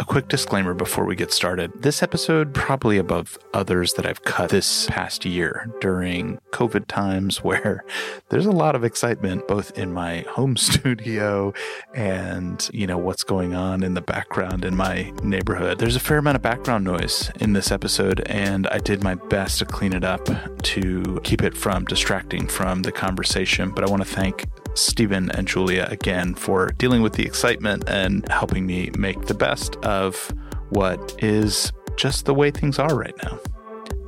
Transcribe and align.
A 0.00 0.04
quick 0.04 0.28
disclaimer 0.28 0.74
before 0.74 1.04
we 1.04 1.16
get 1.16 1.32
started. 1.32 1.72
This 1.82 2.04
episode, 2.04 2.54
probably 2.54 2.98
above 2.98 3.36
others 3.52 3.94
that 3.94 4.06
I've 4.06 4.22
cut 4.22 4.50
this 4.50 4.86
past 4.86 5.24
year 5.24 5.68
during 5.80 6.38
COVID 6.52 6.86
times, 6.86 7.38
where 7.42 7.84
there's 8.28 8.46
a 8.46 8.52
lot 8.52 8.76
of 8.76 8.84
excitement 8.84 9.48
both 9.48 9.76
in 9.76 9.92
my 9.92 10.20
home 10.30 10.56
studio 10.56 11.52
and, 11.96 12.70
you 12.72 12.86
know, 12.86 12.96
what's 12.96 13.24
going 13.24 13.54
on 13.54 13.82
in 13.82 13.94
the 13.94 14.00
background 14.00 14.64
in 14.64 14.76
my 14.76 15.12
neighborhood. 15.24 15.80
There's 15.80 15.96
a 15.96 16.00
fair 16.00 16.18
amount 16.18 16.36
of 16.36 16.42
background 16.42 16.84
noise 16.84 17.32
in 17.40 17.52
this 17.52 17.72
episode, 17.72 18.20
and 18.26 18.68
I 18.68 18.78
did 18.78 19.02
my 19.02 19.16
best 19.16 19.58
to 19.58 19.64
clean 19.64 19.92
it 19.92 20.04
up 20.04 20.28
to 20.62 21.20
keep 21.24 21.42
it 21.42 21.56
from 21.56 21.84
distracting 21.86 22.46
from 22.46 22.82
the 22.82 22.92
conversation. 22.92 23.70
But 23.70 23.82
I 23.82 23.90
want 23.90 24.04
to 24.04 24.08
thank 24.08 24.46
Stephen 24.78 25.30
and 25.32 25.46
Julia 25.46 25.86
again 25.90 26.34
for 26.34 26.68
dealing 26.78 27.02
with 27.02 27.14
the 27.14 27.24
excitement 27.24 27.88
and 27.88 28.28
helping 28.30 28.66
me 28.66 28.90
make 28.96 29.26
the 29.26 29.34
best 29.34 29.76
of 29.76 30.32
what 30.70 31.14
is 31.22 31.72
just 31.96 32.26
the 32.26 32.34
way 32.34 32.50
things 32.50 32.78
are 32.78 32.94
right 32.94 33.14
now. 33.22 33.38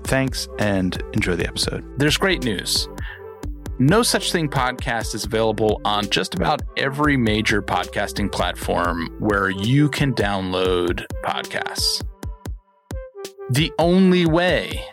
Thanks 0.04 0.48
and 0.58 1.02
enjoy 1.12 1.36
the 1.36 1.46
episode. 1.46 1.84
There's 1.98 2.16
great 2.16 2.44
news. 2.44 2.88
No 3.78 4.02
Such 4.02 4.30
Thing 4.30 4.48
podcast 4.48 5.14
is 5.14 5.24
available 5.24 5.80
on 5.84 6.04
just 6.10 6.34
about 6.34 6.60
every 6.76 7.16
major 7.16 7.62
podcasting 7.62 8.30
platform 8.30 9.08
where 9.18 9.48
you 9.48 9.88
can 9.88 10.12
download 10.12 11.06
podcasts. 11.24 12.04
The 13.48 13.72
only 13.78 14.26
way 14.26 14.84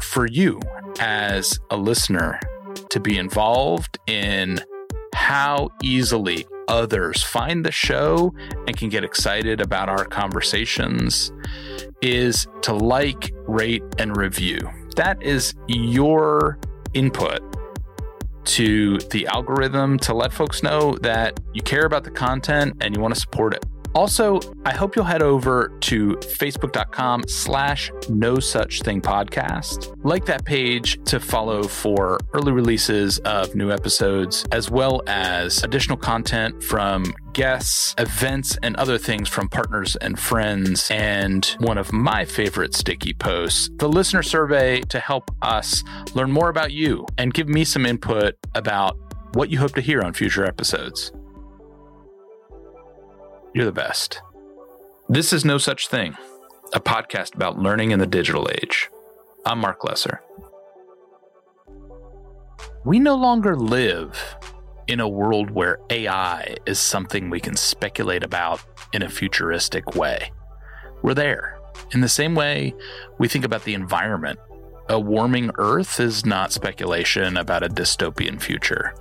for 0.00 0.26
you 0.26 0.60
as 1.00 1.58
a 1.70 1.76
listener 1.76 2.38
to 2.90 3.00
be 3.00 3.18
involved 3.18 3.98
in 4.06 4.60
how 5.14 5.70
easily 5.82 6.46
others 6.68 7.22
find 7.22 7.64
the 7.64 7.72
show 7.72 8.32
and 8.66 8.76
can 8.76 8.88
get 8.88 9.04
excited 9.04 9.60
about 9.60 9.88
our 9.88 10.04
conversations 10.04 11.32
is 12.00 12.46
to 12.62 12.72
like, 12.72 13.32
rate, 13.46 13.82
and 13.98 14.16
review. 14.16 14.58
That 14.96 15.22
is 15.22 15.54
your 15.66 16.58
input 16.94 17.40
to 18.44 18.98
the 19.10 19.26
algorithm 19.26 19.98
to 19.98 20.14
let 20.14 20.32
folks 20.32 20.62
know 20.62 20.96
that 21.02 21.38
you 21.52 21.62
care 21.62 21.84
about 21.84 22.04
the 22.04 22.10
content 22.10 22.76
and 22.80 22.94
you 22.94 23.02
want 23.02 23.14
to 23.14 23.20
support 23.20 23.54
it. 23.54 23.64
Also, 23.94 24.40
I 24.64 24.72
hope 24.72 24.94
you'll 24.94 25.04
head 25.04 25.22
over 25.22 25.72
to 25.80 26.12
facebook.com 26.16 27.24
slash 27.26 27.90
no 28.08 28.38
such 28.38 28.82
thing 28.82 29.00
podcast. 29.00 29.94
Like 30.04 30.24
that 30.26 30.44
page 30.44 31.02
to 31.04 31.18
follow 31.18 31.62
for 31.64 32.18
early 32.32 32.52
releases 32.52 33.18
of 33.20 33.54
new 33.54 33.70
episodes, 33.70 34.44
as 34.52 34.70
well 34.70 35.02
as 35.06 35.62
additional 35.64 35.96
content 35.96 36.62
from 36.62 37.04
guests, 37.32 37.94
events, 37.98 38.56
and 38.62 38.76
other 38.76 38.98
things 38.98 39.28
from 39.28 39.48
partners 39.48 39.96
and 39.96 40.18
friends. 40.18 40.88
And 40.90 41.44
one 41.58 41.78
of 41.78 41.92
my 41.92 42.24
favorite 42.24 42.74
sticky 42.74 43.14
posts, 43.14 43.70
the 43.76 43.88
listener 43.88 44.22
survey 44.22 44.80
to 44.82 45.00
help 45.00 45.30
us 45.42 45.82
learn 46.14 46.30
more 46.30 46.48
about 46.48 46.72
you 46.72 47.06
and 47.18 47.34
give 47.34 47.48
me 47.48 47.64
some 47.64 47.86
input 47.86 48.34
about 48.54 48.98
what 49.34 49.48
you 49.48 49.58
hope 49.58 49.74
to 49.74 49.80
hear 49.80 50.02
on 50.02 50.12
future 50.12 50.44
episodes. 50.44 51.12
You're 53.52 53.64
the 53.64 53.72
best. 53.72 54.22
This 55.08 55.32
is 55.32 55.44
No 55.44 55.58
Such 55.58 55.88
Thing, 55.88 56.16
a 56.72 56.78
podcast 56.78 57.34
about 57.34 57.58
learning 57.58 57.90
in 57.90 57.98
the 57.98 58.06
digital 58.06 58.48
age. 58.48 58.88
I'm 59.44 59.58
Mark 59.58 59.82
Lesser. 59.82 60.22
We 62.84 63.00
no 63.00 63.16
longer 63.16 63.56
live 63.56 64.36
in 64.86 65.00
a 65.00 65.08
world 65.08 65.50
where 65.50 65.80
AI 65.90 66.54
is 66.64 66.78
something 66.78 67.28
we 67.28 67.40
can 67.40 67.56
speculate 67.56 68.22
about 68.22 68.60
in 68.92 69.02
a 69.02 69.08
futuristic 69.08 69.96
way. 69.96 70.30
We're 71.02 71.14
there. 71.14 71.58
In 71.92 72.02
the 72.02 72.08
same 72.08 72.36
way 72.36 72.72
we 73.18 73.26
think 73.26 73.44
about 73.44 73.64
the 73.64 73.74
environment, 73.74 74.38
a 74.88 75.00
warming 75.00 75.50
Earth 75.58 75.98
is 75.98 76.24
not 76.24 76.52
speculation 76.52 77.36
about 77.36 77.64
a 77.64 77.68
dystopian 77.68 78.40
future 78.40 78.94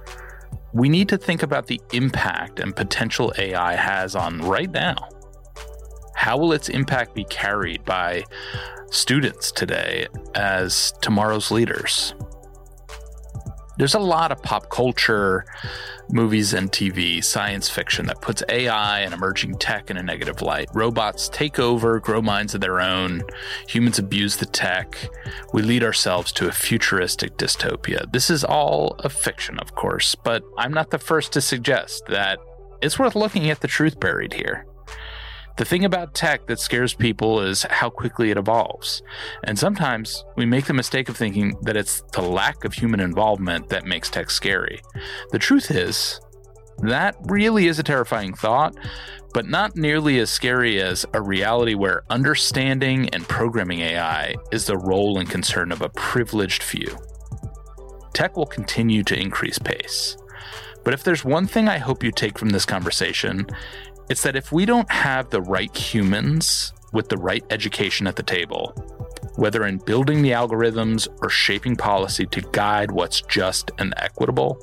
we 0.74 0.90
need 0.90 1.10
to 1.10 1.18
think 1.18 1.44
about 1.44 1.68
the 1.68 1.82
impact 1.94 2.60
and 2.60 2.76
potential 2.76 3.34
AI 3.38 3.76
has 3.76 4.16
on 4.16 4.40
right 4.40 4.72
now. 4.72 4.96
How 6.16 6.38
will 6.38 6.52
its 6.52 6.70
impact 6.70 7.16
be 7.16 7.24
carried 7.26 7.84
by 7.86 8.26
students 8.92 9.52
today 9.52 10.08
as 10.36 10.94
tomorrow's 11.02 11.50
leaders? 11.50 12.14
There's 13.80 13.96
a 13.96 14.00
lot 14.00 14.34
of 14.34 14.44
pop 14.44 14.70
culture, 14.70 15.46
movies 16.12 16.54
and 16.54 16.70
TV, 16.70 17.24
science 17.24 17.70
fiction 17.70 18.08
that 18.08 18.22
puts 18.22 18.44
AI 18.50 19.00
and 19.00 19.14
emerging 19.14 19.58
tech 19.58 19.90
in 19.90 19.96
a 19.96 20.04
negative 20.04 20.42
light. 20.42 20.68
Robots 20.74 21.30
take 21.30 21.60
over, 21.60 21.98
grow 22.02 22.22
minds 22.22 22.54
of 22.54 22.60
their 22.60 22.82
own, 22.82 23.24
humans 23.70 23.98
abuse 23.98 24.36
the 24.36 24.48
tech. 24.48 24.98
We 25.54 25.62
lead 25.62 25.82
ourselves 25.82 26.34
to 26.34 26.50
a 26.50 26.52
futuristic 26.52 27.38
dystopia. 27.38 28.12
This 28.12 28.30
is 28.30 28.44
all 28.44 28.98
a 29.00 29.08
fiction, 29.08 29.58
of 29.60 29.76
course, 29.76 30.14
but 30.14 30.44
I'm 30.58 30.74
not 30.74 30.90
the 30.90 31.00
first 31.00 31.32
to 31.34 31.42
suggest 31.42 32.06
that 32.08 32.38
it's 32.82 33.00
worth 33.00 33.16
looking 33.16 33.50
at 33.50 33.62
the 33.62 33.70
truth 33.70 33.98
buried 33.98 34.34
here. 34.34 34.66
The 35.60 35.66
thing 35.66 35.84
about 35.84 36.14
tech 36.14 36.48
that 36.48 36.58
scares 36.58 36.94
people 36.94 37.42
is 37.42 37.64
how 37.64 37.90
quickly 37.90 38.32
it 38.32 38.38
evolves. 38.38 39.02
And 39.44 39.60
sometimes 39.60 40.24
we 40.38 40.46
make 40.46 40.68
the 40.68 40.74
mistake 40.74 41.10
of 41.10 41.18
thinking 41.18 41.54
that 41.64 41.76
it's 41.76 42.02
the 42.14 42.22
lack 42.22 42.64
of 42.64 42.72
human 42.72 43.02
involvement 43.02 43.68
that 43.68 43.86
makes 43.86 44.10
tech 44.10 44.30
scary. 44.30 44.80
The 45.34 45.38
truth 45.38 45.70
is, 45.70 46.22
that 46.78 47.18
really 47.26 47.68
is 47.68 47.78
a 47.78 47.84
terrifying 47.84 48.34
thought, 48.34 48.74
but 49.34 49.50
not 49.50 49.76
nearly 49.76 50.20
as 50.20 50.30
scary 50.30 50.82
as 50.82 51.06
a 51.14 51.22
reality 51.22 51.74
where 51.74 52.04
understanding 52.10 53.10
and 53.10 53.28
programming 53.28 53.82
AI 53.82 54.36
is 54.54 54.66
the 54.66 54.78
role 54.78 55.20
and 55.20 55.30
concern 55.30 55.74
of 55.74 55.82
a 55.82 55.90
privileged 55.90 56.64
few. 56.64 56.98
Tech 58.14 58.38
will 58.38 58.46
continue 58.46 59.04
to 59.04 59.20
increase 59.20 59.60
pace. 59.60 60.16
But 60.86 60.94
if 60.94 61.04
there's 61.04 61.26
one 61.26 61.46
thing 61.46 61.68
I 61.68 61.78
hope 61.78 62.04
you 62.04 62.12
take 62.12 62.40
from 62.40 62.50
this 62.50 62.66
conversation, 62.66 63.46
it's 64.10 64.24
that 64.24 64.36
if 64.36 64.52
we 64.52 64.66
don't 64.66 64.92
have 64.92 65.30
the 65.30 65.42
right 65.42 65.76
humans 65.76 66.74
with 66.94 67.10
the 67.10 67.18
right 67.18 67.46
education 67.52 68.08
at 68.08 68.16
the 68.16 68.24
table, 68.24 68.74
whether 69.36 69.66
in 69.66 69.78
building 69.78 70.24
the 70.24 70.32
algorithms 70.32 71.08
or 71.22 71.30
shaping 71.30 71.76
policy 71.76 72.26
to 72.26 72.42
guide 72.52 72.92
what's 72.92 73.22
just 73.22 73.72
and 73.78 73.94
equitable, 73.98 74.58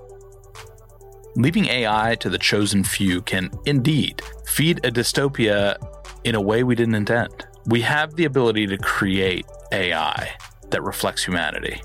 leaving 1.36 1.66
AI 1.66 2.16
to 2.16 2.28
the 2.28 2.38
chosen 2.38 2.82
few 2.82 3.22
can 3.22 3.50
indeed 3.66 4.20
feed 4.46 4.84
a 4.84 4.90
dystopia 4.90 5.76
in 6.24 6.34
a 6.34 6.40
way 6.40 6.64
we 6.64 6.74
didn't 6.74 6.96
intend. 6.96 7.46
We 7.66 7.82
have 7.82 8.16
the 8.16 8.24
ability 8.24 8.66
to 8.66 8.78
create 8.78 9.46
AI 9.70 10.36
that 10.70 10.82
reflects 10.82 11.24
humanity 11.24 11.80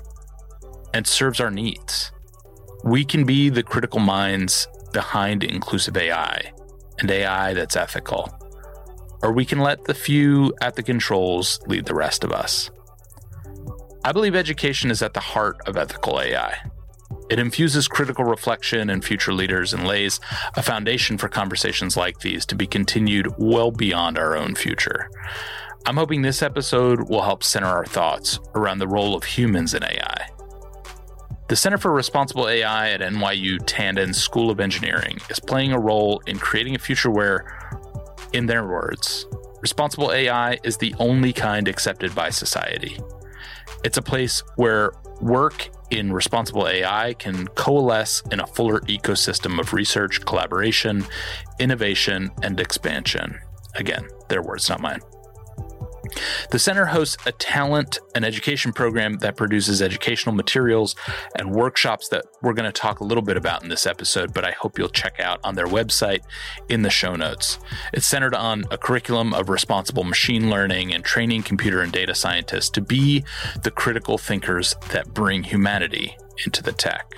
and 0.92 1.06
serves 1.06 1.40
our 1.40 1.50
needs. 1.50 2.10
We 2.84 3.04
can 3.04 3.24
be 3.24 3.48
the 3.50 3.62
critical 3.62 4.00
minds 4.00 4.66
behind 4.92 5.44
inclusive 5.44 5.96
AI 5.96 6.52
and 7.02 7.10
AI 7.10 7.52
that's 7.52 7.76
ethical. 7.76 8.32
Or 9.22 9.32
we 9.32 9.44
can 9.44 9.58
let 9.58 9.84
the 9.84 9.94
few 9.94 10.54
at 10.60 10.74
the 10.74 10.82
controls 10.82 11.60
lead 11.66 11.84
the 11.84 11.94
rest 11.94 12.24
of 12.24 12.32
us. 12.32 12.70
I 14.04 14.12
believe 14.12 14.34
education 14.34 14.90
is 14.90 15.02
at 15.02 15.14
the 15.14 15.20
heart 15.20 15.56
of 15.66 15.76
ethical 15.76 16.20
AI. 16.20 16.56
It 17.30 17.38
infuses 17.38 17.86
critical 17.86 18.24
reflection 18.24 18.90
in 18.90 19.00
future 19.00 19.32
leaders 19.32 19.72
and 19.72 19.86
lays 19.86 20.18
a 20.56 20.62
foundation 20.62 21.18
for 21.18 21.28
conversations 21.28 21.96
like 21.96 22.18
these 22.18 22.44
to 22.46 22.56
be 22.56 22.66
continued 22.66 23.28
well 23.38 23.70
beyond 23.70 24.18
our 24.18 24.36
own 24.36 24.54
future. 24.54 25.08
I'm 25.86 25.96
hoping 25.96 26.22
this 26.22 26.42
episode 26.42 27.08
will 27.08 27.22
help 27.22 27.44
center 27.44 27.66
our 27.66 27.84
thoughts 27.84 28.40
around 28.54 28.78
the 28.78 28.88
role 28.88 29.14
of 29.14 29.24
humans 29.24 29.74
in 29.74 29.84
AI 29.84 30.31
the 31.52 31.56
Center 31.56 31.76
for 31.76 31.92
Responsible 31.92 32.48
AI 32.48 32.92
at 32.92 33.02
NYU 33.02 33.58
Tandon 33.66 34.14
School 34.14 34.48
of 34.48 34.58
Engineering 34.58 35.18
is 35.28 35.38
playing 35.38 35.72
a 35.72 35.78
role 35.78 36.22
in 36.26 36.38
creating 36.38 36.74
a 36.74 36.78
future 36.78 37.10
where, 37.10 37.44
in 38.32 38.46
their 38.46 38.66
words, 38.66 39.26
responsible 39.60 40.12
AI 40.12 40.56
is 40.64 40.78
the 40.78 40.94
only 40.98 41.30
kind 41.30 41.68
accepted 41.68 42.14
by 42.14 42.30
society. 42.30 42.98
It's 43.84 43.98
a 43.98 44.02
place 44.02 44.42
where 44.56 44.92
work 45.20 45.68
in 45.90 46.10
responsible 46.10 46.66
AI 46.66 47.12
can 47.18 47.46
coalesce 47.48 48.22
in 48.30 48.40
a 48.40 48.46
fuller 48.46 48.80
ecosystem 48.88 49.60
of 49.60 49.74
research, 49.74 50.24
collaboration, 50.24 51.04
innovation, 51.58 52.30
and 52.42 52.58
expansion. 52.60 53.38
Again, 53.74 54.08
their 54.30 54.40
words, 54.40 54.70
not 54.70 54.80
mine. 54.80 55.02
The 56.50 56.58
center 56.58 56.86
hosts 56.86 57.16
a 57.26 57.32
talent 57.32 57.98
and 58.14 58.24
education 58.24 58.72
program 58.72 59.18
that 59.18 59.36
produces 59.36 59.80
educational 59.80 60.34
materials 60.34 60.94
and 61.36 61.52
workshops 61.52 62.08
that 62.08 62.24
we're 62.42 62.52
going 62.52 62.70
to 62.70 62.72
talk 62.72 63.00
a 63.00 63.04
little 63.04 63.22
bit 63.22 63.36
about 63.36 63.62
in 63.62 63.68
this 63.68 63.86
episode, 63.86 64.34
but 64.34 64.44
I 64.44 64.52
hope 64.52 64.78
you'll 64.78 64.88
check 64.88 65.20
out 65.20 65.40
on 65.44 65.54
their 65.54 65.66
website 65.66 66.20
in 66.68 66.82
the 66.82 66.90
show 66.90 67.16
notes. 67.16 67.58
It's 67.92 68.06
centered 68.06 68.34
on 68.34 68.64
a 68.70 68.78
curriculum 68.78 69.34
of 69.34 69.48
responsible 69.48 70.04
machine 70.04 70.50
learning 70.50 70.92
and 70.94 71.04
training 71.04 71.42
computer 71.42 71.80
and 71.80 71.92
data 71.92 72.14
scientists 72.14 72.70
to 72.70 72.80
be 72.80 73.24
the 73.62 73.70
critical 73.70 74.18
thinkers 74.18 74.74
that 74.90 75.14
bring 75.14 75.44
humanity 75.44 76.16
into 76.44 76.62
the 76.62 76.72
tech. 76.72 77.14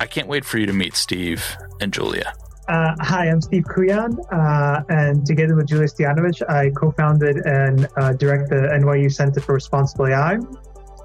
I 0.00 0.06
can't 0.06 0.28
wait 0.28 0.44
for 0.44 0.58
you 0.58 0.66
to 0.66 0.72
meet 0.72 0.94
Steve 0.96 1.56
and 1.80 1.92
Julia. 1.92 2.34
Uh, 2.68 2.96
hi, 2.98 3.28
I'm 3.28 3.40
Steve 3.40 3.62
Kuyan, 3.62 4.18
uh, 4.32 4.82
and 4.88 5.24
together 5.24 5.54
with 5.54 5.68
Julia 5.68 5.86
Stoyanovich, 5.86 6.42
I 6.50 6.70
co-founded 6.70 7.36
and 7.46 7.86
uh, 7.96 8.12
direct 8.14 8.50
the 8.50 8.56
NYU 8.56 9.12
Center 9.12 9.38
for 9.38 9.54
Responsible 9.54 10.08
AI. 10.08 10.38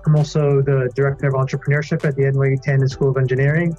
I'm 0.07 0.15
also 0.15 0.63
the 0.63 0.89
director 0.95 1.27
of 1.27 1.35
entrepreneurship 1.35 2.03
at 2.03 2.15
the 2.15 2.23
NYU 2.23 2.59
Tandon 2.63 2.89
School 2.89 3.09
of 3.09 3.17
Engineering 3.17 3.77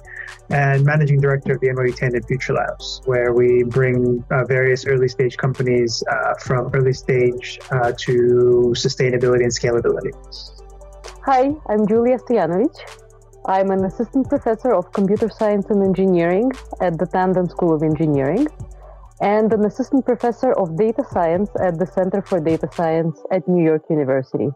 and 0.49 0.85
managing 0.85 1.19
director 1.19 1.55
of 1.55 1.59
the 1.59 1.67
NYU 1.67 1.93
Tandon 1.93 2.25
Future 2.25 2.53
Labs, 2.53 3.01
where 3.03 3.33
we 3.33 3.63
bring 3.63 4.23
uh, 4.31 4.45
various 4.45 4.85
early 4.85 5.09
stage 5.09 5.35
companies 5.35 6.01
uh, 6.09 6.35
from 6.35 6.71
early 6.73 6.93
stage 6.93 7.59
uh, 7.71 7.91
to 7.97 8.71
sustainability 8.77 9.43
and 9.43 9.51
scalability. 9.51 10.13
Hi, 11.25 11.53
I'm 11.67 11.85
Julia 11.85 12.17
Stoyanovich. 12.17 13.02
I'm 13.45 13.71
an 13.71 13.83
assistant 13.83 14.29
professor 14.29 14.73
of 14.73 14.93
computer 14.93 15.29
science 15.29 15.69
and 15.69 15.83
engineering 15.83 16.49
at 16.79 16.97
the 16.97 17.05
Tandon 17.05 17.49
School 17.49 17.75
of 17.75 17.83
Engineering 17.83 18.47
and 19.19 19.51
an 19.51 19.65
assistant 19.65 20.05
professor 20.05 20.53
of 20.53 20.77
data 20.77 21.03
science 21.11 21.49
at 21.61 21.77
the 21.77 21.85
Center 21.85 22.21
for 22.21 22.39
Data 22.39 22.69
Science 22.71 23.19
at 23.31 23.45
New 23.49 23.61
York 23.61 23.83
University. 23.89 24.47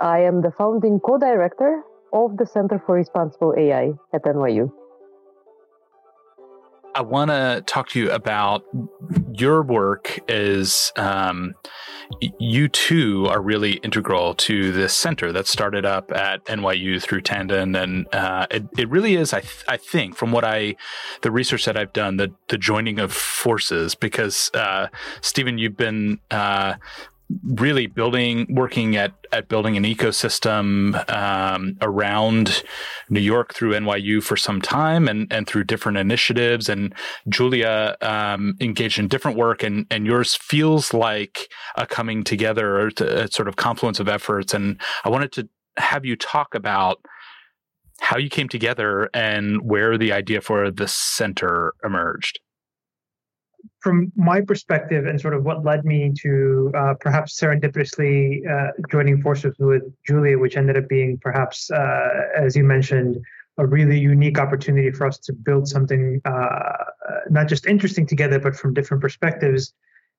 I 0.00 0.18
am 0.18 0.42
the 0.42 0.50
founding 0.50 0.98
co 0.98 1.16
director 1.16 1.82
of 2.12 2.36
the 2.38 2.46
Center 2.46 2.82
for 2.84 2.96
Responsible 2.96 3.54
AI 3.56 3.92
at 4.12 4.24
NYU. 4.24 4.72
I 6.94 7.02
want 7.02 7.30
to 7.30 7.62
talk 7.66 7.88
to 7.90 8.00
you 8.00 8.10
about 8.10 8.64
your 9.32 9.62
work 9.62 10.20
Is 10.28 10.92
um, 10.96 11.54
you 12.38 12.68
too 12.68 13.26
are 13.26 13.40
really 13.40 13.74
integral 13.74 14.34
to 14.34 14.72
this 14.72 14.92
center 14.92 15.32
that 15.32 15.46
started 15.46 15.84
up 15.84 16.10
at 16.12 16.44
NYU 16.46 17.00
through 17.00 17.22
Tandon, 17.22 17.80
and 17.80 18.12
uh, 18.12 18.46
it, 18.50 18.64
it 18.76 18.88
really 18.88 19.14
is. 19.14 19.32
I 19.32 19.40
th- 19.40 19.64
I 19.68 19.76
think 19.76 20.16
from 20.16 20.32
what 20.32 20.44
I 20.44 20.76
the 21.22 21.30
research 21.30 21.64
that 21.66 21.76
I've 21.76 21.92
done, 21.92 22.16
the 22.16 22.32
the 22.48 22.58
joining 22.58 22.98
of 22.98 23.12
forces. 23.12 23.94
Because 23.94 24.50
uh, 24.54 24.88
Stephen, 25.20 25.58
you've 25.58 25.76
been 25.76 26.18
uh, 26.30 26.74
really 27.44 27.86
building, 27.86 28.46
working 28.50 28.96
at 28.96 29.12
at 29.32 29.48
building 29.48 29.76
an 29.76 29.84
ecosystem 29.84 31.08
um, 31.10 31.76
around 31.80 32.62
New 33.08 33.20
York 33.20 33.54
through 33.54 33.72
NYU 33.72 34.22
for 34.22 34.36
some 34.36 34.60
time, 34.60 35.08
and 35.08 35.32
and 35.32 35.46
through 35.46 35.64
different 35.64 35.98
initiatives. 35.98 36.68
And 36.68 36.94
Julia 37.28 37.96
um, 38.00 38.56
engaged 38.60 38.98
in 38.98 39.08
different 39.08 39.36
work, 39.36 39.62
and 39.62 39.86
and 39.90 40.06
yours 40.06 40.34
feels 40.34 40.92
like 40.92 41.48
a 41.76 41.86
coming 41.86 42.24
together, 42.24 42.88
a 42.88 43.30
sort 43.30 43.48
of 43.48 43.56
confluence 43.56 44.00
of 44.00 44.08
efforts. 44.08 44.54
And 44.54 44.80
I 45.04 45.08
wanted 45.08 45.32
to 45.32 45.48
have 45.76 46.04
you 46.04 46.16
talk 46.16 46.54
about 46.54 47.00
how 48.00 48.16
you 48.16 48.30
came 48.30 48.48
together 48.48 49.10
and 49.14 49.62
where 49.62 49.98
the 49.98 50.12
idea 50.12 50.40
for 50.40 50.70
the 50.70 50.88
center 50.88 51.74
emerged 51.84 52.40
from 53.80 54.12
my 54.14 54.40
perspective 54.40 55.06
and 55.06 55.20
sort 55.20 55.34
of 55.34 55.44
what 55.44 55.64
led 55.64 55.84
me 55.84 56.12
to 56.20 56.70
uh, 56.76 56.94
perhaps 57.00 57.38
serendipitously 57.38 58.40
uh, 58.48 58.72
joining 58.90 59.20
forces 59.22 59.54
with 59.58 59.82
Julia, 60.06 60.38
which 60.38 60.56
ended 60.56 60.76
up 60.76 60.88
being 60.88 61.18
perhaps, 61.18 61.70
uh, 61.70 62.08
as 62.36 62.54
you 62.56 62.64
mentioned, 62.64 63.18
a 63.58 63.66
really 63.66 63.98
unique 63.98 64.38
opportunity 64.38 64.90
for 64.90 65.06
us 65.06 65.18
to 65.18 65.32
build 65.32 65.68
something 65.68 66.20
uh, 66.24 66.84
not 67.30 67.48
just 67.48 67.66
interesting 67.66 68.06
together, 68.06 68.38
but 68.38 68.54
from 68.54 68.74
different 68.74 69.02
perspectives. 69.02 69.72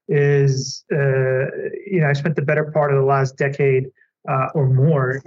Is 0.08 0.84
uh, 0.92 1.46
you 1.88 2.02
know 2.02 2.08
I 2.10 2.14
spent 2.14 2.36
the 2.36 2.42
better 2.42 2.72
part 2.72 2.92
of 2.92 3.00
the 3.00 3.06
last 3.06 3.38
decade 3.38 3.86
uh, 4.28 4.48
or 4.54 4.68
more 4.68 5.22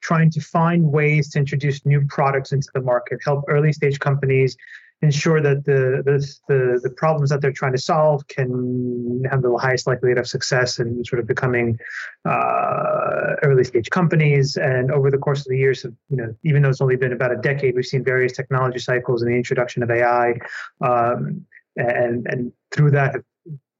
trying 0.00 0.30
to 0.30 0.40
find 0.40 0.84
ways 0.84 1.30
to 1.30 1.38
introduce 1.40 1.84
new 1.84 2.06
products 2.06 2.52
into 2.52 2.68
the 2.72 2.80
market, 2.80 3.18
help 3.24 3.44
early 3.48 3.72
stage 3.72 3.98
companies 3.98 4.56
ensure 5.02 5.40
that 5.42 5.64
the, 5.64 6.02
the, 6.04 6.18
the 6.48 6.80
the 6.82 6.90
problems 6.90 7.28
that 7.30 7.40
they're 7.40 7.52
trying 7.52 7.72
to 7.72 7.78
solve 7.78 8.26
can 8.28 9.22
have 9.30 9.42
the 9.42 9.54
highest 9.56 9.86
likelihood 9.86 10.18
of 10.18 10.26
success 10.26 10.78
and 10.78 11.06
sort 11.06 11.20
of 11.20 11.26
becoming 11.26 11.78
uh, 12.24 13.34
early 13.42 13.64
stage 13.64 13.90
companies. 13.90 14.56
And 14.56 14.90
over 14.90 15.10
the 15.10 15.18
course 15.18 15.40
of 15.40 15.46
the 15.48 15.58
years, 15.58 15.84
you 15.84 16.16
know, 16.16 16.34
even 16.44 16.62
though 16.62 16.70
it's 16.70 16.80
only 16.80 16.96
been 16.96 17.12
about 17.12 17.32
a 17.32 17.36
decade, 17.36 17.74
we've 17.76 17.84
seen 17.84 18.04
various 18.04 18.32
technology 18.32 18.78
cycles 18.78 19.22
and 19.22 19.30
the 19.30 19.36
introduction 19.36 19.82
of 19.82 19.90
AI, 19.90 20.34
um, 20.80 21.44
and 21.76 22.26
and 22.26 22.52
through 22.72 22.92
that 22.92 23.14
have 23.14 23.24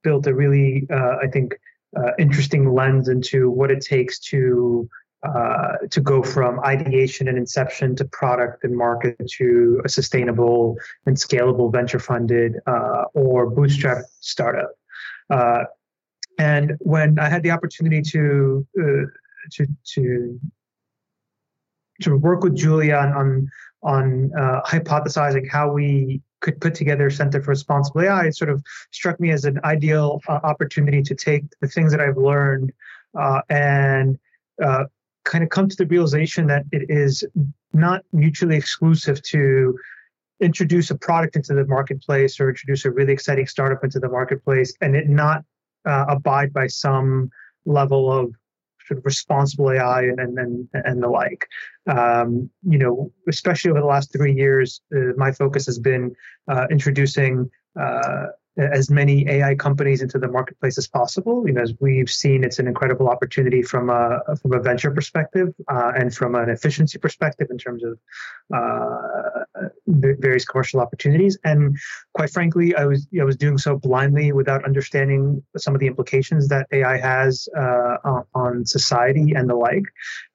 built 0.03 0.27
a 0.27 0.33
really, 0.33 0.87
uh, 0.91 1.17
I 1.21 1.27
think, 1.27 1.59
uh, 1.97 2.11
interesting 2.19 2.71
lens 2.73 3.09
into 3.09 3.49
what 3.49 3.71
it 3.71 3.81
takes 3.81 4.19
to 4.19 4.87
uh, 5.23 5.77
to 5.89 5.99
go 5.99 6.21
from 6.21 6.59
ideation 6.59 7.27
and 7.27 7.37
inception 7.37 7.95
to 7.95 8.05
product 8.05 8.63
and 8.63 8.77
market 8.77 9.17
to 9.27 9.81
a 9.83 9.89
sustainable 9.89 10.77
and 11.07 11.17
scalable 11.17 11.71
venture 11.71 11.97
funded 11.97 12.53
uh, 12.67 13.03
or 13.15 13.49
bootstrap 13.49 14.03
startup. 14.19 14.69
Uh, 15.31 15.63
and 16.37 16.73
when 16.79 17.17
I 17.17 17.29
had 17.29 17.41
the 17.41 17.49
opportunity 17.49 18.01
to 18.03 18.67
uh, 18.79 19.05
to 19.53 19.65
to 19.95 20.39
to 22.01 22.15
work 22.15 22.43
with 22.43 22.55
Julia 22.55 22.95
on 22.97 23.13
on, 23.13 23.49
on 23.81 24.31
uh, 24.39 24.61
hypothesizing 24.67 25.49
how 25.49 25.71
we 25.71 26.21
could 26.41 26.61
put 26.61 26.75
together 26.75 27.09
Center 27.09 27.41
for 27.41 27.49
Responsible 27.49 28.01
AI, 28.01 28.27
it 28.27 28.35
sort 28.35 28.51
of 28.51 28.63
struck 28.91 29.19
me 29.19 29.31
as 29.31 29.45
an 29.45 29.59
ideal 29.63 30.21
opportunity 30.27 31.01
to 31.01 31.15
take 31.15 31.43
the 31.59 31.67
things 31.67 31.91
that 31.91 31.99
I've 32.01 32.17
learned 32.17 32.71
and 33.49 34.19
uh, 34.63 34.85
kind 35.27 35.43
of 35.43 35.49
come 35.49 35.67
to 35.67 35.75
the 35.75 35.85
realization 35.85 36.47
that 36.47 36.63
it 36.71 36.85
is 36.89 37.23
not 37.73 38.01
mutually 38.13 38.55
exclusive 38.55 39.21
to 39.21 39.77
introduce 40.39 40.89
a 40.89 40.95
product 40.95 41.35
into 41.35 41.53
the 41.53 41.65
marketplace 41.65 42.39
or 42.39 42.49
introduce 42.49 42.85
a 42.85 42.91
really 42.91 43.13
exciting 43.13 43.47
startup 43.47 43.83
into 43.83 43.99
the 43.99 44.09
marketplace 44.09 44.73
and 44.81 44.95
it 44.95 45.09
not 45.09 45.43
uh, 45.85 46.05
abide 46.07 46.53
by 46.53 46.67
some 46.67 47.29
level 47.65 48.11
of 48.11 48.33
sort 48.87 48.99
of 48.99 49.05
responsible 49.05 49.69
AI 49.69 50.03
and 50.03 50.19
and 50.19 50.69
and, 50.73 51.03
the 51.03 51.09
like. 51.09 51.45
Um, 51.87 52.49
you 52.63 52.77
know, 52.77 53.11
especially 53.27 53.71
over 53.71 53.81
the 53.81 53.85
last 53.85 54.13
three 54.13 54.33
years, 54.33 54.81
uh, 54.95 55.13
my 55.17 55.31
focus 55.31 55.65
has 55.65 55.77
been 55.77 56.15
uh, 56.47 56.67
introducing 56.71 57.49
uh, 57.79 58.27
as 58.57 58.89
many 58.89 59.27
AI 59.29 59.55
companies 59.55 60.01
into 60.01 60.17
the 60.17 60.27
marketplace 60.27 60.77
as 60.77 60.87
possible. 60.87 61.47
You 61.47 61.53
know, 61.53 61.61
as 61.61 61.73
we've 61.79 62.09
seen, 62.09 62.43
it's 62.43 62.59
an 62.59 62.67
incredible 62.67 63.09
opportunity 63.09 63.61
from 63.61 63.89
a 63.89 64.19
from 64.41 64.53
a 64.53 64.59
venture 64.59 64.91
perspective 64.91 65.53
uh, 65.67 65.91
and 65.95 66.13
from 66.13 66.35
an 66.35 66.49
efficiency 66.49 66.97
perspective 66.97 67.47
in 67.51 67.57
terms 67.57 67.83
of 67.83 67.99
uh, 68.53 69.43
various 69.87 70.45
commercial 70.45 70.79
opportunities. 70.79 71.37
And 71.43 71.77
quite 72.13 72.29
frankly, 72.29 72.75
I 72.75 72.85
was 72.85 73.07
I 73.19 73.23
was 73.23 73.37
doing 73.37 73.57
so 73.57 73.77
blindly 73.77 74.31
without 74.31 74.65
understanding 74.65 75.43
some 75.57 75.73
of 75.73 75.79
the 75.79 75.87
implications 75.87 76.47
that 76.49 76.67
AI 76.71 76.97
has 76.97 77.47
uh, 77.57 78.21
on 78.33 78.65
society 78.65 79.33
and 79.35 79.49
the 79.49 79.55
like. 79.55 79.85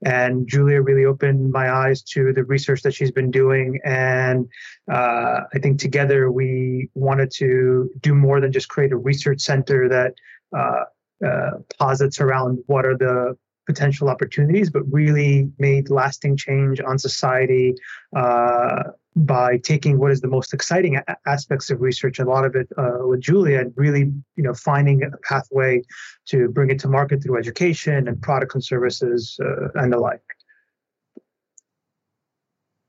And 0.04 0.47
Julia 0.49 0.80
really 0.80 1.04
opened 1.04 1.52
my 1.52 1.70
eyes 1.70 2.02
to 2.14 2.32
the 2.32 2.44
research 2.44 2.82
that 2.82 2.94
she's 2.94 3.12
been 3.12 3.30
doing, 3.30 3.80
and 3.85 4.49
uh, 4.90 5.40
I 5.54 5.58
think 5.61 5.78
together 5.78 6.30
we 6.30 6.88
wanted 6.94 7.30
to 7.37 7.90
do 8.00 8.14
more 8.14 8.40
than 8.40 8.52
just 8.52 8.68
create 8.68 8.92
a 8.92 8.97
research 8.97 9.40
center 9.40 9.88
that 9.88 10.14
uh, 10.56 10.85
uh, 11.25 11.50
posits 11.78 12.20
around 12.20 12.58
what 12.66 12.85
are 12.85 12.97
the 12.97 13.37
potential 13.66 14.09
opportunities, 14.09 14.71
but 14.71 14.83
really 14.90 15.50
made 15.59 15.90
lasting 15.90 16.37
change 16.37 16.81
on 16.81 16.99
society 16.99 17.75
uh, 18.16 18.83
by 19.14 19.59
taking 19.59 19.99
what 19.99 20.11
is 20.11 20.21
the 20.21 20.28
most 20.28 20.54
exciting 20.54 20.97
a- 20.97 21.16
aspects 21.26 21.71
of 21.71 21.81
research, 21.81 22.19
a 22.19 22.25
lot 22.25 22.45
of 22.45 22.54
it 22.57 22.69
uh, 22.78 23.07
with 23.07 23.21
Julia, 23.21 23.61
and 23.61 23.73
really, 23.76 24.12
you 24.37 24.42
know, 24.42 24.54
finding 24.54 25.02
a 25.02 25.16
pathway 25.19 25.83
to 26.26 26.49
bring 26.49 26.71
it 26.71 26.78
to 26.81 26.88
market 26.88 27.23
through 27.23 27.38
education 27.38 28.09
and 28.09 28.21
products 28.21 28.54
and 28.54 28.64
services 28.64 29.38
uh, 29.42 29.69
and 29.75 29.92
the 29.92 29.99
like. 29.99 30.23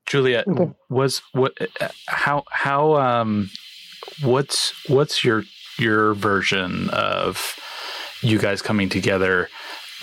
Julia, 0.05 0.43
okay. 0.47 0.71
was 0.89 1.21
what? 1.31 1.53
Uh, 1.81 1.87
how 2.07 2.43
how 2.51 2.95
um 2.97 3.49
what's 4.21 4.87
what's 4.87 5.23
your 5.23 5.43
your 5.79 6.13
version 6.13 6.89
of 6.91 7.57
you 8.21 8.37
guys 8.37 8.61
coming 8.61 8.89
together? 8.89 9.49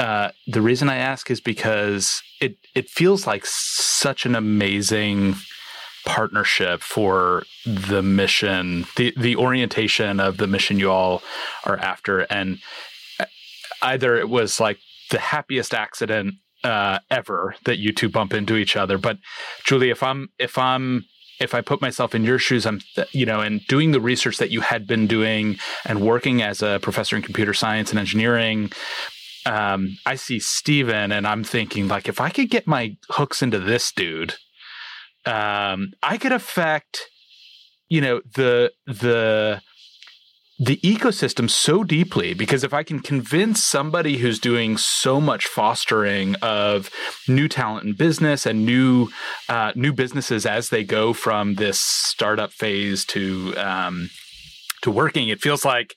Uh, 0.00 0.30
the 0.47 0.62
reason 0.62 0.88
I 0.88 0.97
ask 0.97 1.30
is 1.30 1.42
because 1.42 2.23
it 2.40 2.57
it 2.75 2.88
feels 2.88 3.26
like 3.26 3.45
such 3.45 4.25
an 4.25 4.35
amazing 4.35 5.35
partnership 6.07 6.80
for 6.80 7.45
the 7.66 8.00
mission, 8.02 8.87
the 8.97 9.12
the 9.14 9.37
orientation 9.37 10.19
of 10.19 10.38
the 10.38 10.47
mission 10.47 10.78
you 10.78 10.90
all 10.90 11.23
are 11.64 11.76
after, 11.76 12.21
and 12.21 12.61
either 13.83 14.16
it 14.16 14.30
was 14.30 14.59
like 14.59 14.78
the 15.11 15.19
happiest 15.19 15.75
accident 15.75 16.37
uh, 16.64 17.00
ever 17.11 17.54
that 17.66 17.76
you 17.76 17.92
two 17.92 18.09
bump 18.09 18.33
into 18.33 18.57
each 18.57 18.76
other. 18.76 18.97
But 18.97 19.19
Julie, 19.64 19.90
if 19.90 20.02
I'm 20.02 20.30
if 20.38 20.57
I'm 20.57 21.04
if 21.40 21.54
I 21.54 21.61
put 21.61 21.83
myself 21.83 22.14
in 22.14 22.25
your 22.25 22.38
shoes, 22.38 22.64
I'm, 22.64 22.80
you 23.12 23.26
know, 23.26 23.40
and 23.40 23.66
doing 23.66 23.92
the 23.92 24.00
research 24.00 24.38
that 24.38 24.50
you 24.50 24.62
had 24.62 24.87
been 24.87 25.07
doing 25.07 25.59
and 25.85 26.00
working 26.00 26.40
as 26.40 26.62
a 26.62 26.78
professor 26.80 27.16
in 27.16 27.23
computer 27.23 27.52
science 27.52 27.90
and 27.90 27.99
engineering, 27.99 28.73
um, 29.50 29.99
I 30.07 30.14
see 30.14 30.38
Steven 30.38 31.11
and 31.11 31.26
I'm 31.26 31.42
thinking, 31.42 31.88
like, 31.88 32.09
if 32.09 32.21
I 32.21 32.30
could 32.30 32.50
get 32.50 32.66
my 32.66 32.97
hooks 33.09 33.42
into 33.42 33.59
this 33.59 33.90
dude, 33.90 34.35
um, 35.26 35.92
I 36.02 36.19
could 36.19 36.33
affect 36.33 37.09
you 37.88 38.00
know 38.00 38.23
the 38.35 38.73
the 38.87 39.61
the 40.59 40.76
ecosystem 40.78 41.49
so 41.49 41.83
deeply 41.83 42.35
because 42.35 42.62
if 42.62 42.75
I 42.75 42.83
can 42.83 43.00
convince 43.00 43.64
somebody 43.64 44.19
who's 44.19 44.38
doing 44.38 44.76
so 44.76 45.19
much 45.19 45.47
fostering 45.47 46.35
of 46.42 46.90
new 47.26 47.49
talent 47.49 47.87
in 47.87 47.95
business 47.95 48.47
and 48.47 48.64
new 48.64 49.09
uh, 49.49 49.73
new 49.75 49.92
businesses 49.92 50.47
as 50.47 50.69
they 50.69 50.85
go 50.85 51.12
from 51.12 51.57
this 51.57 51.80
startup 51.80 52.52
phase 52.52 53.04
to 53.07 53.54
um, 53.57 54.11
to 54.83 54.90
working, 54.90 55.28
it 55.28 55.40
feels 55.40 55.64
like 55.64 55.97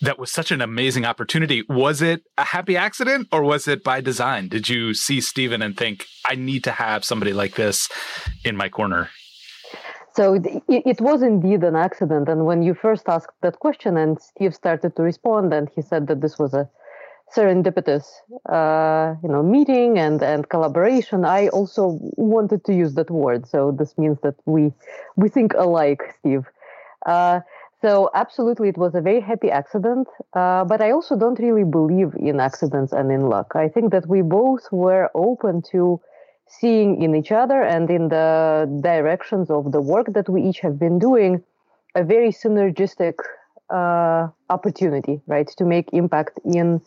that 0.00 0.18
was 0.18 0.32
such 0.32 0.50
an 0.50 0.60
amazing 0.60 1.04
opportunity. 1.04 1.64
Was 1.68 2.02
it 2.02 2.22
a 2.36 2.44
happy 2.44 2.76
accident 2.76 3.28
or 3.32 3.42
was 3.42 3.66
it 3.66 3.82
by 3.82 4.00
design? 4.00 4.48
Did 4.48 4.68
you 4.68 4.94
see 4.94 5.20
Stephen 5.20 5.62
and 5.62 5.76
think 5.76 6.06
I 6.24 6.34
need 6.34 6.64
to 6.64 6.72
have 6.72 7.04
somebody 7.04 7.32
like 7.32 7.56
this 7.56 7.88
in 8.44 8.56
my 8.56 8.68
corner? 8.68 9.10
So 10.14 10.34
it, 10.34 10.64
it, 10.68 11.00
was 11.00 11.22
indeed 11.22 11.62
an 11.62 11.76
accident. 11.76 12.28
And 12.28 12.44
when 12.44 12.62
you 12.62 12.74
first 12.74 13.08
asked 13.08 13.36
that 13.42 13.60
question, 13.60 13.96
and 13.96 14.20
Steve 14.20 14.52
started 14.52 14.96
to 14.96 15.02
respond, 15.02 15.54
and 15.54 15.68
he 15.76 15.80
said 15.80 16.08
that 16.08 16.20
this 16.20 16.40
was 16.40 16.54
a 16.54 16.68
serendipitous, 17.32 18.04
uh, 18.48 19.14
you 19.22 19.28
know, 19.28 19.42
meeting 19.42 19.96
and 19.98 20.20
and 20.22 20.48
collaboration. 20.48 21.24
I 21.24 21.48
also 21.48 22.00
wanted 22.16 22.64
to 22.64 22.74
use 22.74 22.94
that 22.94 23.10
word. 23.10 23.46
So 23.46 23.70
this 23.70 23.96
means 23.96 24.18
that 24.22 24.34
we 24.44 24.72
we 25.16 25.28
think 25.28 25.54
alike, 25.54 26.02
Steve. 26.18 26.46
Uh, 27.06 27.40
so 27.80 28.10
absolutely, 28.14 28.68
it 28.68 28.78
was 28.78 28.94
a 28.94 29.00
very 29.00 29.20
happy 29.20 29.50
accident. 29.50 30.08
Uh, 30.32 30.64
but 30.64 30.80
I 30.80 30.90
also 30.90 31.16
don't 31.16 31.38
really 31.38 31.64
believe 31.64 32.14
in 32.18 32.40
accidents 32.40 32.92
and 32.92 33.12
in 33.12 33.28
luck. 33.28 33.52
I 33.54 33.68
think 33.68 33.92
that 33.92 34.06
we 34.08 34.22
both 34.22 34.70
were 34.72 35.10
open 35.14 35.62
to 35.72 36.00
seeing 36.48 37.02
in 37.02 37.14
each 37.14 37.30
other 37.30 37.62
and 37.62 37.90
in 37.90 38.08
the 38.08 38.80
directions 38.82 39.50
of 39.50 39.70
the 39.70 39.80
work 39.80 40.12
that 40.14 40.28
we 40.28 40.42
each 40.42 40.60
have 40.60 40.78
been 40.78 40.98
doing 40.98 41.42
a 41.94 42.02
very 42.02 42.30
synergistic 42.30 43.14
uh, 43.70 44.28
opportunity, 44.50 45.20
right, 45.26 45.48
to 45.58 45.64
make 45.64 45.92
impact 45.92 46.40
in 46.44 46.80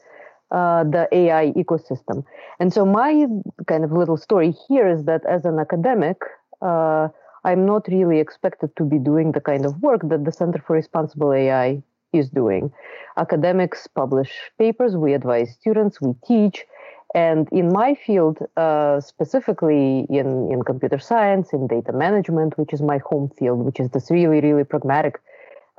uh, 0.51 0.83
the 0.83 1.07
AI 1.11 1.51
ecosystem. 1.51 2.25
And 2.59 2.73
so, 2.73 2.85
my 2.85 3.25
kind 3.67 3.83
of 3.83 3.91
little 3.91 4.17
story 4.17 4.53
here 4.67 4.87
is 4.87 5.05
that 5.05 5.25
as 5.25 5.45
an 5.45 5.59
academic, 5.59 6.17
uh, 6.61 7.09
I'm 7.43 7.65
not 7.65 7.87
really 7.87 8.19
expected 8.19 8.75
to 8.77 8.83
be 8.83 8.99
doing 8.99 9.31
the 9.31 9.41
kind 9.41 9.65
of 9.65 9.81
work 9.81 10.01
that 10.09 10.25
the 10.25 10.31
Center 10.31 10.59
for 10.65 10.75
Responsible 10.75 11.33
AI 11.33 11.81
is 12.13 12.29
doing. 12.29 12.71
Academics 13.17 13.87
publish 13.87 14.31
papers, 14.57 14.95
we 14.95 15.13
advise 15.13 15.53
students, 15.53 15.99
we 16.01 16.13
teach, 16.25 16.65
and 17.13 17.49
in 17.51 17.71
my 17.71 17.95
field, 17.95 18.39
uh, 18.57 19.01
specifically 19.01 20.05
in, 20.09 20.49
in 20.51 20.63
computer 20.63 20.99
science, 20.99 21.51
in 21.51 21.67
data 21.67 21.91
management, 21.91 22.57
which 22.57 22.73
is 22.73 22.81
my 22.81 22.99
home 22.99 23.29
field, 23.37 23.59
which 23.65 23.79
is 23.79 23.89
this 23.89 24.09
really, 24.09 24.39
really 24.39 24.63
pragmatic 24.63 25.19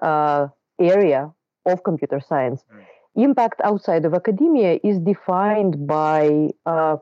uh, 0.03 0.49
area 0.79 1.31
of 1.65 1.85
computer 1.85 2.21
science, 2.21 2.65
mm. 2.75 2.85
impact 3.23 3.61
outside 3.65 4.05
of 4.05 4.15
academia 4.15 4.79
is 4.83 4.99
defined 4.99 5.87
by 5.87 6.51
uh, 6.67 6.97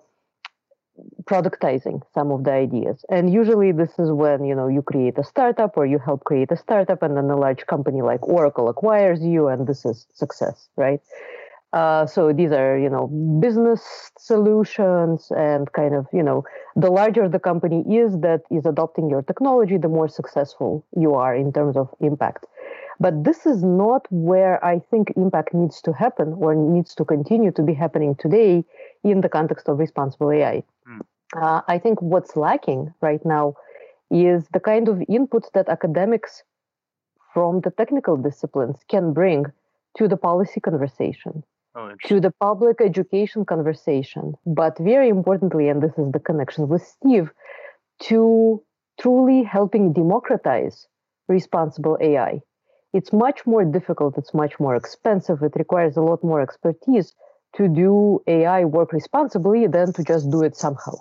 productizing 1.24 2.02
some 2.14 2.30
of 2.30 2.44
the 2.44 2.52
ideas. 2.52 3.04
And 3.08 3.32
usually 3.32 3.72
this 3.72 3.98
is 3.98 4.10
when, 4.10 4.44
you 4.44 4.54
know, 4.54 4.68
you 4.68 4.82
create 4.82 5.18
a 5.18 5.24
startup 5.24 5.76
or 5.76 5.86
you 5.86 5.98
help 5.98 6.24
create 6.24 6.50
a 6.50 6.56
startup 6.56 7.02
and 7.02 7.16
then 7.16 7.30
a 7.30 7.36
large 7.36 7.66
company 7.66 8.02
like 8.02 8.22
Oracle 8.26 8.68
acquires 8.68 9.22
you 9.22 9.48
and 9.48 9.66
this 9.66 9.84
is 9.84 10.06
success, 10.12 10.68
right? 10.76 11.00
Uh, 11.72 12.04
so 12.04 12.32
these 12.32 12.50
are, 12.50 12.76
you 12.76 12.90
know, 12.90 13.06
business 13.40 14.10
solutions 14.18 15.30
and 15.36 15.72
kind 15.72 15.94
of, 15.94 16.06
you 16.12 16.22
know, 16.22 16.42
the 16.74 16.90
larger 16.90 17.28
the 17.28 17.38
company 17.38 17.84
is 17.96 18.18
that 18.20 18.42
is 18.50 18.66
adopting 18.66 19.08
your 19.08 19.22
technology, 19.22 19.76
the 19.76 19.88
more 19.88 20.08
successful 20.08 20.84
you 20.96 21.14
are 21.14 21.34
in 21.34 21.52
terms 21.52 21.76
of 21.76 21.88
impact. 22.00 22.44
But 22.98 23.24
this 23.24 23.46
is 23.46 23.62
not 23.62 24.06
where 24.10 24.62
I 24.64 24.80
think 24.90 25.12
impact 25.16 25.54
needs 25.54 25.80
to 25.82 25.92
happen 25.92 26.34
or 26.38 26.54
needs 26.54 26.94
to 26.96 27.04
continue 27.04 27.52
to 27.52 27.62
be 27.62 27.72
happening 27.72 28.16
today 28.16 28.64
in 29.04 29.20
the 29.20 29.28
context 29.28 29.68
of 29.68 29.78
responsible 29.78 30.30
AI. 30.30 30.62
Mm. 30.88 31.00
Uh, 31.36 31.62
I 31.68 31.78
think 31.78 32.02
what's 32.02 32.36
lacking 32.36 32.92
right 33.00 33.24
now 33.24 33.54
is 34.10 34.48
the 34.52 34.60
kind 34.60 34.88
of 34.88 35.02
input 35.08 35.52
that 35.54 35.68
academics 35.68 36.42
from 37.32 37.60
the 37.60 37.70
technical 37.70 38.16
disciplines 38.16 38.78
can 38.88 39.12
bring 39.12 39.46
to 39.96 40.08
the 40.08 40.16
policy 40.16 40.60
conversation 40.60 41.44
oh, 41.74 41.92
to 42.04 42.20
the 42.20 42.32
public 42.40 42.80
education 42.80 43.44
conversation, 43.44 44.34
but 44.46 44.76
very 44.78 45.08
importantly, 45.08 45.68
and 45.68 45.82
this 45.82 45.96
is 45.96 46.10
the 46.12 46.18
connection 46.20 46.68
with 46.68 46.82
Steve, 46.82 47.30
to 48.00 48.62
truly 49.00 49.42
helping 49.42 49.92
democratize 49.92 50.86
responsible 51.28 51.96
AI. 52.00 52.40
It's 52.92 53.12
much 53.12 53.46
more 53.46 53.64
difficult, 53.64 54.18
it's 54.18 54.34
much 54.34 54.58
more 54.58 54.74
expensive, 54.74 55.42
it 55.42 55.52
requires 55.54 55.96
a 55.96 56.02
lot 56.02 56.24
more 56.24 56.40
expertise 56.40 57.14
to 57.56 57.68
do 57.68 58.22
AI 58.26 58.64
work 58.64 58.92
responsibly 58.92 59.66
than 59.66 59.92
to 59.92 60.04
just 60.04 60.30
do 60.30 60.42
it 60.42 60.56
somehow. 60.56 60.94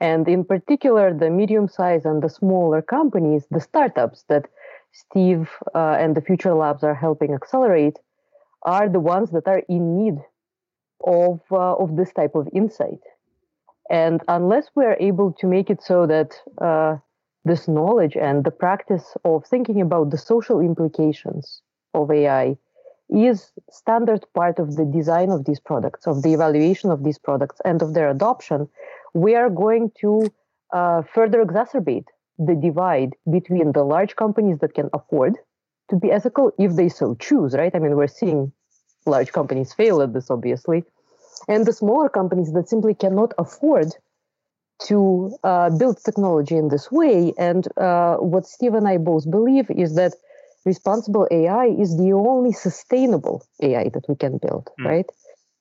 And 0.00 0.28
in 0.28 0.44
particular, 0.44 1.14
the 1.14 1.30
medium 1.30 1.68
size 1.68 2.04
and 2.04 2.22
the 2.22 2.28
smaller 2.28 2.82
companies, 2.82 3.46
the 3.50 3.60
startups 3.60 4.24
that 4.28 4.46
Steve 4.92 5.48
uh, 5.74 5.96
and 5.98 6.14
the 6.14 6.20
Future 6.20 6.54
Labs 6.54 6.84
are 6.84 6.94
helping 6.94 7.34
accelerate, 7.34 7.98
are 8.62 8.88
the 8.88 9.00
ones 9.00 9.30
that 9.30 9.46
are 9.46 9.62
in 9.68 9.96
need 9.96 10.18
of 11.04 11.40
uh, 11.50 11.74
of 11.76 11.96
this 11.96 12.12
type 12.12 12.34
of 12.34 12.48
insight. 12.52 13.00
And 13.88 14.20
unless 14.28 14.70
we 14.74 14.84
are 14.84 14.96
able 14.98 15.32
to 15.34 15.46
make 15.46 15.70
it 15.70 15.82
so 15.82 16.06
that 16.06 16.34
uh, 16.60 16.96
this 17.44 17.68
knowledge 17.68 18.16
and 18.16 18.44
the 18.44 18.50
practice 18.50 19.16
of 19.24 19.46
thinking 19.46 19.80
about 19.80 20.10
the 20.10 20.18
social 20.18 20.60
implications 20.60 21.62
of 21.94 22.10
AI 22.10 22.56
is 23.08 23.52
standard 23.70 24.24
part 24.34 24.58
of 24.58 24.76
the 24.76 24.84
design 24.84 25.30
of 25.30 25.44
these 25.44 25.60
products, 25.60 26.06
of 26.06 26.22
the 26.22 26.32
evaluation 26.32 26.90
of 26.90 27.04
these 27.04 27.18
products, 27.18 27.60
and 27.64 27.82
of 27.82 27.94
their 27.94 28.10
adoption, 28.10 28.68
we 29.14 29.34
are 29.34 29.50
going 29.50 29.92
to 30.00 30.32
uh, 30.72 31.02
further 31.14 31.44
exacerbate 31.44 32.06
the 32.38 32.54
divide 32.54 33.14
between 33.30 33.72
the 33.72 33.84
large 33.84 34.16
companies 34.16 34.58
that 34.58 34.74
can 34.74 34.90
afford 34.92 35.36
to 35.88 35.96
be 35.96 36.10
ethical 36.10 36.52
if 36.58 36.74
they 36.74 36.88
so 36.88 37.14
choose, 37.14 37.54
right? 37.54 37.74
I 37.74 37.78
mean, 37.78 37.96
we're 37.96 38.08
seeing 38.08 38.52
large 39.06 39.32
companies 39.32 39.72
fail 39.72 40.02
at 40.02 40.12
this, 40.12 40.30
obviously, 40.30 40.84
and 41.48 41.64
the 41.64 41.72
smaller 41.72 42.08
companies 42.08 42.52
that 42.52 42.68
simply 42.68 42.94
cannot 42.94 43.32
afford 43.38 43.92
to 44.82 45.36
uh, 45.44 45.70
build 45.70 45.98
technology 46.04 46.56
in 46.56 46.68
this 46.68 46.90
way. 46.90 47.32
And 47.38 47.66
uh, 47.78 48.16
what 48.16 48.46
Steve 48.46 48.74
and 48.74 48.86
I 48.86 48.98
both 48.98 49.30
believe 49.30 49.70
is 49.70 49.94
that 49.94 50.14
responsible 50.66 51.26
AI 51.30 51.66
is 51.66 51.96
the 51.96 52.12
only 52.12 52.52
sustainable 52.52 53.46
AI 53.62 53.88
that 53.94 54.04
we 54.08 54.16
can 54.16 54.38
build, 54.38 54.68
mm. 54.80 54.84
right? 54.84 55.06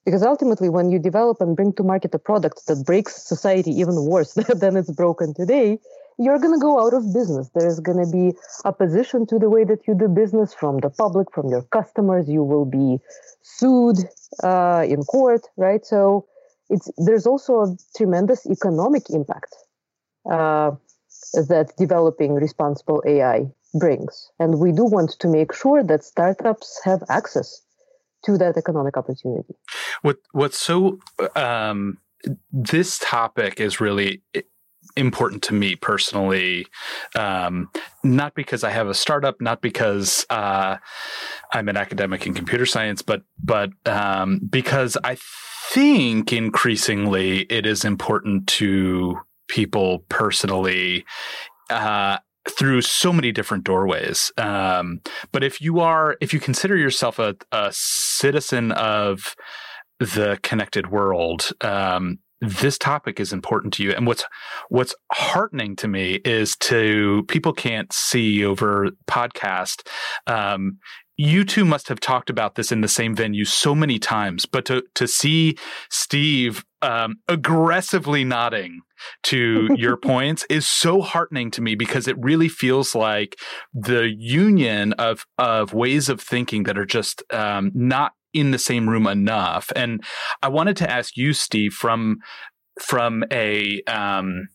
Because 0.04 0.24
ultimately, 0.24 0.70
when 0.70 0.90
you 0.90 1.00
develop 1.00 1.42
and 1.42 1.56
bring 1.56 1.74
to 1.74 1.84
market 1.84 2.14
a 2.14 2.20
product 2.20 2.68
that 2.68 2.84
breaks 2.86 3.16
society 3.24 3.72
even 3.72 4.06
worse 4.06 4.34
than 4.62 4.76
it's 4.76 4.92
broken 4.92 5.34
today, 5.34 5.80
you're 6.18 6.40
going 6.40 6.54
to 6.54 6.60
go 6.60 6.86
out 6.86 6.94
of 6.94 7.14
business. 7.14 7.50
There's 7.54 7.80
going 7.80 8.04
to 8.06 8.10
be 8.10 8.38
opposition 8.64 9.26
to 9.28 9.40
the 9.40 9.50
way 9.50 9.64
that 9.66 9.88
you 9.88 9.96
do 9.96 10.08
business 10.08 10.54
from 10.54 10.80
the 10.80 10.90
public, 10.90 11.32
from 11.34 11.50
your 11.50 11.64
customers. 11.64 12.30
You 12.30 12.44
will 12.44 12.66
be 12.66 13.00
sued 13.42 13.98
uh, 14.44 14.86
in 14.88 15.04
court, 15.04 15.42
right? 15.58 15.86
So 15.86 16.26
it's 16.70 16.90
there's 16.98 17.28
also 17.28 17.54
a 17.62 17.78
tremendous 17.98 18.46
economic 18.46 19.10
impact 19.10 19.56
uh, 20.30 20.72
that 21.34 21.74
developing 21.78 22.36
responsible 22.36 23.04
AI 23.06 23.48
brings, 23.78 24.32
and 24.40 24.60
we 24.60 24.72
do 24.72 24.86
want 24.86 25.12
to 25.20 25.28
make 25.28 25.54
sure 25.54 25.84
that 25.84 26.04
startups 26.04 26.80
have 26.84 27.04
access 27.10 27.62
to 28.26 28.38
that 28.38 28.58
economic 28.58 28.98
opportunity. 28.98 29.54
What 30.02 30.18
what's 30.32 30.58
so 30.58 31.00
um, 31.36 31.98
this 32.52 33.00
topic 33.00 33.60
is 33.60 33.80
really 33.80 34.24
important 34.96 35.44
to 35.44 35.54
me 35.54 35.76
personally. 35.76 36.68
Um, 37.16 37.70
not 38.04 38.34
because 38.36 38.64
I 38.64 38.70
have 38.72 38.88
a 38.88 38.94
startup, 38.94 39.42
not 39.42 39.62
because 39.62 40.26
uh, 40.30 40.78
I'm 41.54 41.70
an 41.70 41.78
academic 41.78 42.26
in 42.26 42.34
computer 42.34 42.66
science, 42.66 43.02
but 43.02 43.24
but 43.44 43.72
um, 43.86 44.40
because 44.50 44.98
I 45.04 45.18
think 45.72 46.32
increasingly 46.32 47.42
it 47.42 47.66
is 47.66 47.84
important 47.84 48.48
to 48.48 49.20
people 49.48 50.00
personally. 50.10 51.06
Uh, 51.70 52.18
through 52.50 52.82
so 52.82 53.12
many 53.12 53.32
different 53.32 53.64
doorways. 53.64 54.32
Um, 54.38 55.02
but 55.32 55.44
if 55.44 55.62
you 55.62 55.80
are, 55.80 56.16
if 56.22 56.34
you 56.34 56.40
consider 56.40 56.78
yourself 56.78 57.20
a, 57.20 57.36
a 57.52 57.70
citizen 57.72 58.72
of 58.74 59.36
the 60.00 60.40
connected 60.44 60.92
world, 60.92 61.50
um, 61.62 62.20
this 62.42 62.78
topic 62.78 63.20
is 63.20 63.34
important 63.34 63.74
to 63.74 63.84
you. 63.84 63.92
And 63.92 64.06
what's 64.06 64.26
what's 64.70 64.94
heartening 65.12 65.76
to 65.78 65.88
me 65.88 66.16
is 66.26 66.56
to 66.58 67.24
people 67.28 67.54
can't 67.54 67.92
see 67.92 68.44
over 68.44 68.90
podcast. 69.08 69.88
Um, 70.28 70.80
you 71.18 71.46
two 71.46 71.66
must 71.66 71.88
have 71.88 72.00
talked 72.00 72.30
about 72.30 72.56
this 72.56 72.72
in 72.72 72.82
the 72.82 72.88
same 72.88 73.16
venue 73.16 73.46
so 73.46 73.74
many 73.74 74.00
times, 74.00 74.46
but 74.46 74.66
to 74.66 74.84
to 74.96 75.08
see 75.08 75.58
Steve 75.90 76.66
um, 76.82 77.16
aggressively 77.28 78.24
nodding 78.24 78.82
to 79.24 79.70
your 79.76 79.98
points 79.98 80.46
is 80.50 80.68
so 80.68 81.02
heartening 81.02 81.52
to 81.52 81.62
me 81.62 81.76
because 81.76 82.08
it 82.08 82.18
really 82.20 82.50
feels 82.50 82.96
like 82.96 83.38
the 83.74 84.14
union 84.18 84.94
of 84.94 85.26
of 85.38 85.74
ways 85.74 86.10
of 86.10 86.22
thinking 86.22 86.64
that 86.64 86.78
are 86.78 86.86
just 86.86 87.24
um, 87.32 87.72
not 87.74 88.14
in 88.34 88.52
the 88.52 88.60
same 88.60 88.90
room 88.90 89.08
enough. 89.08 89.72
And 89.76 90.04
I 90.44 90.50
wanted 90.50 90.76
to 90.78 90.92
ask 90.92 91.16
you, 91.16 91.34
Steve, 91.34 91.74
from 91.74 92.18
from 92.82 93.24
a 93.32 93.82
um, 93.84 94.50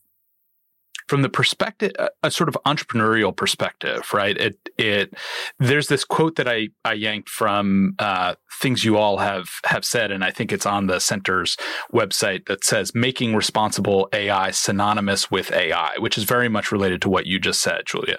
from 1.11 1.23
the 1.23 1.29
perspective 1.29 1.91
a 2.23 2.31
sort 2.31 2.49
of 2.49 2.57
entrepreneurial 2.65 3.35
perspective 3.35 4.13
right? 4.15 4.37
It 4.39 4.57
it 4.79 5.15
there's 5.59 5.89
this 5.89 6.05
quote 6.05 6.37
that 6.37 6.47
i 6.47 6.69
i 6.85 6.93
yanked 6.93 7.29
from 7.29 7.97
uh, 7.99 8.37
things 8.63 8.85
you 8.85 8.97
all 8.97 9.19
have 9.19 9.49
have 9.65 9.85
said 9.85 10.13
and 10.13 10.23
i 10.23 10.31
think 10.31 10.53
it's 10.53 10.67
on 10.67 10.87
the 10.87 11.01
center's 11.01 11.57
website 11.93 12.47
that 12.47 12.65
says 12.65 12.95
making 12.95 13.35
responsible 13.35 14.09
ai 14.13 14.53
synonymous 14.53 15.33
with 15.33 15.51
ai 15.53 15.95
which 15.99 16.17
is 16.17 16.23
very 16.23 16.49
much 16.49 16.71
related 16.71 17.03
to 17.03 17.09
what 17.09 17.27
you 17.27 17.41
just 17.41 17.61
said 17.61 17.83
julia. 17.87 18.19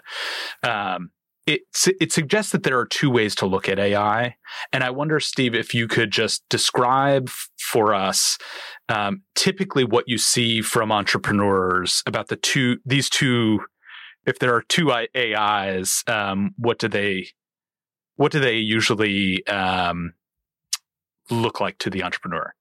Um, 0.64 1.12
it 1.48 1.62
it 2.00 2.12
suggests 2.12 2.52
that 2.52 2.64
there 2.64 2.78
are 2.78 2.86
two 2.86 3.10
ways 3.10 3.34
to 3.36 3.46
look 3.46 3.68
at 3.68 3.80
AI, 3.80 4.36
and 4.72 4.84
I 4.84 4.92
wonder, 4.92 5.20
Steve, 5.20 5.56
if 5.56 5.74
you 5.74 5.88
could 5.88 6.12
just 6.12 6.48
describe 6.50 7.30
for 7.58 7.96
us 7.96 8.38
um, 8.90 9.22
typically 9.36 9.84
what 9.84 10.06
you 10.08 10.18
see 10.18 10.62
from 10.62 10.92
entrepreneurs 10.92 12.04
about 12.06 12.28
the 12.28 12.36
two 12.36 12.78
these 12.86 13.10
two. 13.10 13.62
If 14.26 14.38
there 14.38 14.54
are 14.54 14.62
two 14.62 14.92
AIs, 14.92 16.04
um, 16.08 16.54
what 16.58 16.78
do 16.78 16.88
they 16.88 17.28
what 18.16 18.32
do 18.32 18.40
they 18.40 18.58
usually 18.58 19.46
um, 19.48 20.14
look 21.30 21.60
like 21.60 21.78
to 21.80 21.90
the 21.90 22.04
entrepreneur? 22.04 22.54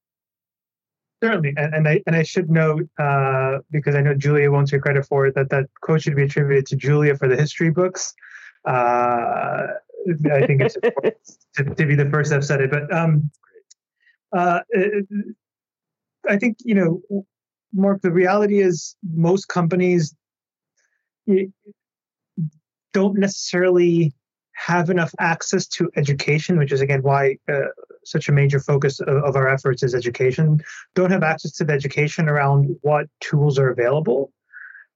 Certainly, 1.22 1.52
and, 1.58 1.74
and 1.74 1.88
I 1.88 2.02
and 2.06 2.16
I 2.16 2.22
should 2.22 2.48
note 2.48 2.88
uh, 2.98 3.58
because 3.70 3.94
I 3.94 4.00
know 4.00 4.14
Julia 4.14 4.50
won't 4.50 4.68
take 4.68 4.80
credit 4.80 5.04
for 5.04 5.26
it 5.26 5.34
that 5.34 5.50
that 5.50 5.66
quote 5.82 6.02
should 6.02 6.16
be 6.16 6.22
attributed 6.22 6.66
to 6.66 6.76
Julia 6.76 7.14
for 7.14 7.28
the 7.28 7.36
history 7.36 7.70
books. 7.70 8.14
Uh, 8.66 9.66
I 10.32 10.46
think 10.46 10.62
it's 10.62 10.74
to, 11.56 11.64
to, 11.64 11.86
be 11.86 11.94
the 11.94 12.08
first 12.10 12.32
I've 12.32 12.44
said 12.44 12.62
it, 12.62 12.70
but 12.70 12.92
um, 12.92 13.30
uh, 14.34 14.60
I 16.28 16.36
think 16.36 16.58
you 16.60 16.74
know, 16.74 17.24
Mark. 17.72 18.02
The 18.02 18.12
reality 18.12 18.60
is, 18.60 18.96
most 19.02 19.48
companies 19.48 20.14
don't 22.92 23.18
necessarily 23.18 24.12
have 24.52 24.90
enough 24.90 25.14
access 25.18 25.66
to 25.66 25.90
education, 25.96 26.58
which 26.58 26.72
is 26.72 26.80
again 26.80 27.02
why 27.02 27.36
uh, 27.48 27.68
such 28.04 28.28
a 28.28 28.32
major 28.32 28.60
focus 28.60 29.00
of, 29.00 29.08
of, 29.08 29.36
our 29.36 29.48
efforts 29.48 29.82
is 29.82 29.94
education. 29.94 30.60
Don't 30.94 31.10
have 31.10 31.22
access 31.22 31.52
to 31.52 31.64
the 31.64 31.72
education 31.72 32.28
around 32.28 32.76
what 32.82 33.06
tools 33.20 33.58
are 33.58 33.70
available. 33.70 34.32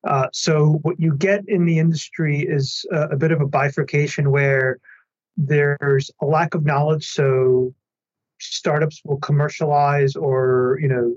Uh, 0.06 0.28
so 0.32 0.78
what 0.82 1.00
you 1.00 1.14
get 1.14 1.42
in 1.48 1.64
the 1.64 1.78
industry 1.78 2.40
is 2.40 2.84
a, 2.92 3.08
a, 3.10 3.16
bit 3.16 3.32
of 3.32 3.40
a 3.40 3.46
bifurcation 3.46 4.30
where 4.30 4.78
there's 5.38 6.10
a 6.20 6.26
lack 6.26 6.54
of 6.54 6.66
knowledge. 6.66 7.06
So 7.06 7.74
startups 8.52 9.00
will 9.04 9.18
commercialize 9.18 10.16
or 10.16 10.78
you 10.80 10.88
know 10.88 11.14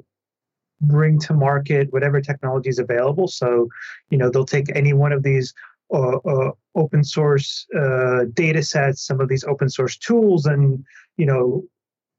bring 0.82 1.20
to 1.20 1.34
market 1.34 1.92
whatever 1.92 2.22
technology 2.22 2.70
is 2.70 2.80
available. 2.80 3.28
So 3.28 3.68
you 4.10 4.18
know 4.18 4.30
they'll 4.30 4.46
take 4.46 4.76
any 4.76 4.94
one 4.94 5.12
of 5.12 5.24
these 5.24 5.54
uh, 5.94 6.18
uh, 6.18 6.52
open 6.76 7.04
source 7.04 7.66
uh, 7.76 8.26
data 8.34 8.62
sets, 8.64 9.06
some 9.06 9.22
of 9.22 9.30
these 9.30 9.44
open 9.46 9.70
source 9.70 9.98
tools, 9.98 10.46
and 10.46 10.84
you 11.18 11.26
know 11.26 11.64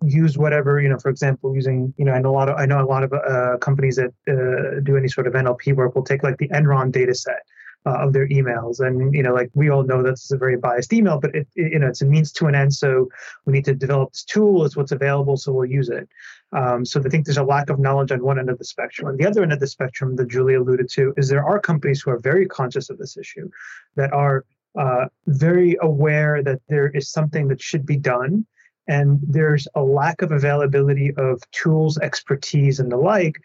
use 0.05 0.39
whatever 0.39 0.81
you 0.81 0.89
know 0.89 0.99
for 0.99 1.09
example 1.09 1.55
using 1.55 1.93
you 1.99 2.05
know 2.05 2.17
know 2.19 2.31
a 2.31 2.37
lot 2.39 2.49
of 2.49 2.57
i 2.57 2.65
know 2.65 2.81
a 2.81 2.87
lot 2.87 3.03
of 3.03 3.13
uh, 3.13 3.57
companies 3.59 3.97
that 3.97 4.13
uh, 4.31 4.81
do 4.85 4.97
any 4.97 5.09
sort 5.09 5.27
of 5.27 5.33
nlp 5.33 5.75
work 5.75 5.95
will 5.95 6.05
take 6.05 6.23
like 6.23 6.37
the 6.39 6.49
enron 6.51 6.93
data 6.93 7.13
set 7.15 7.43
uh, 7.87 7.99
of 8.05 8.13
their 8.13 8.29
emails. 8.29 8.81
And 8.81 9.15
you 9.15 9.23
know 9.23 9.35
like 9.35 9.51
we 9.55 9.71
all 9.71 9.83
know 9.83 10.03
that's 10.03 10.31
a 10.31 10.37
very 10.37 10.57
biased 10.57 10.93
email 10.93 11.19
but 11.19 11.35
it, 11.35 11.47
it, 11.55 11.73
you 11.73 11.79
know 11.79 11.89
it's 11.89 12.03
a 12.03 12.07
means 12.07 12.33
to 12.33 12.47
an 12.47 12.55
end. 12.55 12.75
So 12.75 13.09
we 13.45 13.53
need 13.53 13.65
to 13.67 13.75
develop 13.75 14.13
this 14.13 14.25
tool 14.25 14.65
it's 14.65 14.77
what's 14.77 14.93
available 14.93 15.37
so 15.37 15.53
we'll 15.53 15.71
use 15.71 15.89
it. 15.89 16.09
Um, 16.53 16.85
so 16.85 17.01
i 17.05 17.09
think 17.09 17.27
there's 17.27 17.37
a 17.37 17.45
lack 17.45 17.69
of 17.69 17.79
knowledge 17.79 18.11
on 18.11 18.23
one 18.23 18.39
end 18.39 18.51
of 18.51 18.59
the 18.59 18.65
spectrum. 18.65 19.09
On 19.09 19.17
the 19.17 19.27
other 19.27 19.43
end 19.43 19.53
of 19.53 19.61
the 19.61 19.67
spectrum 19.67 20.17
that 20.17 20.29
julie 20.29 20.55
alluded 20.55 20.89
to 20.91 21.13
is 21.17 21.29
there 21.29 21.45
are 21.45 21.61
companies 21.61 22.03
who 22.03 22.11
are 22.11 22.19
very 22.19 22.47
conscious 22.47 22.91
of 22.91 22.99
this 22.99 23.17
issue 23.17 23.51
that 23.97 24.13
are 24.13 24.45
uh, 24.79 25.07
very 25.27 25.77
aware 25.83 26.43
that 26.43 26.61
there 26.69 26.89
is 26.89 27.11
something 27.11 27.49
that 27.49 27.61
should 27.61 27.85
be 27.85 27.97
done 27.97 28.47
and 28.89 29.21
there's 29.23 29.69
a 29.75 29.83
lack 29.83 30.23
of 30.23 30.33
availability 30.33 31.13
of 31.17 31.43
tools, 31.53 31.99
expertise, 31.99 32.81
and 32.81 32.91
the 32.91 32.97
like 32.97 33.37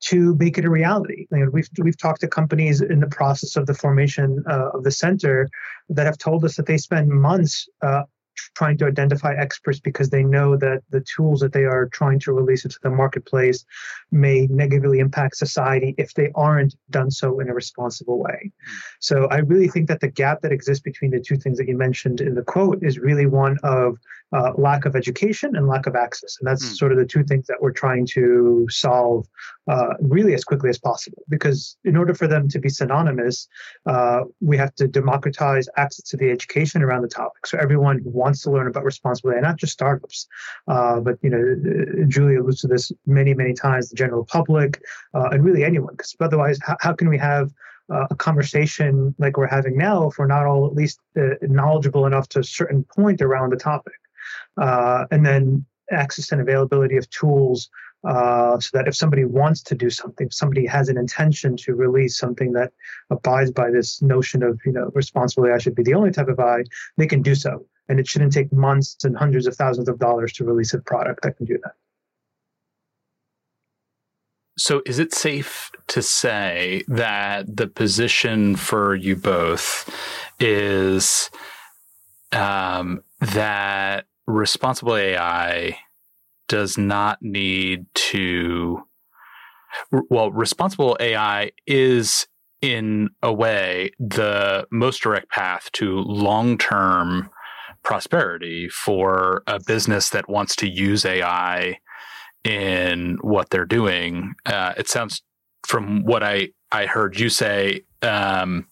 to 0.00 0.34
make 0.36 0.58
it 0.58 0.64
a 0.64 0.70
reality. 0.70 1.26
We've 1.30 1.68
we've 1.78 1.98
talked 1.98 2.20
to 2.20 2.28
companies 2.28 2.80
in 2.80 3.00
the 3.00 3.06
process 3.06 3.56
of 3.56 3.66
the 3.66 3.74
formation 3.74 4.44
uh, 4.48 4.70
of 4.74 4.84
the 4.84 4.90
center 4.90 5.48
that 5.88 6.06
have 6.06 6.18
told 6.18 6.44
us 6.44 6.56
that 6.56 6.66
they 6.66 6.78
spend 6.78 7.08
months 7.08 7.68
uh, 7.82 8.02
trying 8.54 8.78
to 8.78 8.86
identify 8.86 9.34
experts 9.34 9.80
because 9.80 10.10
they 10.10 10.22
know 10.22 10.56
that 10.56 10.82
the 10.90 11.04
tools 11.14 11.40
that 11.40 11.52
they 11.52 11.64
are 11.64 11.86
trying 11.86 12.18
to 12.20 12.32
release 12.32 12.64
into 12.64 12.78
the 12.82 12.90
marketplace 12.90 13.64
may 14.10 14.46
negatively 14.46 14.98
impact 14.98 15.36
society 15.36 15.94
if 15.98 16.14
they 16.14 16.30
aren't 16.34 16.74
done 16.90 17.10
so 17.10 17.40
in 17.40 17.48
a 17.48 17.54
responsible 17.54 18.18
way. 18.18 18.50
So 19.00 19.26
I 19.26 19.38
really 19.38 19.68
think 19.68 19.88
that 19.88 20.00
the 20.00 20.08
gap 20.08 20.40
that 20.42 20.52
exists 20.52 20.82
between 20.82 21.10
the 21.10 21.20
two 21.20 21.36
things 21.36 21.58
that 21.58 21.68
you 21.68 21.76
mentioned 21.76 22.20
in 22.20 22.34
the 22.34 22.42
quote 22.42 22.82
is 22.82 22.98
really 22.98 23.26
one 23.26 23.58
of 23.62 23.98
uh, 24.32 24.52
lack 24.56 24.84
of 24.84 24.96
education 24.96 25.54
and 25.54 25.68
lack 25.68 25.86
of 25.86 25.94
access. 25.94 26.36
And 26.40 26.48
that's 26.48 26.64
mm. 26.64 26.76
sort 26.76 26.92
of 26.92 26.98
the 26.98 27.04
two 27.04 27.22
things 27.22 27.46
that 27.46 27.58
we're 27.60 27.72
trying 27.72 28.06
to 28.06 28.66
solve 28.68 29.26
uh, 29.68 29.94
really 30.00 30.34
as 30.34 30.44
quickly 30.44 30.68
as 30.68 30.78
possible. 30.78 31.22
Because 31.28 31.76
in 31.84 31.96
order 31.96 32.14
for 32.14 32.26
them 32.26 32.48
to 32.48 32.58
be 32.58 32.68
synonymous, 32.68 33.48
uh, 33.86 34.22
we 34.40 34.56
have 34.56 34.74
to 34.76 34.88
democratize 34.88 35.68
access 35.76 36.04
to 36.10 36.16
the 36.16 36.30
education 36.30 36.82
around 36.82 37.02
the 37.02 37.08
topic. 37.08 37.46
So 37.46 37.58
everyone 37.58 38.00
who 38.02 38.10
wants 38.26 38.42
to 38.42 38.50
learn 38.50 38.66
about 38.66 38.84
responsibility, 38.84 39.40
not 39.40 39.56
just 39.56 39.72
startups, 39.72 40.26
uh, 40.74 40.98
but 41.06 41.16
you 41.24 41.30
know, 41.34 41.44
uh, 41.44 42.06
Julia 42.14 42.40
alludes 42.40 42.60
to 42.62 42.68
this 42.74 42.92
many, 43.18 43.32
many 43.34 43.54
times, 43.54 43.88
the 43.88 43.96
general 43.96 44.24
public, 44.36 44.70
uh, 45.14 45.28
and 45.32 45.44
really 45.44 45.64
anyone. 45.64 45.94
Because 45.94 46.14
otherwise, 46.20 46.58
how, 46.66 46.76
how 46.80 46.92
can 46.92 47.08
we 47.08 47.18
have 47.18 47.46
uh, 47.94 48.06
a 48.10 48.16
conversation 48.16 49.14
like 49.18 49.36
we're 49.36 49.46
having 49.58 49.76
now 49.78 50.08
if 50.08 50.18
we're 50.18 50.34
not 50.36 50.44
all 50.44 50.66
at 50.66 50.74
least 50.74 50.98
uh, 51.16 51.34
knowledgeable 51.42 52.04
enough 52.10 52.28
to 52.28 52.40
a 52.40 52.44
certain 52.44 52.82
point 52.96 53.20
around 53.22 53.52
the 53.52 53.56
topic 53.56 53.98
uh, 54.60 55.04
and 55.12 55.24
then 55.24 55.64
access 55.92 56.32
and 56.32 56.40
availability 56.40 56.96
of 56.96 57.08
tools 57.10 57.70
uh, 58.06 58.58
so 58.60 58.70
that 58.72 58.86
if 58.86 58.94
somebody 58.94 59.24
wants 59.24 59.62
to 59.62 59.74
do 59.74 59.90
something, 59.90 60.26
if 60.26 60.34
somebody 60.34 60.64
has 60.66 60.88
an 60.88 60.98
intention 60.98 61.56
to 61.56 61.74
release 61.74 62.16
something 62.16 62.52
that 62.52 62.72
abides 63.10 63.50
by 63.50 63.70
this 63.70 64.00
notion 64.02 64.42
of, 64.42 64.60
you 64.64 64.72
know, 64.72 64.90
responsibility, 64.94 65.52
I 65.52 65.58
should 65.58 65.74
be 65.74 65.82
the 65.82 65.94
only 65.94 66.12
type 66.12 66.28
of 66.28 66.38
I, 66.38 66.62
they 66.96 67.06
can 67.06 67.22
do 67.22 67.34
so. 67.34 67.66
And 67.88 68.00
it 68.00 68.08
shouldn't 68.08 68.32
take 68.32 68.52
months 68.52 68.96
and 69.04 69.16
hundreds 69.16 69.46
of 69.46 69.54
thousands 69.54 69.88
of 69.88 69.98
dollars 69.98 70.32
to 70.34 70.44
release 70.44 70.74
a 70.74 70.80
product 70.80 71.22
that 71.22 71.36
can 71.36 71.46
do 71.46 71.58
that. 71.62 71.72
So, 74.58 74.82
is 74.86 74.98
it 74.98 75.12
safe 75.12 75.70
to 75.88 76.00
say 76.00 76.82
that 76.88 77.56
the 77.56 77.66
position 77.66 78.56
for 78.56 78.94
you 78.94 79.14
both 79.14 79.88
is 80.40 81.30
um, 82.32 83.02
that 83.20 84.06
responsible 84.26 84.96
AI 84.96 85.78
does 86.48 86.78
not 86.78 87.18
need 87.22 87.86
to. 87.94 88.82
Well, 90.08 90.30
responsible 90.30 90.96
AI 91.00 91.52
is, 91.66 92.26
in 92.62 93.10
a 93.22 93.32
way, 93.32 93.90
the 93.98 94.66
most 94.70 95.02
direct 95.02 95.30
path 95.30 95.70
to 95.72 95.98
long 95.98 96.56
term 96.56 97.30
prosperity 97.86 98.68
for 98.68 99.44
a 99.46 99.60
business 99.64 100.10
that 100.10 100.28
wants 100.28 100.56
to 100.56 100.68
use 100.68 101.04
AI 101.04 101.78
in 102.42 103.16
what 103.20 103.48
they're 103.50 103.64
doing. 103.64 104.34
Uh, 104.44 104.74
it 104.76 104.88
sounds 104.88 105.22
from 105.64 106.04
what 106.04 106.24
I, 106.24 106.48
I 106.72 106.86
heard 106.86 107.18
you 107.18 107.28
say 107.28 107.82
um, 108.02 108.66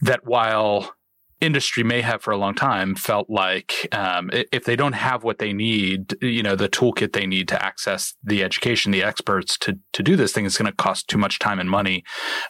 that 0.00 0.26
while 0.26 0.94
industry 1.42 1.82
may 1.82 2.00
have 2.00 2.22
for 2.22 2.30
a 2.30 2.38
long 2.38 2.54
time 2.54 2.94
felt 2.94 3.28
like 3.28 3.86
um, 3.92 4.30
if 4.32 4.64
they 4.64 4.76
don't 4.76 4.94
have 4.94 5.22
what 5.22 5.38
they 5.38 5.52
need, 5.52 6.14
you 6.22 6.42
know, 6.42 6.56
the 6.56 6.68
toolkit 6.68 7.12
they 7.12 7.26
need 7.26 7.48
to 7.48 7.62
access 7.62 8.14
the 8.24 8.42
education, 8.42 8.92
the 8.92 9.02
experts 9.02 9.58
to 9.58 9.78
to 9.92 10.02
do 10.02 10.16
this 10.16 10.32
thing 10.32 10.46
is 10.46 10.56
going 10.56 10.70
to 10.70 10.76
cost 10.76 11.08
too 11.08 11.18
much 11.18 11.38
time 11.38 11.60
and 11.60 11.68
money. 11.68 12.02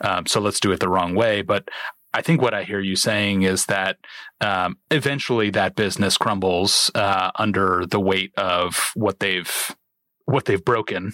Um, 0.03 0.27
so 0.27 0.41
let's 0.41 0.61
do 0.61 0.71
it 0.71 0.79
the 0.79 0.89
wrong 0.89 1.17
way. 1.17 1.43
But 1.43 1.69
I 2.17 2.23
think 2.23 2.41
what 2.41 2.55
I 2.55 2.65
hear 2.65 2.81
you 2.81 2.97
saying 2.97 3.43
is 3.43 3.67
that 3.67 3.99
um, 4.41 4.79
eventually 4.91 5.51
that 5.51 5.77
business 5.77 6.17
crumbles 6.17 6.91
uh, 6.95 7.31
under 7.35 7.85
the 7.85 8.01
weight 8.01 8.33
of 8.39 8.91
what 8.95 9.21
they've 9.21 9.77
what 10.25 10.47
they've 10.47 10.65
broken, 10.65 11.13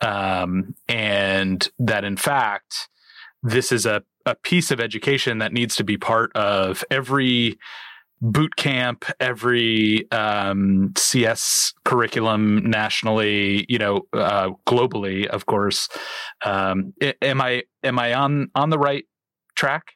um, 0.00 0.76
and 0.88 1.68
that 1.80 2.04
in 2.04 2.16
fact 2.16 2.88
this 3.42 3.72
is 3.72 3.86
a 3.86 4.04
a 4.24 4.36
piece 4.36 4.70
of 4.70 4.78
education 4.78 5.38
that 5.38 5.52
needs 5.52 5.74
to 5.76 5.84
be 5.84 5.96
part 5.96 6.30
of 6.36 6.84
every 6.92 7.58
boot 8.22 8.54
camp, 8.54 9.04
every 9.18 10.08
um, 10.12 10.92
CS 10.96 11.74
curriculum 11.84 12.70
nationally, 12.70 13.66
you 13.68 13.78
know, 13.78 14.02
uh, 14.12 14.50
globally, 14.64 15.26
of 15.26 15.46
course. 15.46 15.88
Um, 16.44 16.94
am 17.20 17.40
I 17.40 17.64
am 17.82 17.98
I 17.98 18.14
on 18.14 18.50
on 18.54 18.70
the 18.70 18.78
right 18.78 19.06
track? 19.56 19.95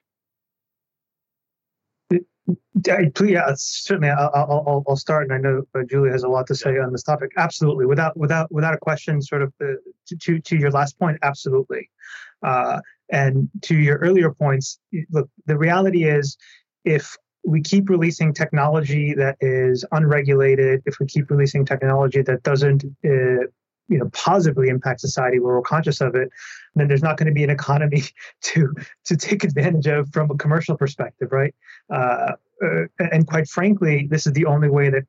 Yeah, 2.87 3.53
certainly. 3.57 4.11
I'll, 4.11 4.31
I'll, 4.35 4.85
I'll 4.89 4.97
start, 4.97 5.25
and 5.25 5.33
I 5.33 5.39
know 5.39 5.63
uh, 5.75 5.83
Julia 5.89 6.13
has 6.13 6.23
a 6.23 6.29
lot 6.29 6.47
to 6.49 6.55
say 6.55 6.79
on 6.79 6.93
this 6.93 7.03
topic. 7.03 7.31
Absolutely, 7.37 7.87
without 7.87 8.17
without 8.17 8.51
without 8.53 8.75
a 8.75 8.79
question. 8.79 9.21
Sort 9.23 9.43
of 9.43 9.53
uh, 9.63 9.75
to 10.21 10.41
to 10.41 10.57
your 10.57 10.71
last 10.71 10.99
point, 10.99 11.19
absolutely. 11.23 11.91
Uh, 12.43 12.81
and 13.11 13.49
to 13.63 13.77
your 13.77 13.99
earlier 13.99 14.33
points, 14.33 14.79
look, 15.11 15.29
the 15.47 15.59
reality 15.59 16.05
is, 16.05 16.37
if 16.85 17.17
we 17.45 17.61
keep 17.61 17.89
releasing 17.89 18.33
technology 18.33 19.15
that 19.15 19.37
is 19.41 19.85
unregulated, 19.93 20.83
if 20.87 20.97
we 21.01 21.07
keep 21.07 21.31
releasing 21.31 21.65
technology 21.65 22.23
that 22.23 22.43
doesn't 22.43 22.85
uh, 23.05 23.47
you 23.91 23.99
know 23.99 24.09
positively 24.13 24.69
impact 24.69 25.01
society 25.01 25.39
where 25.39 25.55
we're 25.55 25.63
conscious 25.63 26.01
of 26.01 26.15
it 26.15 26.31
then 26.77 26.89
there's 26.89 27.03
not 27.03 27.17
going 27.17 27.27
to 27.27 27.33
be 27.33 27.45
an 27.45 27.51
economy 27.51 28.05
to 28.41 28.75
to 29.05 29.17
take 29.17 29.45
advantage 29.45 29.87
of 29.87 30.09
from 30.13 30.31
a 30.31 30.37
commercial 30.37 30.77
perspective 30.77 31.31
right? 31.33 31.55
Uh, 31.93 32.33
uh, 32.65 32.85
and 32.99 33.27
quite 33.27 33.49
frankly 33.49 34.07
this 34.11 34.27
is 34.27 34.33
the 34.33 34.47
only 34.47 34.69
way 34.69 34.91
that 34.91 35.05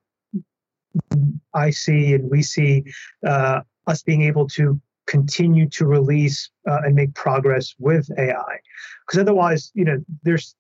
i 1.54 1.70
see 1.70 2.13
and 2.13 2.30
we 2.30 2.41
see 2.41 2.84
uh, 3.26 3.62
us 3.88 4.04
being 4.04 4.24
able 4.24 4.48
to 4.48 4.80
continue 5.08 5.67
to 5.67 5.86
release 5.86 6.50
uh, 6.70 6.80
and 6.84 6.96
make 6.96 7.13
progress 7.13 7.76
with 7.80 8.10
ai 8.17 8.60
because 9.06 9.20
otherwise 9.20 9.72
you 9.74 9.86
know 9.86 9.98
there's 10.24 10.56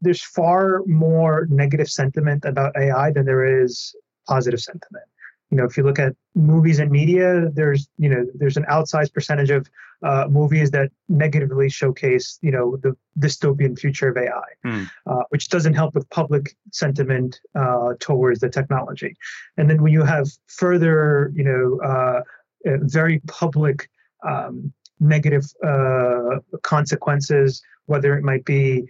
there's 0.00 0.22
far 0.22 0.82
more 0.86 1.46
negative 1.50 1.88
sentiment 1.88 2.44
about 2.44 2.76
ai 2.76 3.10
than 3.10 3.24
there 3.24 3.62
is 3.62 3.94
positive 4.26 4.60
sentiment 4.60 5.04
you 5.52 5.58
know 5.58 5.64
if 5.64 5.76
you 5.76 5.84
look 5.84 5.98
at 5.98 6.16
movies 6.34 6.78
and 6.78 6.90
media 6.90 7.50
there's 7.52 7.88
you 7.98 8.08
know 8.08 8.26
there's 8.34 8.56
an 8.56 8.64
outsized 8.70 9.12
percentage 9.12 9.50
of 9.50 9.68
uh, 10.02 10.26
movies 10.28 10.70
that 10.70 10.90
negatively 11.08 11.68
showcase 11.68 12.38
you 12.40 12.50
know 12.50 12.76
the 12.78 12.96
dystopian 13.20 13.78
future 13.78 14.08
of 14.08 14.16
ai 14.16 14.50
mm. 14.66 14.90
uh, 15.06 15.22
which 15.28 15.50
doesn't 15.50 15.74
help 15.74 15.94
with 15.94 16.08
public 16.08 16.56
sentiment 16.72 17.38
uh, 17.54 17.92
towards 18.00 18.40
the 18.40 18.48
technology 18.48 19.14
and 19.58 19.68
then 19.68 19.82
when 19.82 19.92
you 19.92 20.02
have 20.02 20.26
further 20.46 21.30
you 21.34 21.44
know 21.44 21.78
uh, 21.84 22.22
uh, 22.66 22.78
very 22.80 23.20
public 23.28 23.88
um, 24.26 24.72
negative 25.00 25.44
uh, 25.62 26.38
consequences 26.62 27.62
whether 27.86 28.16
it 28.16 28.24
might 28.24 28.44
be 28.46 28.84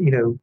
you 0.00 0.10
know 0.10 0.36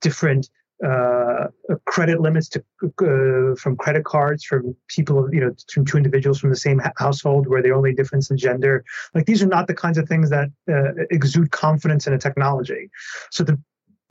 different 0.00 0.50
uh, 0.84 1.46
credit 1.86 2.20
limits 2.20 2.48
to 2.48 2.64
uh, 2.84 3.54
from 3.56 3.76
credit 3.76 4.04
cards 4.04 4.44
from 4.44 4.76
people 4.88 5.32
you 5.32 5.40
know 5.40 5.54
from 5.72 5.84
two 5.84 5.96
individuals 5.96 6.40
from 6.40 6.50
the 6.50 6.56
same 6.56 6.80
household 6.96 7.46
where 7.46 7.62
the 7.62 7.70
only 7.70 7.94
difference 7.94 8.30
in 8.30 8.36
gender 8.36 8.84
like 9.14 9.26
these 9.26 9.42
are 9.42 9.46
not 9.46 9.66
the 9.66 9.74
kinds 9.74 9.98
of 9.98 10.08
things 10.08 10.30
that 10.30 10.48
uh, 10.68 11.04
exude 11.10 11.50
confidence 11.50 12.06
in 12.06 12.12
a 12.12 12.18
technology. 12.18 12.90
So 13.30 13.44
the 13.44 13.60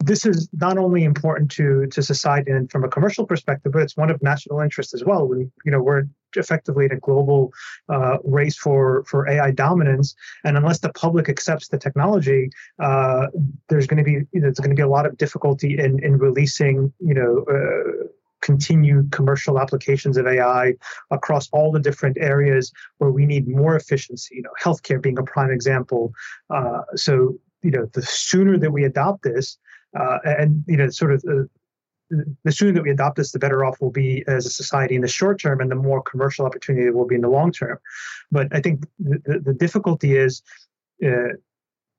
this 0.06 0.26
is 0.26 0.50
not 0.54 0.78
only 0.78 1.04
important 1.04 1.50
to 1.52 1.88
to 1.88 2.04
society 2.04 2.52
and 2.52 2.70
from 2.70 2.84
a 2.84 2.90
commercial 2.90 3.26
perspective, 3.26 3.72
but 3.72 3.82
it's 3.82 3.96
one 3.96 4.10
of 4.10 4.22
national 4.22 4.60
interest 4.60 4.94
as 4.94 5.04
well. 5.04 5.28
We, 5.28 5.50
you 5.66 5.72
know, 5.72 5.82
we're 5.82 6.04
effectively 6.36 6.86
in 6.86 6.92
a 6.92 7.00
global 7.00 7.54
uh, 7.90 8.18
race 8.24 8.58
for 8.58 9.04
for 9.06 9.30
AI 9.30 9.52
dominance, 9.52 10.16
and 10.44 10.58
unless 10.58 10.80
the 10.80 10.92
public 10.94 11.30
accepts 11.30 11.70
the 11.70 11.78
technology, 11.78 12.50
uh, 12.80 13.28
there's 13.70 13.88
going 13.88 14.04
to 14.04 14.04
be 14.04 14.26
there's 14.34 14.60
going 14.60 14.72
to 14.72 14.76
be 14.76 14.82
a 14.82 14.88
lot 14.88 15.06
of 15.06 15.18
difficulty 15.18 15.78
in 15.80 16.04
in 16.04 16.18
releasing 16.18 16.94
you 17.00 17.14
know. 17.14 17.46
Uh, 17.50 18.08
continued 18.42 19.10
commercial 19.14 19.58
applications 19.58 20.18
of 20.18 20.28
AI 20.28 20.74
across 21.12 21.48
all 21.54 21.72
the 21.72 21.80
different 21.80 22.18
areas 22.20 22.74
where 22.98 23.10
we 23.10 23.26
need 23.26 23.48
more 23.48 23.74
efficiency. 23.74 24.36
You 24.36 24.42
know, 24.42 24.50
healthcare 24.62 25.02
being 25.02 25.18
a 25.18 25.24
prime 25.24 25.50
example. 25.50 26.12
Uh, 26.50 26.82
so, 26.94 27.40
you 27.62 27.72
know, 27.72 27.86
the 27.94 28.02
sooner 28.02 28.58
that 28.58 28.72
we 28.72 28.84
adopt 28.84 29.24
this, 29.24 29.58
uh, 29.98 30.18
and 30.24 30.64
you 30.68 30.78
know, 30.78 30.90
sort 30.90 31.14
of 31.14 31.24
uh, 31.30 31.44
the 32.44 32.52
sooner 32.52 32.74
that 32.74 32.84
we 32.84 32.92
adopt 32.92 33.18
this, 33.18 33.32
the 33.32 33.40
better 33.40 33.66
off 33.66 33.78
we'll 33.80 33.92
be 33.92 34.24
as 34.28 34.46
a 34.46 34.50
society 34.50 34.96
in 34.96 35.02
the 35.02 35.08
short 35.08 35.40
term, 35.40 35.62
and 35.62 35.72
the 35.72 35.76
more 35.76 36.02
commercial 36.02 36.46
opportunity 36.46 36.90
will 36.90 37.08
be 37.08 37.16
in 37.16 37.22
the 37.22 37.30
long 37.30 37.52
term. 37.52 37.78
But 38.32 38.48
I 38.52 38.62
think 38.62 38.86
the, 39.00 39.40
the 39.40 39.54
difficulty 39.54 40.16
is 40.18 40.42
uh, 41.06 41.34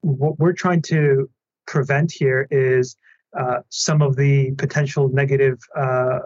what 0.01 0.39
we're 0.39 0.53
trying 0.53 0.83
to 0.83 1.31
prevent 1.67 2.13
here 2.13 2.47
is 2.51 2.97
uh, 3.39 3.61
some 3.69 4.03
of 4.03 4.17
the 4.17 4.53
potential 4.53 5.09
negative 5.09 5.59
uh, 5.77 6.19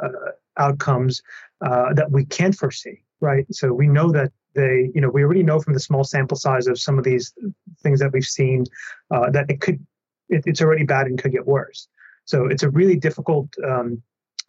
outcomes 0.59 1.23
uh, 1.65 1.95
that 1.95 2.11
we 2.11 2.25
can't 2.25 2.55
foresee. 2.55 3.03
Right. 3.21 3.47
So 3.51 3.73
we 3.73 3.89
know 3.89 4.13
that 4.13 4.31
they, 4.55 4.91
you 4.95 5.01
know, 5.01 5.09
we 5.09 5.25
already 5.25 5.43
know 5.43 5.61
from 5.61 5.75
the 5.75 5.81
small 5.81 6.05
sample 6.05 6.37
size 6.37 6.69
of 6.69 6.79
some 6.79 6.99
of 6.99 7.05
these 7.05 7.35
things 7.83 7.99
that 8.01 8.13
we've 8.13 8.25
seen 8.25 8.65
uh, 9.11 9.31
that 9.31 9.51
it 9.51 9.61
could 9.61 9.85
it, 10.29 10.45
it's 10.47 10.61
already 10.61 10.85
bad 10.85 11.07
and 11.07 11.21
could 11.21 11.33
get 11.33 11.47
worse. 11.47 11.89
So 12.25 12.47
it's 12.47 12.63
a 12.63 12.71
really 12.71 12.97
difficult, 12.97 13.49
um, 13.67 14.03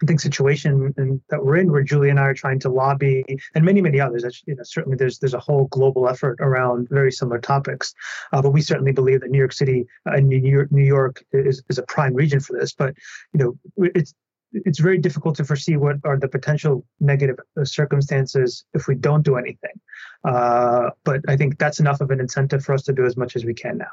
I 0.04 0.06
think, 0.06 0.20
situation 0.20 0.94
in, 0.98 1.22
that 1.30 1.44
we're 1.44 1.58
in, 1.58 1.72
where 1.72 1.84
Julie 1.84 2.10
and 2.10 2.20
I 2.20 2.24
are 2.24 2.34
trying 2.34 2.60
to 2.60 2.70
lobby, 2.70 3.24
and 3.56 3.66
many, 3.66 3.82
many 3.82 4.00
others. 4.00 4.44
You 4.46 4.56
know, 4.56 4.64
certainly, 4.64 4.98
there's 4.98 5.20
there's 5.20 5.34
a 5.34 5.40
whole 5.40 5.68
global 5.68 6.08
effort 6.08 6.38
around 6.42 6.88
very 6.90 7.12
similar 7.12 7.40
topics. 7.40 7.94
Uh, 8.34 8.42
but 8.42 8.52
we 8.52 8.62
certainly 8.62 8.92
believe 8.92 9.22
that 9.22 9.30
New 9.30 9.38
York 9.38 9.54
City 9.54 9.86
uh, 10.08 10.16
and 10.16 10.28
New 10.28 10.38
York, 10.38 10.72
New 10.72 10.84
York 10.84 11.24
is 11.32 11.64
is 11.70 11.78
a 11.78 11.84
prime 11.84 12.14
region 12.14 12.40
for 12.40 12.58
this. 12.58 12.74
But 12.74 12.96
you 13.34 13.40
know, 13.40 13.58
it's 13.96 14.14
it's 14.52 14.80
very 14.80 14.98
difficult 14.98 15.36
to 15.36 15.46
foresee 15.46 15.78
what 15.78 15.98
are 16.04 16.18
the 16.18 16.28
potential 16.28 16.86
negative 17.00 17.38
uh, 17.60 17.64
circumstances 17.64 18.66
if 18.74 18.88
we 18.88 18.96
don't 18.96 19.24
do 19.24 19.36
anything. 19.36 19.80
Uh, 20.24 20.90
but 21.04 21.22
I 21.28 21.38
think 21.38 21.60
that's 21.60 21.80
enough 21.80 22.02
of 22.02 22.12
an 22.12 22.20
incentive 22.20 22.64
for 22.64 22.74
us 22.74 22.84
to 22.84 22.94
do 22.94 23.06
as 23.06 23.16
much 23.16 23.36
as 23.36 23.46
we 23.46 23.54
can 23.54 23.78
now. 23.78 23.92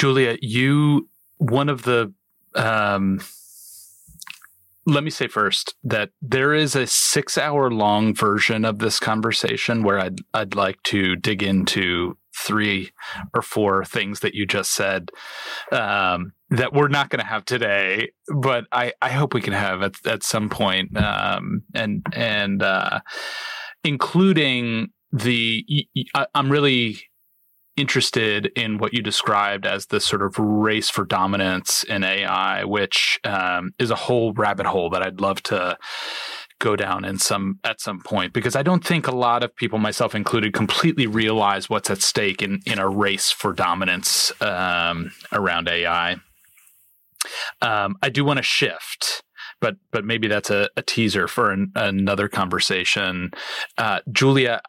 Julia, 0.00 0.38
you 0.40 1.10
one 1.36 1.68
of 1.68 1.82
the 1.82 2.10
um, 2.54 3.20
let 4.86 5.04
me 5.04 5.10
say 5.10 5.28
first 5.28 5.74
that 5.84 6.08
there 6.22 6.54
is 6.54 6.74
a 6.74 6.86
six 6.86 7.36
hour 7.36 7.70
long 7.70 8.14
version 8.14 8.64
of 8.64 8.78
this 8.78 8.98
conversation 8.98 9.82
where 9.82 9.98
I'd 9.98 10.20
I'd 10.32 10.54
like 10.54 10.82
to 10.84 11.16
dig 11.16 11.42
into 11.42 12.16
three 12.34 12.92
or 13.34 13.42
four 13.42 13.84
things 13.84 14.20
that 14.20 14.32
you 14.32 14.46
just 14.46 14.72
said 14.72 15.10
um, 15.70 16.32
that 16.48 16.72
we're 16.72 16.88
not 16.88 17.10
going 17.10 17.20
to 17.20 17.26
have 17.26 17.44
today, 17.44 18.10
but 18.34 18.64
I, 18.72 18.94
I 19.02 19.10
hope 19.10 19.34
we 19.34 19.42
can 19.42 19.52
have 19.52 19.82
at, 19.82 20.06
at 20.06 20.22
some 20.22 20.48
point, 20.48 20.96
um, 20.96 21.62
and 21.74 22.06
and 22.14 22.62
uh, 22.62 23.00
including 23.84 24.92
the 25.12 25.62
I, 26.14 26.26
I'm 26.34 26.50
really 26.50 27.09
interested 27.80 28.46
in 28.54 28.78
what 28.78 28.92
you 28.92 29.02
described 29.02 29.66
as 29.66 29.86
the 29.86 30.00
sort 30.00 30.22
of 30.22 30.38
race 30.38 30.90
for 30.90 31.04
dominance 31.04 31.82
in 31.84 32.04
AI, 32.04 32.64
which 32.64 33.18
um, 33.24 33.72
is 33.78 33.90
a 33.90 33.96
whole 33.96 34.32
rabbit 34.34 34.66
hole 34.66 34.90
that 34.90 35.02
I'd 35.02 35.20
love 35.20 35.42
to 35.44 35.76
go 36.58 36.76
down 36.76 37.06
in 37.06 37.18
some 37.18 37.58
at 37.64 37.80
some 37.80 38.00
point 38.00 38.34
because 38.34 38.54
I 38.54 38.62
don't 38.62 38.84
think 38.84 39.06
a 39.06 39.14
lot 39.14 39.42
of 39.42 39.56
people, 39.56 39.78
myself 39.78 40.14
included, 40.14 40.52
completely 40.52 41.06
realize 41.06 41.70
what's 41.70 41.90
at 41.90 42.02
stake 42.02 42.42
in 42.42 42.60
in 42.66 42.78
a 42.78 42.88
race 42.88 43.30
for 43.30 43.52
dominance 43.52 44.30
um, 44.42 45.10
around 45.32 45.68
AI. 45.68 46.16
Um, 47.62 47.96
I 48.02 48.10
do 48.10 48.24
want 48.24 48.36
to 48.36 48.42
shift 48.42 49.22
but 49.60 49.76
but 49.90 50.04
maybe 50.04 50.26
that's 50.26 50.50
a, 50.50 50.68
a 50.76 50.82
teaser 50.82 51.28
for 51.28 51.50
an, 51.50 51.70
another 51.74 52.28
conversation. 52.28 53.30
Uh, 53.78 54.00
Julia, 54.10 54.62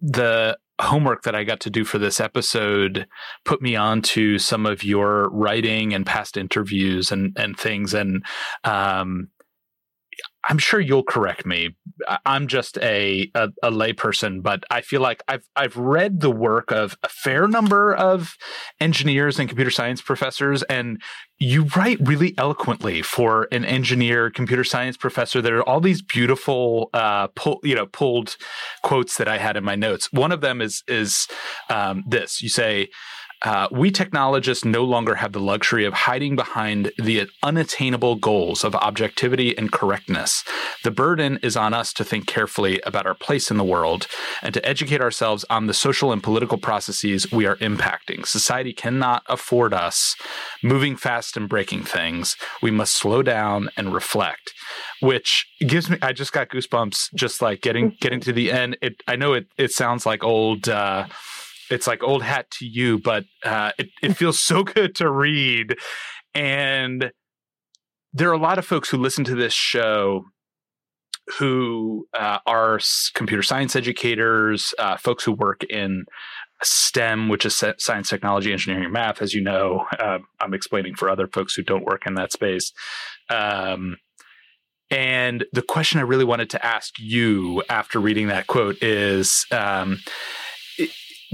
the 0.00 0.58
homework 0.82 1.22
that 1.22 1.34
I 1.34 1.44
got 1.44 1.60
to 1.60 1.70
do 1.70 1.84
for 1.84 1.98
this 1.98 2.20
episode 2.20 3.06
put 3.44 3.62
me 3.62 3.76
on 3.76 4.02
to 4.02 4.38
some 4.38 4.66
of 4.66 4.82
your 4.82 5.28
writing 5.30 5.94
and 5.94 6.06
past 6.06 6.36
interviews 6.36 7.12
and 7.12 7.36
and 7.36 7.58
things. 7.58 7.94
And 7.94 8.24
um, 8.64 9.28
I'm 10.48 10.58
sure 10.58 10.80
you'll 10.80 11.02
correct 11.02 11.44
me. 11.44 11.76
I'm 12.24 12.46
just 12.46 12.78
a, 12.78 13.30
a, 13.34 13.48
a 13.62 13.70
layperson, 13.70 14.42
but 14.42 14.64
I 14.70 14.80
feel 14.80 15.02
like 15.02 15.22
I've 15.28 15.46
I've 15.54 15.76
read 15.76 16.20
the 16.20 16.30
work 16.30 16.72
of 16.72 16.96
a 17.02 17.08
fair 17.08 17.46
number 17.46 17.94
of 17.94 18.36
engineers 18.80 19.38
and 19.38 19.48
computer 19.48 19.70
science 19.70 20.00
professors, 20.00 20.62
and 20.64 21.02
you 21.38 21.64
write 21.76 21.98
really 22.00 22.34
eloquently 22.38 23.02
for 23.02 23.48
an 23.52 23.66
engineer, 23.66 24.30
computer 24.30 24.64
science 24.64 24.96
professor. 24.96 25.42
There 25.42 25.58
are 25.58 25.68
all 25.68 25.80
these 25.80 26.00
beautiful, 26.00 26.88
uh, 26.94 27.26
pull, 27.28 27.60
you 27.62 27.74
know, 27.74 27.86
pulled 27.86 28.36
quotes 28.82 29.18
that 29.18 29.28
I 29.28 29.36
had 29.36 29.58
in 29.58 29.64
my 29.64 29.74
notes. 29.74 30.10
One 30.10 30.32
of 30.32 30.40
them 30.40 30.62
is 30.62 30.82
is 30.88 31.28
um, 31.68 32.02
this: 32.06 32.40
you 32.40 32.48
say 32.48 32.88
Uh, 33.42 33.68
we 33.70 33.90
technologists 33.90 34.64
no 34.64 34.84
longer 34.84 35.14
have 35.16 35.32
the 35.32 35.40
luxury 35.40 35.84
of 35.84 35.94
hiding 35.94 36.36
behind 36.36 36.92
the 36.98 37.28
unattainable 37.42 38.16
goals 38.16 38.64
of 38.64 38.74
objectivity 38.74 39.56
and 39.56 39.72
correctness. 39.72 40.44
The 40.84 40.90
burden 40.90 41.38
is 41.42 41.56
on 41.56 41.72
us 41.72 41.92
to 41.94 42.04
think 42.04 42.26
carefully 42.26 42.80
about 42.84 43.06
our 43.06 43.14
place 43.14 43.50
in 43.50 43.56
the 43.56 43.64
world 43.64 44.06
and 44.42 44.52
to 44.54 44.66
educate 44.68 45.00
ourselves 45.00 45.44
on 45.48 45.66
the 45.66 45.74
social 45.74 46.12
and 46.12 46.22
political 46.22 46.58
processes 46.58 47.30
we 47.32 47.46
are 47.46 47.56
impacting. 47.56 48.26
Society 48.26 48.72
cannot 48.72 49.22
afford 49.26 49.72
us 49.72 50.16
moving 50.62 50.96
fast 50.96 51.36
and 51.36 51.48
breaking 51.48 51.84
things. 51.84 52.36
We 52.60 52.70
must 52.70 52.96
slow 52.96 53.22
down 53.22 53.70
and 53.76 53.94
reflect 53.94 54.52
which 55.00 55.46
gives 55.60 55.90
me 55.90 55.98
I 56.02 56.12
just 56.12 56.32
got 56.32 56.48
goosebumps 56.48 57.14
just 57.14 57.42
like 57.42 57.60
getting 57.60 57.96
getting 58.00 58.20
to 58.20 58.32
the 58.32 58.52
end. 58.52 58.76
It 58.80 59.02
I 59.08 59.16
know 59.16 59.32
it 59.32 59.46
it 59.56 59.72
sounds 59.72 60.06
like 60.06 60.22
old 60.22 60.68
uh 60.68 61.06
it's 61.70 61.86
like 61.86 62.02
old 62.02 62.22
hat 62.22 62.50
to 62.52 62.66
you, 62.66 62.98
but 62.98 63.24
uh 63.44 63.72
it, 63.78 63.88
it 64.02 64.14
feels 64.14 64.38
so 64.38 64.62
good 64.74 64.94
to 64.96 65.10
read. 65.10 65.76
And 66.34 67.12
there 68.12 68.28
are 68.28 68.34
a 68.34 68.38
lot 68.38 68.58
of 68.58 68.66
folks 68.66 68.88
who 68.88 68.96
listen 68.96 69.24
to 69.24 69.34
this 69.34 69.52
show 69.52 70.24
who 71.38 72.08
uh, 72.18 72.38
are 72.46 72.80
computer 73.14 73.42
science 73.42 73.76
educators, 73.76 74.74
uh, 74.78 74.96
folks 74.96 75.22
who 75.24 75.32
work 75.32 75.62
in 75.64 76.04
STEM, 76.62 77.28
which 77.28 77.46
is 77.46 77.62
science, 77.78 78.08
technology, 78.08 78.52
engineering, 78.52 78.92
math. 78.92 79.22
As 79.22 79.32
you 79.32 79.40
know, 79.40 79.86
uh, 79.98 80.18
I'm 80.40 80.54
explaining 80.54 80.94
for 80.94 81.08
other 81.08 81.26
folks 81.26 81.54
who 81.54 81.62
don't 81.62 81.84
work 81.84 82.06
in 82.06 82.14
that 82.14 82.32
space. 82.32 82.72
Um, 83.28 83.96
and 84.90 85.44
the 85.52 85.62
question 85.62 86.00
I 86.00 86.02
really 86.02 86.24
wanted 86.24 86.50
to 86.50 86.66
ask 86.66 86.98
you 86.98 87.62
after 87.70 88.00
reading 88.00 88.26
that 88.28 88.48
quote 88.48 88.82
is 88.82 89.46
um, 89.52 90.00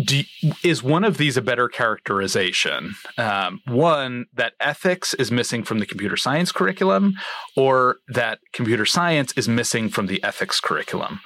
do, 0.05 0.23
is 0.63 0.83
one 0.83 1.05
of 1.05 1.17
these 1.17 1.37
a 1.37 1.43
better 1.43 1.69
characterization? 1.69 2.95
Um, 3.19 3.61
one, 3.67 4.27
that 4.35 4.55
ethics 4.61 5.15
is 5.15 5.31
missing 5.31 5.63
from 5.65 5.79
the 5.79 5.87
computer 5.87 6.17
science 6.17 6.53
curriculum, 6.53 7.15
or 7.57 7.99
that 8.09 8.41
computer 8.53 8.87
science 8.87 9.33
is 9.37 9.49
missing 9.49 9.89
from 9.89 10.07
the 10.07 10.23
ethics 10.23 10.61
curriculum? 10.61 11.21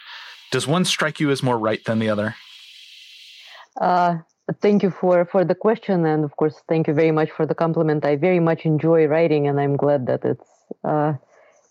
Does 0.51 0.67
one 0.67 0.85
strike 0.85 1.21
you 1.21 1.31
as 1.31 1.43
more 1.43 1.59
right 1.59 1.85
than 1.85 1.99
the 1.99 2.09
other? 2.09 2.35
Uh, 3.81 4.19
thank 4.61 4.83
you 4.83 4.91
for, 4.91 5.25
for 5.25 5.45
the 5.45 5.55
question. 5.55 6.05
And 6.07 6.25
of 6.25 6.37
course, 6.37 6.57
thank 6.69 6.89
you 6.89 6.95
very 6.95 7.13
much 7.13 7.31
for 7.31 7.47
the 7.47 7.55
compliment. 7.55 8.05
I 8.05 8.17
very 8.17 8.41
much 8.41 8.65
enjoy 8.65 9.07
writing, 9.07 9.47
and 9.47 9.61
I'm 9.61 9.77
glad 9.77 10.07
that 10.07 10.25
it's. 10.25 10.49
Uh, 10.85 11.15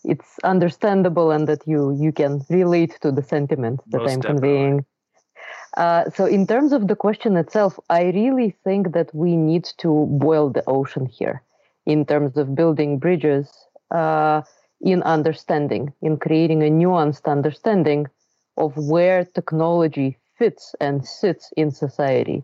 it's 0.04 0.38
understandable 0.44 1.30
and 1.30 1.46
that 1.46 1.66
you 1.66 1.94
you 2.00 2.12
can 2.12 2.40
relate 2.48 2.98
to 3.02 3.12
the 3.12 3.22
sentiment 3.22 3.80
that 3.88 3.98
Most 3.98 4.12
I'm 4.12 4.20
definitely. 4.20 4.48
conveying. 4.48 4.84
Uh, 5.76 6.10
so, 6.10 6.24
in 6.24 6.46
terms 6.46 6.72
of 6.72 6.88
the 6.88 6.96
question 6.96 7.36
itself, 7.36 7.78
I 7.88 8.10
really 8.10 8.56
think 8.64 8.92
that 8.92 9.14
we 9.14 9.36
need 9.36 9.64
to 9.78 10.06
boil 10.10 10.50
the 10.50 10.64
ocean 10.66 11.06
here 11.06 11.42
in 11.86 12.04
terms 12.04 12.36
of 12.36 12.54
building 12.54 12.98
bridges 12.98 13.48
uh, 13.90 14.42
in 14.80 15.02
understanding, 15.02 15.92
in 16.02 16.16
creating 16.16 16.62
a 16.62 16.70
nuanced 16.70 17.26
understanding 17.30 18.06
of 18.56 18.76
where 18.76 19.24
technology 19.24 20.16
fits 20.36 20.74
and 20.80 21.06
sits 21.06 21.52
in 21.56 21.70
society 21.70 22.42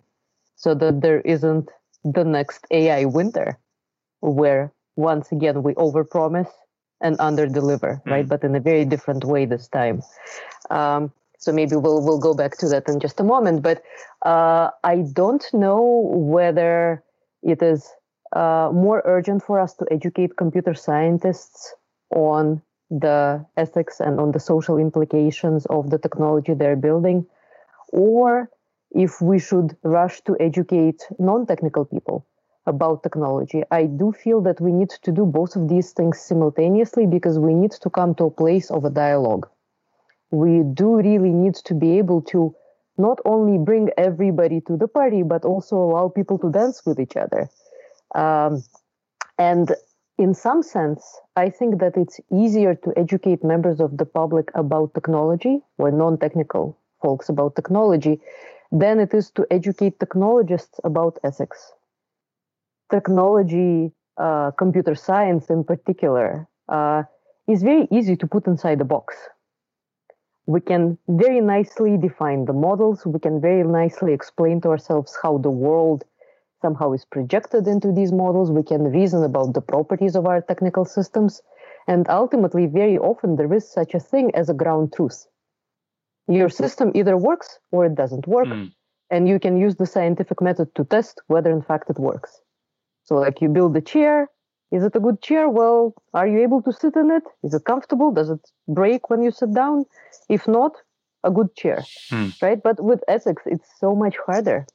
so 0.56 0.74
that 0.74 1.00
there 1.00 1.20
isn't 1.22 1.70
the 2.04 2.24
next 2.24 2.66
AI 2.70 3.04
winter 3.04 3.58
where 4.20 4.72
once 4.96 5.32
again 5.32 5.62
we 5.62 5.74
overpromise 5.74 6.50
and 7.00 7.16
under 7.20 7.46
deliver, 7.46 8.00
mm. 8.06 8.10
right? 8.10 8.28
But 8.28 8.44
in 8.44 8.54
a 8.54 8.60
very 8.60 8.84
different 8.84 9.24
way 9.24 9.44
this 9.44 9.68
time. 9.68 10.02
Um, 10.70 11.12
so 11.38 11.52
maybe 11.52 11.76
we'll 11.76 12.02
we'll 12.04 12.18
go 12.18 12.34
back 12.34 12.56
to 12.58 12.68
that 12.68 12.88
in 12.88 13.00
just 13.00 13.20
a 13.20 13.24
moment. 13.24 13.62
But 13.62 13.82
uh, 14.24 14.70
I 14.84 15.04
don't 15.12 15.44
know 15.52 16.10
whether 16.12 17.02
it 17.42 17.62
is 17.62 17.88
uh, 18.34 18.70
more 18.72 19.02
urgent 19.04 19.42
for 19.42 19.60
us 19.60 19.74
to 19.74 19.86
educate 19.90 20.36
computer 20.36 20.74
scientists 20.74 21.74
on 22.10 22.62
the 22.90 23.44
ethics 23.56 24.00
and 24.00 24.20
on 24.20 24.32
the 24.32 24.40
social 24.40 24.78
implications 24.78 25.66
of 25.66 25.90
the 25.90 25.98
technology 25.98 26.54
they're 26.54 26.76
building, 26.76 27.26
or 27.92 28.50
if 28.92 29.20
we 29.20 29.38
should 29.38 29.76
rush 29.82 30.20
to 30.22 30.36
educate 30.40 31.02
non-technical 31.18 31.84
people 31.84 32.26
about 32.66 33.02
technology. 33.02 33.62
I 33.70 33.86
do 33.86 34.12
feel 34.12 34.40
that 34.42 34.60
we 34.60 34.72
need 34.72 34.90
to 34.90 35.12
do 35.12 35.24
both 35.24 35.56
of 35.56 35.68
these 35.68 35.92
things 35.92 36.20
simultaneously 36.20 37.06
because 37.06 37.38
we 37.38 37.54
need 37.54 37.72
to 37.72 37.90
come 37.90 38.14
to 38.16 38.24
a 38.24 38.30
place 38.30 38.70
of 38.70 38.84
a 38.84 38.90
dialogue. 38.90 39.48
We 40.30 40.62
do 40.74 40.96
really 40.96 41.32
need 41.32 41.54
to 41.66 41.74
be 41.74 41.98
able 41.98 42.22
to 42.32 42.54
not 42.98 43.18
only 43.24 43.58
bring 43.58 43.90
everybody 43.96 44.60
to 44.62 44.76
the 44.76 44.88
party, 44.88 45.22
but 45.22 45.44
also 45.44 45.76
allow 45.76 46.08
people 46.08 46.38
to 46.38 46.50
dance 46.50 46.84
with 46.86 46.98
each 46.98 47.16
other. 47.16 47.48
Um, 48.14 48.64
and 49.38 49.74
in 50.18 50.32
some 50.34 50.62
sense, 50.62 51.20
I 51.36 51.50
think 51.50 51.78
that 51.80 51.96
it's 51.96 52.18
easier 52.32 52.74
to 52.74 52.92
educate 52.96 53.44
members 53.44 53.80
of 53.80 53.98
the 53.98 54.06
public 54.06 54.50
about 54.54 54.94
technology 54.94 55.60
or 55.76 55.90
non 55.90 56.18
technical 56.18 56.78
folks 57.02 57.28
about 57.28 57.54
technology 57.54 58.20
than 58.72 58.98
it 58.98 59.12
is 59.12 59.30
to 59.32 59.46
educate 59.50 60.00
technologists 60.00 60.80
about 60.82 61.18
ethics 61.22 61.72
technology, 62.90 63.92
uh, 64.16 64.50
computer 64.52 64.94
science 64.94 65.50
in 65.50 65.64
particular, 65.64 66.48
uh, 66.68 67.02
is 67.48 67.62
very 67.62 67.86
easy 67.90 68.16
to 68.16 68.26
put 68.26 68.46
inside 68.46 68.78
the 68.78 68.84
box. 68.84 69.14
We 70.46 70.60
can 70.60 70.96
very 71.08 71.40
nicely 71.40 71.96
define 71.96 72.44
the 72.44 72.52
models. 72.52 73.04
We 73.04 73.18
can 73.18 73.40
very 73.40 73.64
nicely 73.64 74.12
explain 74.12 74.60
to 74.60 74.68
ourselves 74.68 75.16
how 75.20 75.38
the 75.38 75.50
world 75.50 76.04
somehow 76.62 76.92
is 76.92 77.04
projected 77.04 77.66
into 77.66 77.92
these 77.92 78.12
models. 78.12 78.50
We 78.50 78.62
can 78.62 78.84
reason 78.84 79.24
about 79.24 79.54
the 79.54 79.60
properties 79.60 80.14
of 80.16 80.26
our 80.26 80.40
technical 80.40 80.84
systems. 80.84 81.42
And 81.88 82.08
ultimately, 82.08 82.66
very 82.66 82.96
often, 82.98 83.36
there 83.36 83.52
is 83.52 83.70
such 83.70 83.94
a 83.94 84.00
thing 84.00 84.34
as 84.34 84.48
a 84.48 84.54
ground 84.54 84.92
truth. 84.94 85.26
Your 86.28 86.48
system 86.48 86.92
either 86.94 87.16
works 87.16 87.58
or 87.70 87.86
it 87.86 87.94
doesn't 87.94 88.26
work. 88.26 88.48
Mm. 88.48 88.72
And 89.10 89.28
you 89.28 89.38
can 89.38 89.56
use 89.56 89.76
the 89.76 89.86
scientific 89.86 90.40
method 90.40 90.74
to 90.74 90.84
test 90.84 91.20
whether, 91.28 91.50
in 91.50 91.62
fact, 91.62 91.90
it 91.90 91.98
works. 91.98 92.40
So, 93.04 93.16
like, 93.16 93.40
you 93.40 93.48
build 93.48 93.76
a 93.76 93.80
chair. 93.80 94.28
Is 94.72 94.82
it 94.82 94.96
a 94.96 95.00
good 95.00 95.22
chair? 95.22 95.48
Well, 95.48 95.94
are 96.12 96.26
you 96.26 96.40
able 96.42 96.62
to 96.62 96.72
sit 96.72 96.96
in 96.96 97.10
it? 97.10 97.22
Is 97.42 97.54
it 97.54 97.64
comfortable? 97.64 98.10
Does 98.10 98.30
it 98.30 98.40
break 98.68 99.10
when 99.10 99.22
you 99.22 99.30
sit 99.30 99.54
down? 99.54 99.84
If 100.28 100.48
not, 100.48 100.72
a 101.22 101.30
good 101.30 101.54
chair, 101.54 101.84
hmm. 102.10 102.28
right? 102.42 102.60
But 102.62 102.82
with 102.82 103.02
ethics, 103.08 103.42
it's 103.46 103.68
so 103.78 103.94
much 103.94 104.16
harder. 104.26 104.66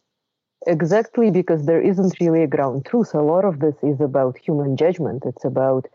Exactly 0.67 1.32
because 1.32 1.65
there 1.65 1.82
isn't 1.82 2.19
really 2.19 2.43
a 2.43 2.47
ground 2.47 2.86
truth. 2.86 3.13
A 3.13 3.21
lot 3.21 3.45
of 3.45 3.60
this 3.60 3.75
is 3.82 3.99
about 3.99 4.38
human 4.38 4.77
judgment. 4.77 5.23
It's 5.25 5.43
about 5.43 5.88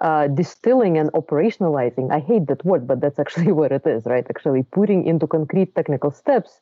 uh, 0.00 0.28
distilling 0.28 0.96
and 0.98 1.10
operationalizing. 1.12 2.10
I 2.12 2.20
hate 2.20 2.46
that 2.46 2.64
word, 2.64 2.86
but 2.86 3.00
that's 3.00 3.18
actually 3.24 3.52
what 3.52 3.72
it 3.72 3.86
is, 3.86 4.06
right? 4.06 4.26
Actually, 4.28 4.62
putting 4.62 5.06
into 5.06 5.26
concrete 5.26 5.74
technical 5.74 6.10
steps 6.10 6.60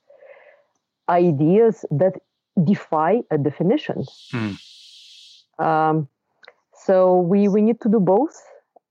ideas 1.09 1.85
that 1.90 2.14
defy 2.62 3.20
a 3.31 3.38
definition. 3.38 4.05
Hmm. 4.31 4.53
Um, 5.59 6.09
so 6.85 7.18
we 7.20 7.49
we 7.49 7.62
need 7.62 7.81
to 7.81 7.88
do 7.88 7.99
both, 7.99 8.37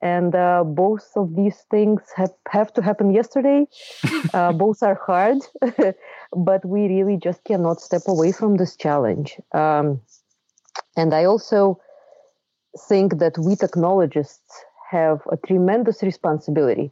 and 0.01 0.33
uh, 0.33 0.63
both 0.63 1.11
of 1.15 1.35
these 1.35 1.65
things 1.69 2.01
have 2.15 2.33
have 2.49 2.73
to 2.73 2.81
happen 2.81 3.13
yesterday. 3.13 3.67
uh, 4.33 4.51
both 4.51 4.81
are 4.81 4.99
hard, 5.05 5.37
but 6.35 6.65
we 6.65 6.87
really 6.87 7.17
just 7.17 7.43
cannot 7.43 7.81
step 7.81 8.01
away 8.07 8.31
from 8.31 8.57
this 8.57 8.75
challenge. 8.75 9.39
Um, 9.51 10.01
and 10.97 11.13
I 11.13 11.25
also 11.25 11.79
think 12.89 13.19
that 13.19 13.37
we 13.37 13.55
technologists 13.55 14.65
have 14.89 15.21
a 15.31 15.37
tremendous 15.37 16.01
responsibility 16.01 16.91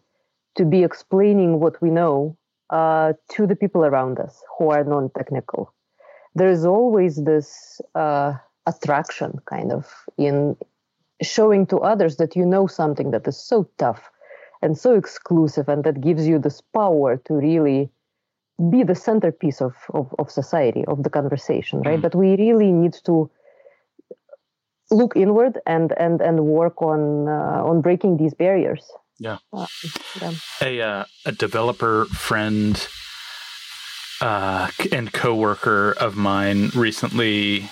to 0.56 0.66
be 0.66 0.84
explaining 0.84 1.60
what 1.60 1.82
we 1.82 1.90
know 1.90 2.38
uh, 2.70 3.14
to 3.30 3.48
the 3.48 3.56
people 3.56 3.86
around 3.86 4.20
us 4.20 4.44
who 4.58 4.70
are 4.70 4.84
non-technical. 4.84 5.74
There 6.36 6.50
is 6.50 6.66
always 6.66 7.24
this 7.24 7.82
uh, 7.96 8.34
attraction 8.68 9.40
kind 9.46 9.72
of 9.72 9.88
in 10.18 10.56
showing 11.22 11.66
to 11.68 11.78
others 11.80 12.18
that 12.18 12.36
you 12.36 12.46
know 12.46 12.68
something 12.68 13.12
that 13.12 13.28
is 13.28 13.38
so 13.38 13.68
tough 13.78 14.10
and 14.62 14.78
so 14.78 14.96
exclusive 14.96 15.70
and 15.70 15.84
that 15.84 16.02
gives 16.02 16.28
you 16.28 16.40
this 16.40 16.62
power 16.62 17.18
to 17.26 17.34
really 17.34 17.90
be 18.70 18.84
the 18.84 18.96
centerpiece 18.96 19.62
of, 19.62 19.74
of, 19.94 20.14
of 20.20 20.30
society 20.30 20.86
of 20.88 21.04
the 21.04 21.10
conversation 21.10 21.82
right 21.82 22.00
mm. 22.00 22.02
but 22.02 22.16
we 22.16 22.36
really 22.38 22.72
need 22.72 22.94
to 23.06 23.30
look 24.92 25.16
inward 25.16 25.58
and 25.66 25.94
and 25.98 26.22
and 26.22 26.46
work 26.46 26.82
on 26.82 27.28
uh, 27.28 27.64
on 27.64 27.82
breaking 27.82 28.18
these 28.18 28.34
barriers 28.34 28.92
yeah, 29.20 29.38
uh, 29.54 29.68
yeah. 30.20 30.34
a 30.62 30.82
uh, 30.82 31.06
a 31.26 31.32
developer 31.32 32.06
friend 32.06 32.88
uh, 34.20 34.70
and 34.92 35.14
coworker 35.14 35.92
of 35.94 36.16
mine 36.16 36.70
recently 36.76 37.70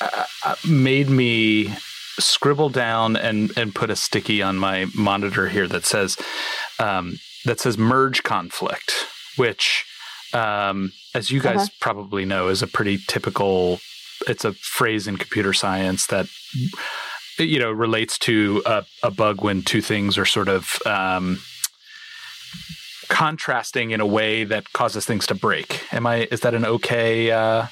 uh, 0.00 0.54
made 0.68 1.10
me 1.10 1.74
scribble 2.18 2.68
down 2.68 3.16
and 3.16 3.56
and 3.56 3.74
put 3.74 3.90
a 3.90 3.96
sticky 3.96 4.42
on 4.42 4.56
my 4.56 4.86
monitor 4.94 5.48
here 5.48 5.68
that 5.68 5.84
says 5.84 6.16
um, 6.78 7.18
that 7.44 7.60
says 7.60 7.78
merge 7.78 8.22
conflict, 8.22 9.06
which, 9.36 9.84
um, 10.32 10.92
as 11.14 11.30
you 11.30 11.40
guys 11.40 11.56
uh-huh. 11.56 11.68
probably 11.80 12.24
know, 12.24 12.48
is 12.48 12.62
a 12.62 12.66
pretty 12.66 12.98
typical 13.06 13.80
it's 14.26 14.44
a 14.44 14.52
phrase 14.52 15.06
in 15.06 15.16
computer 15.16 15.52
science 15.52 16.06
that 16.08 16.26
you 17.38 17.58
know 17.58 17.70
relates 17.70 18.18
to 18.18 18.62
a, 18.66 18.84
a 19.02 19.10
bug 19.10 19.42
when 19.42 19.62
two 19.62 19.80
things 19.80 20.18
are 20.18 20.26
sort 20.26 20.48
of 20.48 20.78
um, 20.84 21.40
contrasting 23.08 23.90
in 23.90 24.00
a 24.00 24.06
way 24.06 24.44
that 24.44 24.72
causes 24.72 25.04
things 25.04 25.26
to 25.26 25.34
break. 25.34 25.82
Am 25.92 26.06
I? 26.06 26.28
Is 26.30 26.40
that 26.40 26.54
an 26.54 26.64
okay? 26.64 27.30
Uh, 27.30 27.66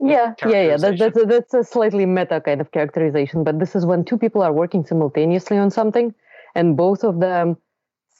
yeah, 0.00 0.34
yeah, 0.46 0.62
yeah. 0.62 0.76
That, 0.76 0.98
that's 0.98 1.16
a, 1.16 1.24
that's 1.24 1.54
a 1.54 1.64
slightly 1.64 2.06
meta 2.06 2.40
kind 2.40 2.60
of 2.60 2.70
characterization. 2.72 3.44
But 3.44 3.58
this 3.58 3.74
is 3.74 3.84
when 3.84 4.04
two 4.04 4.18
people 4.18 4.42
are 4.42 4.52
working 4.52 4.84
simultaneously 4.84 5.58
on 5.58 5.70
something, 5.70 6.14
and 6.54 6.76
both 6.76 7.04
of 7.04 7.20
them 7.20 7.56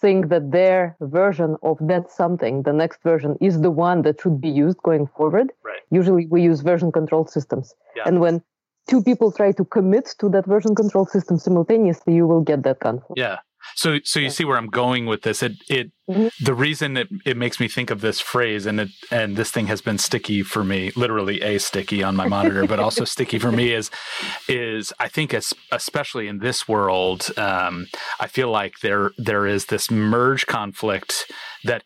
think 0.00 0.28
that 0.28 0.50
their 0.52 0.96
version 1.00 1.56
of 1.62 1.78
that 1.82 2.10
something, 2.10 2.62
the 2.62 2.72
next 2.72 3.02
version, 3.02 3.36
is 3.40 3.60
the 3.60 3.70
one 3.70 4.02
that 4.02 4.20
should 4.20 4.40
be 4.40 4.48
used 4.48 4.78
going 4.78 5.06
forward. 5.06 5.52
Right. 5.64 5.80
Usually, 5.90 6.26
we 6.26 6.42
use 6.42 6.60
version 6.60 6.92
control 6.92 7.26
systems, 7.26 7.74
yeah. 7.96 8.02
and 8.06 8.20
when 8.20 8.42
two 8.88 9.02
people 9.02 9.30
try 9.30 9.52
to 9.52 9.64
commit 9.64 10.14
to 10.18 10.28
that 10.30 10.46
version 10.46 10.74
control 10.74 11.06
system 11.06 11.38
simultaneously, 11.38 12.14
you 12.14 12.26
will 12.26 12.40
get 12.40 12.62
that 12.62 12.80
conflict. 12.80 13.14
Yeah. 13.16 13.38
So, 13.74 13.98
so 14.04 14.20
you 14.20 14.31
see 14.31 14.44
where 14.44 14.57
I'm 14.57 14.68
going 14.68 15.07
with 15.07 15.22
this. 15.22 15.42
It, 15.42 15.52
it, 15.68 15.92
mm-hmm. 16.09 16.28
the 16.44 16.54
reason 16.54 16.96
it, 16.96 17.09
it 17.24 17.37
makes 17.37 17.61
me 17.61 17.68
think 17.68 17.90
of 17.90 18.00
this 18.00 18.20
phrase, 18.20 18.66
and 18.66 18.81
it, 18.81 18.88
and 19.11 19.37
this 19.37 19.50
thing 19.50 19.66
has 19.68 19.81
been 19.81 19.98
sticky 19.98 20.42
for 20.42 20.64
me, 20.64 20.90
literally 20.96 21.40
a 21.42 21.59
sticky 21.59 22.02
on 22.02 22.16
my 22.16 22.26
monitor, 22.26 22.66
but 22.66 22.81
also 22.81 23.04
sticky 23.04 23.38
for 23.38 23.52
me 23.52 23.72
is, 23.72 23.90
is 24.48 24.92
I 24.98 25.09
think 25.09 25.33
as, 25.35 25.52
especially 25.72 26.28
in 26.28 26.38
this 26.38 26.68
world, 26.68 27.28
um, 27.37 27.87
I 28.20 28.26
feel 28.26 28.50
like 28.50 28.81
there, 28.83 29.12
there 29.16 29.46
is 29.46 29.66
this 29.66 29.90
merge 29.90 30.46
conflict 30.46 31.31
that, 31.64 31.83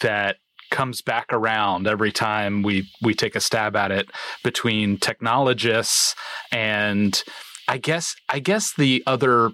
that 0.00 0.36
comes 0.70 1.00
back 1.00 1.26
around 1.32 1.86
every 1.86 2.10
time 2.10 2.62
we 2.62 2.88
we 3.00 3.14
take 3.14 3.36
a 3.36 3.40
stab 3.40 3.76
at 3.76 3.92
it 3.92 4.10
between 4.42 4.98
technologists 4.98 6.14
and 6.50 7.22
I 7.68 7.78
guess 7.78 8.14
I 8.28 8.38
guess 8.38 8.74
the 8.74 9.02
other 9.06 9.52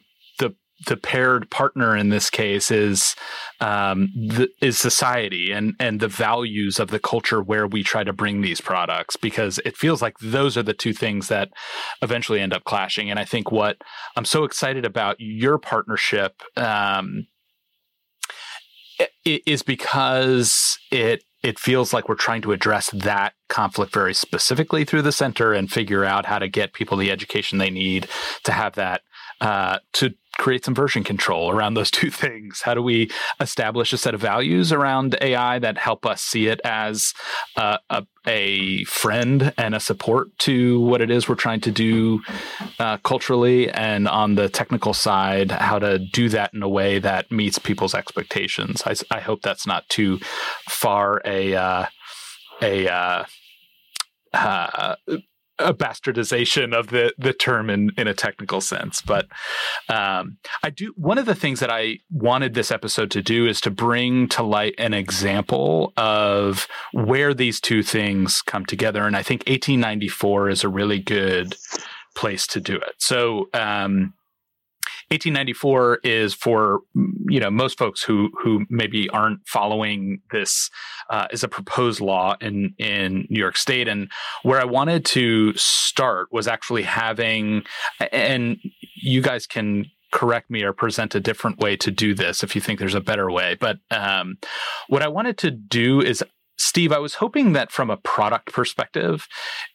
the 0.87 0.97
paired 0.97 1.51
partner 1.51 1.97
in 1.97 2.09
this 2.09 2.31
case 2.31 2.71
is 2.71 3.15
um, 3.61 4.11
the, 4.15 4.49
is 4.61 4.79
society 4.79 5.51
and 5.53 5.75
and 5.79 6.01
the 6.01 6.09
values 6.09 6.79
of 6.79 6.91
the 6.91 6.99
culture 6.99 7.43
where 7.43 7.67
we 7.67 7.83
try 7.83 8.05
to 8.05 8.13
bring 8.13 8.41
these 8.41 8.61
products 8.61 9.17
because 9.17 9.59
it 9.65 9.77
feels 9.77 10.03
like 10.03 10.19
those 10.19 10.57
are 10.57 10.63
the 10.63 10.75
two 10.75 10.93
things 10.93 11.29
that 11.29 11.51
eventually 12.01 12.41
end 12.41 12.53
up 12.53 12.65
clashing. 12.65 13.11
And 13.11 13.19
I 13.19 13.25
think 13.25 13.51
what 13.51 13.79
I'm 14.17 14.25
so 14.25 14.45
excited 14.45 14.85
about 14.85 15.17
your 15.19 15.59
partnership 15.59 16.43
um, 16.57 17.27
is 19.25 19.63
because 19.63 20.79
it 20.91 21.25
it 21.43 21.59
feels 21.59 21.93
like 21.93 22.09
we're 22.09 22.15
trying 22.15 22.43
to 22.43 22.53
address 22.53 22.91
that 22.91 23.35
conflict 23.49 23.93
very 23.93 24.15
specifically 24.15 24.85
through 24.85 25.03
the 25.03 25.13
center 25.13 25.53
and 25.53 25.73
figure 25.73 26.05
out 26.05 26.27
how 26.27 26.39
to 26.39 26.49
get 26.49 26.73
people 26.73 26.97
the 26.97 27.11
education 27.11 27.59
they 27.59 27.71
need 27.71 28.09
to 28.45 28.53
have 28.53 28.75
that 28.75 29.03
uh, 29.41 29.79
to 29.93 30.15
create 30.39 30.65
some 30.65 30.75
version 30.75 31.05
control 31.05 31.51
around 31.51 31.75
those 31.75 31.91
two 32.01 32.11
things? 32.11 32.63
How 32.63 32.75
do 32.75 32.83
we 32.83 33.11
establish 33.41 33.93
a 33.93 33.99
set 33.99 34.15
of 34.15 34.21
values 34.21 34.73
around 34.73 35.17
AI 35.21 35.59
that 35.59 35.79
help 35.79 36.07
us 36.07 36.23
see 36.23 36.47
it 36.47 36.61
as 36.65 37.15
a, 37.57 37.79
a 38.27 38.85
friend 38.85 39.53
and 39.57 39.75
a 39.75 39.81
support 39.81 40.37
to 40.41 40.81
what 40.81 41.01
it 41.01 41.11
is 41.11 41.29
we're 41.29 41.35
trying 41.35 41.61
to 41.63 41.71
do 41.71 42.21
uh, 42.79 42.99
culturally? 42.99 43.71
And 43.71 44.09
on 44.09 44.35
the 44.35 44.49
technical 44.49 44.95
side, 44.95 45.51
how 45.51 45.79
to 45.79 45.99
do 45.99 46.29
that 46.31 46.55
in 46.55 46.63
a 46.63 46.69
way 46.69 46.99
that 46.99 47.31
meets 47.31 47.59
people's 47.59 47.95
expectations? 47.95 48.83
I, 48.87 48.95
I 49.11 49.21
hope 49.21 49.43
that's 49.43 49.67
not 49.67 49.89
too 49.89 50.19
far 50.69 51.21
a 51.25 51.55
uh, 51.55 51.87
a 52.61 52.89
uh, 52.89 53.25
uh, 54.33 54.97
a 55.59 55.75
bastardization 55.75 56.75
of 56.75 56.89
the 56.89 57.13
the 57.19 57.33
term 57.33 57.71
in 57.71 57.91
in 57.97 58.09
a 58.09 58.15
technical 58.15 58.61
sense 58.61 59.03
but 59.03 59.27
um, 59.89 60.39
i 60.63 60.71
do 60.71 60.93
one 60.97 61.19
of 61.19 61.27
the 61.27 61.35
things 61.35 61.61
that 61.61 61.71
i 61.71 61.99
wanted 62.11 62.55
this 62.55 62.71
episode 62.71 63.11
to 63.11 63.23
do 63.23 63.47
is 63.47 63.61
to 63.61 63.71
bring 63.71 64.29
to 64.29 64.43
light 64.43 64.75
an 64.79 64.95
example 64.95 65.93
of 65.97 66.67
where 66.93 67.35
these 67.35 67.61
two 67.61 67.83
things 67.83 68.43
come 68.43 68.65
together 68.65 69.07
and 69.07 69.17
i 69.17 69.23
think 69.23 69.41
1894 69.41 70.49
is 70.49 70.65
a 70.65 70.69
really 70.69 70.99
good 70.99 71.55
place 72.15 72.47
to 72.49 72.61
do 72.61 72.77
it. 72.77 72.95
So 72.99 73.49
um, 73.55 74.15
1894 75.13 76.01
is 76.05 76.33
for 76.33 76.81
you 77.29 77.39
know 77.39 77.51
most 77.51 77.77
folks 77.77 78.03
who 78.03 78.31
who 78.43 78.65
maybe 78.71 79.11
aren't 79.11 79.47
following 79.47 80.23
this 80.31 80.71
uh, 81.11 81.27
is 81.31 81.45
a 81.45 81.49
proposed 81.49 82.01
law 82.01 82.35
in 82.41 82.75
in 82.79 83.27
New 83.29 83.39
York 83.39 83.59
State, 83.59 83.89
and 83.89 84.11
where 84.43 84.59
I 84.59 84.65
wanted 84.65 85.05
to 85.07 85.53
start 85.55 86.29
was 86.33 86.49
actually 86.49 86.83
having, 86.83 87.65
and 88.11 88.57
you 88.95 89.21
guys 89.21 89.47
can 89.47 89.85
correct 90.13 90.51
me 90.51 90.63
or 90.63 90.73
present 90.73 91.15
a 91.15 91.21
different 91.21 91.59
way 91.59 91.77
to 91.77 91.91
do 91.91 92.15
this 92.15 92.43
if 92.43 92.55
you 92.55 92.63
think 92.63 92.79
there's 92.79 92.95
a 92.95 93.01
better 93.01 93.31
way. 93.31 93.55
But 93.61 93.79
um, 93.91 94.39
what 94.89 95.03
I 95.03 95.09
wanted 95.09 95.37
to 95.39 95.51
do 95.51 96.01
is 96.01 96.25
Steve, 96.59 96.93
I 96.93 96.99
was 96.99 97.15
hoping 97.15 97.53
that 97.53 97.73
from 97.73 97.91
a 97.91 97.97
product 97.97 98.53
perspective, 98.53 99.27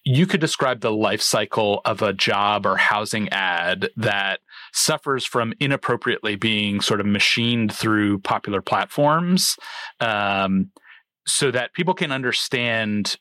you 0.04 0.26
could 0.26 0.40
describe 0.40 0.82
the 0.82 0.92
life 0.92 1.22
cycle 1.22 1.82
of 1.86 2.02
a 2.02 2.14
job 2.14 2.66
or 2.66 2.78
housing 2.78 3.30
ad 3.30 3.90
that 3.98 4.40
suffers 4.74 5.26
from 5.26 5.54
inappropriately 5.60 6.36
being 6.36 6.82
sort 6.82 7.00
of 7.00 7.06
machined 7.06 7.74
through 7.74 8.20
popular 8.20 8.62
platforms 8.62 9.56
um, 10.00 10.72
so 11.26 11.52
that 11.52 11.74
people 11.74 11.94
can 11.94 12.12
understand 12.12 13.18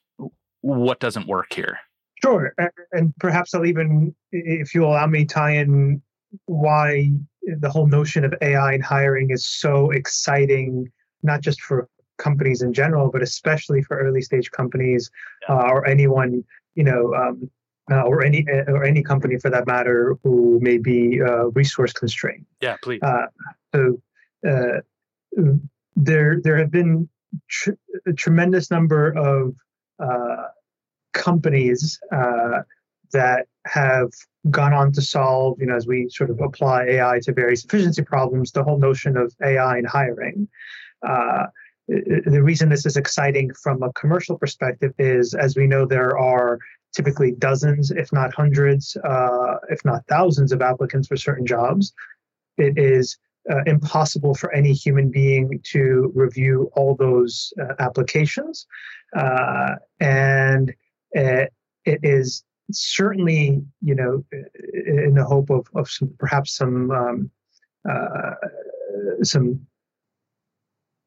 what 0.61 1.01
doesn't 1.01 1.27
work 1.27 1.53
here. 1.53 1.79
Sure. 2.23 2.55
And 2.93 3.15
perhaps 3.19 3.55
I'll 3.55 3.67
even, 3.67 4.15
if 4.33 4.75
you 4.75 4.85
allow 4.85 5.07
me, 5.07 5.25
tie 5.25 5.57
in 5.57 6.03
why 6.47 7.11
the 7.43 7.71
whole 7.71 7.87
notion 7.87 8.25
of 8.25 8.35
AI 8.41 8.75
and 8.75 8.85
hiring 8.85 9.31
is 9.31 9.47
so 9.47 9.91
exciting, 9.91 10.91
not 11.23 11.41
just 11.41 11.61
for 11.61 11.89
companies 12.19 12.63
in 12.63 12.73
general, 12.73 13.11
but 13.11 13.23
especially 13.23 13.83
for 13.83 13.99
early 13.99 14.23
stage 14.23 14.51
companies 14.51 15.11
yeah. 15.49 15.57
uh, 15.57 15.69
or 15.69 15.87
anyone, 15.87 16.43
you 16.75 16.85
know, 16.85 17.15
um, 17.15 17.51
uh, 17.91 18.03
or 18.03 18.25
any 18.25 18.45
uh, 18.49 18.71
or 18.73 18.85
any 18.85 19.03
company 19.03 19.39
for 19.39 19.51
that 19.51 19.67
matter 19.67 20.17
who 20.23 20.59
may 20.61 20.79
be 20.79 21.21
uh, 21.21 21.47
resource 21.51 21.93
constrained. 21.93 22.47
Yeah, 22.61 22.77
please. 22.83 23.01
Uh, 23.03 23.27
so 23.75 24.01
uh, 24.49 24.81
there 25.95 26.41
there 26.43 26.57
have 26.57 26.71
been 26.71 27.09
tr- 27.49 27.79
a 28.07 28.13
tremendous 28.13 28.71
number 28.71 29.11
of 29.13 29.55
companies 31.13 31.99
that 33.13 33.47
have 33.67 34.11
gone 34.51 34.73
on 34.73 34.93
to 34.93 35.01
solve, 35.01 35.57
you 35.59 35.67
know, 35.67 35.77
as 35.77 35.87
we 35.87 36.09
sort 36.09 36.31
of 36.31 36.41
apply 36.41 36.85
AI 36.85 37.21
to 37.23 37.33
various 37.33 37.65
efficiency 37.65 38.03
problems, 38.03 38.53
the 38.53 38.63
whole 38.63 38.79
notion 38.79 39.17
of 39.17 39.35
AI 39.43 39.79
in 39.79 39.85
hiring. 39.85 40.49
Uh, 41.07 41.47
the 41.89 42.43
reason 42.43 42.69
this 42.69 42.85
is 42.85 42.97
exciting 42.97 43.53
from 43.55 43.83
a 43.83 43.93
commercial 43.93 44.37
perspective 44.37 44.93
is, 44.99 45.35
as 45.35 45.57
we 45.57 45.67
know, 45.67 45.87
there 45.87 46.19
are 46.19 46.59
typically 46.97 47.33
dozens, 47.33 47.91
if 47.91 48.11
not 48.11 48.35
hundreds, 48.35 48.97
uh, 49.05 49.57
if 49.69 49.85
not 49.85 50.03
thousands 50.09 50.51
of 50.51 50.63
applicants 50.63 51.07
for 51.09 51.17
certain 51.17 51.45
jobs. 51.45 51.93
It 52.57 52.79
is 52.79 53.19
uh, 53.51 53.63
impossible 53.67 54.35
for 54.35 54.51
any 54.53 54.73
human 54.73 55.11
being 55.11 55.61
to 55.73 56.11
review 56.15 56.71
all 56.75 56.97
those 56.97 57.53
uh, 57.61 57.75
applications. 57.81 58.67
Uh, 59.15 59.75
and 60.01 60.75
it, 61.13 61.53
it 61.85 62.01
is 62.03 62.43
certainly, 62.73 63.63
you 63.83 63.95
know, 63.95 64.25
in 64.87 65.15
the 65.15 65.25
hope 65.25 65.51
of, 65.51 65.69
of 65.75 65.91
some, 65.91 66.15
perhaps 66.19 66.57
some, 66.57 66.91
um, 66.91 67.31
uh, 67.89 68.35
some 69.23 69.61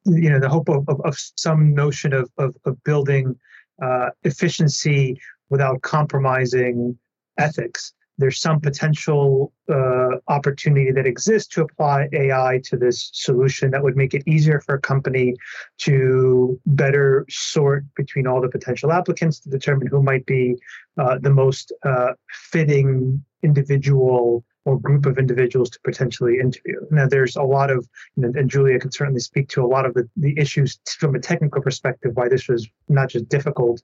you 0.05 0.29
know 0.29 0.39
the 0.39 0.47
hope 0.47 0.69
of, 0.69 0.87
of, 0.87 1.01
of 1.01 1.15
some 1.35 1.73
notion 1.73 2.13
of, 2.13 2.31
of, 2.37 2.55
of 2.65 2.81
building 2.83 3.35
uh, 3.83 4.09
efficiency 4.23 5.19
without 5.49 5.81
compromising 5.81 6.97
ethics. 7.37 7.93
There's 8.17 8.41
some 8.41 8.59
potential 8.59 9.53
uh, 9.69 10.17
opportunity 10.27 10.91
that 10.91 11.07
exists 11.07 11.53
to 11.55 11.61
apply 11.61 12.09
AI 12.11 12.59
to 12.65 12.75
this 12.75 13.09
solution 13.13 13.71
that 13.71 13.81
would 13.81 13.95
make 13.95 14.13
it 14.13 14.23
easier 14.27 14.59
for 14.59 14.75
a 14.75 14.81
company 14.81 15.35
to 15.79 16.59
better 16.65 17.25
sort 17.29 17.85
between 17.95 18.27
all 18.27 18.41
the 18.41 18.49
potential 18.49 18.91
applicants 18.91 19.39
to 19.39 19.49
determine 19.49 19.87
who 19.87 20.03
might 20.03 20.25
be 20.25 20.57
uh, 20.97 21.17
the 21.21 21.29
most 21.29 21.71
uh, 21.83 22.11
fitting 22.51 23.23
individual 23.41 24.43
or 24.69 24.79
group 24.79 25.05
of 25.07 25.17
individuals 25.17 25.69
to 25.71 25.79
potentially 25.83 26.39
interview. 26.39 26.79
Now, 26.91 27.07
there's 27.07 27.35
a 27.35 27.41
lot 27.41 27.71
of, 27.71 27.87
and 28.17 28.49
Julia 28.49 28.79
can 28.79 28.91
certainly 28.91 29.19
speak 29.19 29.49
to 29.49 29.63
a 29.63 29.69
lot 29.75 29.85
of 29.87 29.95
the, 29.95 30.07
the 30.15 30.37
issues 30.37 30.79
from 30.99 31.15
a 31.15 31.19
technical 31.19 31.61
perspective 31.61 32.11
why 32.13 32.29
this 32.29 32.47
was 32.47 32.69
not 32.87 33.09
just 33.09 33.27
difficult 33.29 33.81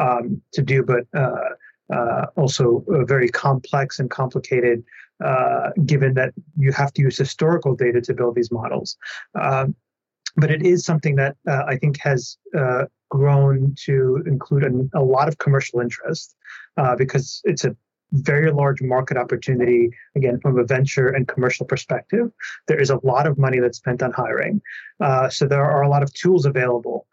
um, 0.00 0.40
to 0.52 0.62
do, 0.62 0.84
but 0.84 1.04
uh, 1.22 1.50
uh, 1.92 2.26
also 2.36 2.84
very 3.14 3.28
complex 3.28 3.98
and 3.98 4.10
complicated, 4.10 4.84
uh, 5.24 5.70
given 5.84 6.14
that 6.14 6.32
you 6.56 6.70
have 6.72 6.92
to 6.92 7.02
use 7.02 7.18
historical 7.18 7.74
data 7.74 8.00
to 8.00 8.14
build 8.14 8.36
these 8.36 8.52
models. 8.52 8.96
Um, 9.34 9.74
but 10.36 10.52
it 10.52 10.62
is 10.62 10.84
something 10.84 11.16
that 11.16 11.36
uh, 11.48 11.64
I 11.66 11.76
think 11.76 11.98
has 12.00 12.38
uh, 12.56 12.84
grown 13.08 13.74
to 13.86 14.22
include 14.26 14.64
a, 14.64 15.00
a 15.00 15.02
lot 15.02 15.26
of 15.26 15.38
commercial 15.38 15.80
interest 15.80 16.36
uh, 16.76 16.94
because 16.94 17.40
it's 17.44 17.64
a 17.64 17.74
very 18.12 18.50
large 18.50 18.80
market 18.80 19.16
opportunity, 19.16 19.90
again, 20.16 20.40
from 20.40 20.58
a 20.58 20.64
venture 20.64 21.08
and 21.08 21.28
commercial 21.28 21.66
perspective. 21.66 22.30
There 22.66 22.80
is 22.80 22.90
a 22.90 22.98
lot 23.02 23.26
of 23.26 23.38
money 23.38 23.60
that's 23.60 23.78
spent 23.78 24.02
on 24.02 24.12
hiring. 24.12 24.62
Uh, 25.00 25.28
so 25.28 25.46
there 25.46 25.64
are 25.64 25.82
a 25.82 25.88
lot 25.88 26.02
of 26.02 26.12
tools 26.14 26.46
available 26.46 27.06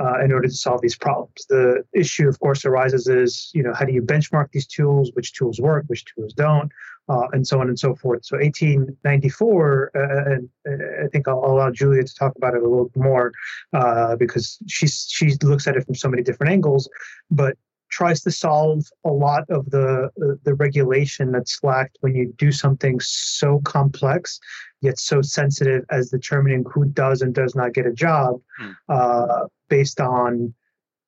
uh, 0.00 0.20
in 0.24 0.32
order 0.32 0.48
to 0.48 0.54
solve 0.54 0.80
these 0.80 0.96
problems. 0.96 1.46
The 1.48 1.84
issue, 1.92 2.28
of 2.28 2.38
course, 2.40 2.64
arises 2.64 3.08
is, 3.08 3.50
you 3.54 3.62
know, 3.62 3.74
how 3.74 3.84
do 3.84 3.92
you 3.92 4.02
benchmark 4.02 4.50
these 4.52 4.66
tools? 4.66 5.10
Which 5.14 5.34
tools 5.34 5.60
work? 5.60 5.84
Which 5.88 6.04
tools 6.14 6.32
don't? 6.32 6.70
Uh, 7.08 7.26
and 7.32 7.46
so 7.46 7.60
on 7.60 7.68
and 7.68 7.78
so 7.78 7.94
forth. 7.94 8.24
So 8.24 8.36
1894, 8.36 9.90
uh, 9.94 10.32
and 10.32 10.48
uh, 10.66 11.04
I 11.04 11.08
think 11.08 11.26
I'll, 11.26 11.42
I'll, 11.44 11.52
allow 11.52 11.70
Julia 11.70 12.04
to 12.04 12.14
talk 12.14 12.32
about 12.36 12.54
it 12.54 12.62
a 12.62 12.68
little 12.68 12.90
more 12.94 13.32
uh, 13.72 14.14
because 14.16 14.56
she's 14.68 15.08
she 15.10 15.32
looks 15.42 15.66
at 15.66 15.76
it 15.76 15.84
from 15.84 15.96
so 15.96 16.08
many 16.08 16.22
different 16.22 16.52
angles. 16.52 16.88
But 17.30 17.56
tries 17.92 18.22
to 18.22 18.30
solve 18.30 18.84
a 19.04 19.10
lot 19.10 19.44
of 19.50 19.70
the 19.70 20.10
the 20.44 20.54
regulation 20.54 21.30
that's 21.30 21.60
lacked 21.62 21.98
when 22.00 22.14
you 22.14 22.32
do 22.36 22.50
something 22.50 22.98
so 23.00 23.60
complex 23.64 24.40
yet 24.80 24.98
so 24.98 25.20
sensitive 25.22 25.84
as 25.90 26.10
determining 26.10 26.64
who 26.72 26.86
does 26.86 27.22
and 27.22 27.34
does 27.34 27.54
not 27.54 27.74
get 27.74 27.86
a 27.86 27.92
job 27.92 28.40
mm. 28.60 28.74
uh, 28.88 29.46
based 29.68 30.00
on 30.00 30.52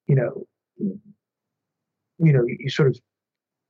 you 0.07 0.15
know 0.15 0.47
you 0.79 2.33
know 2.33 2.45
you 2.47 2.71
sort 2.71 2.89
of 2.89 3.01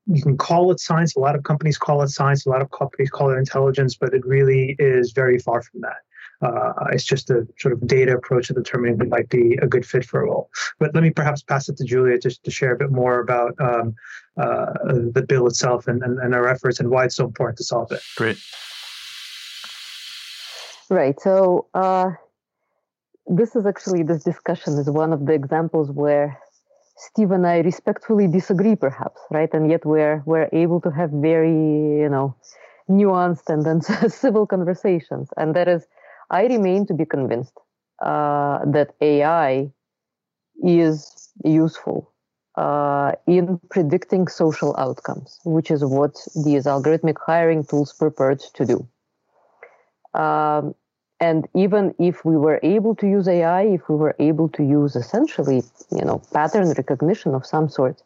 you 0.06 0.20
can 0.20 0.36
call 0.36 0.70
it 0.70 0.80
science. 0.80 1.16
A 1.16 1.18
lot 1.18 1.34
of 1.34 1.44
companies 1.44 1.78
call 1.78 2.02
it 2.02 2.08
science. 2.08 2.44
A 2.44 2.50
lot 2.50 2.60
of 2.60 2.70
companies 2.70 3.08
call 3.10 3.30
it 3.30 3.38
intelligence 3.38 3.96
but 3.96 4.12
it 4.12 4.24
really 4.26 4.76
is 4.78 5.12
very 5.12 5.38
far 5.38 5.62
from 5.62 5.80
that 5.80 6.03
uh, 6.44 6.72
it's 6.92 7.04
just 7.04 7.30
a 7.30 7.46
sort 7.58 7.72
of 7.72 7.86
data 7.86 8.12
approach 8.14 8.48
to 8.48 8.54
determining 8.54 8.98
who 8.98 9.06
might 9.06 9.28
be 9.30 9.58
a 9.62 9.66
good 9.66 9.86
fit 9.86 10.04
for 10.04 10.20
a 10.20 10.26
role. 10.26 10.50
But 10.78 10.94
let 10.94 11.02
me 11.02 11.10
perhaps 11.10 11.42
pass 11.42 11.68
it 11.68 11.76
to 11.78 11.84
Julia 11.84 12.18
just 12.18 12.44
to 12.44 12.50
share 12.50 12.72
a 12.72 12.76
bit 12.76 12.90
more 12.90 13.20
about 13.20 13.54
um, 13.60 13.94
uh, 14.36 14.72
the 15.12 15.24
bill 15.26 15.46
itself 15.46 15.88
and, 15.88 16.02
and, 16.02 16.18
and 16.18 16.34
our 16.34 16.46
efforts 16.48 16.80
and 16.80 16.90
why 16.90 17.04
it's 17.04 17.16
so 17.16 17.24
important 17.24 17.56
to 17.58 17.64
solve 17.64 17.90
it. 17.92 18.02
Great. 18.16 18.38
Right. 20.90 21.18
So 21.18 21.66
uh, 21.72 22.10
this 23.26 23.56
is 23.56 23.64
actually 23.64 24.02
this 24.02 24.22
discussion 24.22 24.74
is 24.78 24.90
one 24.90 25.12
of 25.12 25.24
the 25.26 25.32
examples 25.32 25.90
where 25.90 26.38
Steve 26.96 27.30
and 27.30 27.46
I 27.46 27.60
respectfully 27.60 28.28
disagree, 28.28 28.76
perhaps, 28.76 29.20
right? 29.30 29.52
And 29.52 29.70
yet 29.70 29.84
we're 29.84 30.22
we're 30.26 30.48
able 30.52 30.80
to 30.82 30.90
have 30.90 31.10
very, 31.10 31.50
you 32.02 32.08
know, 32.08 32.36
nuanced 32.88 33.48
and 33.48 33.64
then 33.64 33.80
civil 34.10 34.46
conversations. 34.46 35.30
And 35.36 35.56
that 35.56 35.68
is 35.68 35.86
I 36.34 36.46
remain 36.46 36.84
to 36.86 36.94
be 36.94 37.04
convinced 37.04 37.56
uh, 38.02 38.58
that 38.76 38.88
AI 39.00 39.70
is 40.62 41.30
useful 41.44 42.10
uh, 42.56 43.12
in 43.28 43.60
predicting 43.70 44.26
social 44.26 44.74
outcomes, 44.76 45.38
which 45.44 45.70
is 45.70 45.84
what 45.84 46.14
these 46.44 46.64
algorithmic 46.64 47.18
hiring 47.24 47.62
tools 47.64 47.92
purport 47.92 48.40
to 48.54 48.64
do. 48.72 48.78
Um, 50.20 50.74
and 51.20 51.46
even 51.54 51.94
if 52.00 52.24
we 52.24 52.36
were 52.36 52.58
able 52.64 52.96
to 52.96 53.06
use 53.06 53.28
AI, 53.28 53.62
if 53.78 53.88
we 53.88 53.94
were 53.94 54.16
able 54.18 54.48
to 54.56 54.62
use 54.64 54.96
essentially, 54.96 55.62
you 55.92 56.04
know, 56.04 56.20
pattern 56.32 56.68
recognition 56.82 57.36
of 57.36 57.46
some 57.46 57.68
sort 57.68 58.02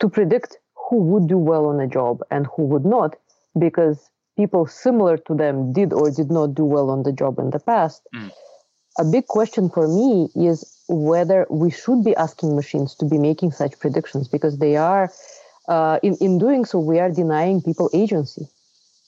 to 0.00 0.08
predict 0.08 0.58
who 0.74 0.96
would 0.96 1.28
do 1.28 1.38
well 1.38 1.66
on 1.66 1.78
a 1.80 1.86
job 1.86 2.20
and 2.32 2.48
who 2.56 2.62
would 2.64 2.84
not, 2.84 3.14
because 3.56 4.10
people 4.36 4.66
similar 4.66 5.16
to 5.16 5.34
them 5.34 5.72
did 5.72 5.92
or 5.92 6.10
did 6.10 6.30
not 6.30 6.54
do 6.54 6.64
well 6.64 6.90
on 6.90 7.02
the 7.02 7.12
job 7.12 7.38
in 7.38 7.50
the 7.50 7.60
past. 7.60 8.02
Mm. 8.14 8.30
A 8.98 9.04
big 9.04 9.26
question 9.26 9.70
for 9.70 9.88
me 9.88 10.28
is 10.34 10.64
whether 10.88 11.46
we 11.50 11.70
should 11.70 12.04
be 12.04 12.14
asking 12.16 12.54
machines 12.54 12.94
to 12.96 13.04
be 13.04 13.18
making 13.18 13.52
such 13.52 13.78
predictions 13.78 14.28
because 14.28 14.58
they 14.58 14.76
are, 14.76 15.10
uh, 15.68 15.98
in, 16.02 16.16
in 16.20 16.38
doing 16.38 16.64
so, 16.64 16.78
we 16.78 17.00
are 17.00 17.10
denying 17.10 17.60
people 17.60 17.90
agency. 17.92 18.46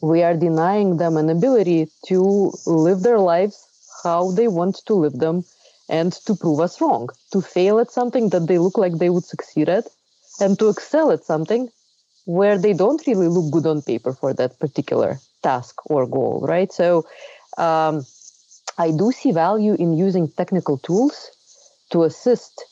We 0.02 0.22
are 0.22 0.36
denying 0.36 0.96
them 0.96 1.16
an 1.16 1.30
ability 1.30 1.88
to 2.06 2.52
live 2.66 3.02
their 3.02 3.18
lives 3.18 3.66
how 4.02 4.30
they 4.32 4.48
want 4.48 4.82
to 4.86 4.94
live 4.94 5.14
them 5.14 5.44
and 5.88 6.12
to 6.26 6.34
prove 6.34 6.60
us 6.60 6.80
wrong, 6.80 7.08
to 7.32 7.40
fail 7.40 7.78
at 7.78 7.90
something 7.90 8.28
that 8.30 8.46
they 8.46 8.58
look 8.58 8.76
like 8.76 8.98
they 8.98 9.10
would 9.10 9.24
succeed 9.24 9.68
at, 9.68 9.86
and 10.40 10.58
to 10.58 10.68
excel 10.68 11.10
at 11.12 11.24
something 11.24 11.68
where 12.26 12.58
they 12.58 12.72
don't 12.72 13.06
really 13.06 13.28
look 13.28 13.50
good 13.50 13.66
on 13.66 13.82
paper 13.82 14.12
for 14.12 14.34
that 14.34 14.58
particular 14.58 15.18
task 15.42 15.74
or 15.86 16.06
goal, 16.06 16.44
right? 16.46 16.72
So 16.72 17.06
um, 17.56 18.04
I 18.78 18.90
do 18.90 19.12
see 19.12 19.32
value 19.32 19.74
in 19.74 19.96
using 19.96 20.28
technical 20.28 20.76
tools 20.78 21.30
to 21.90 22.02
assist 22.02 22.64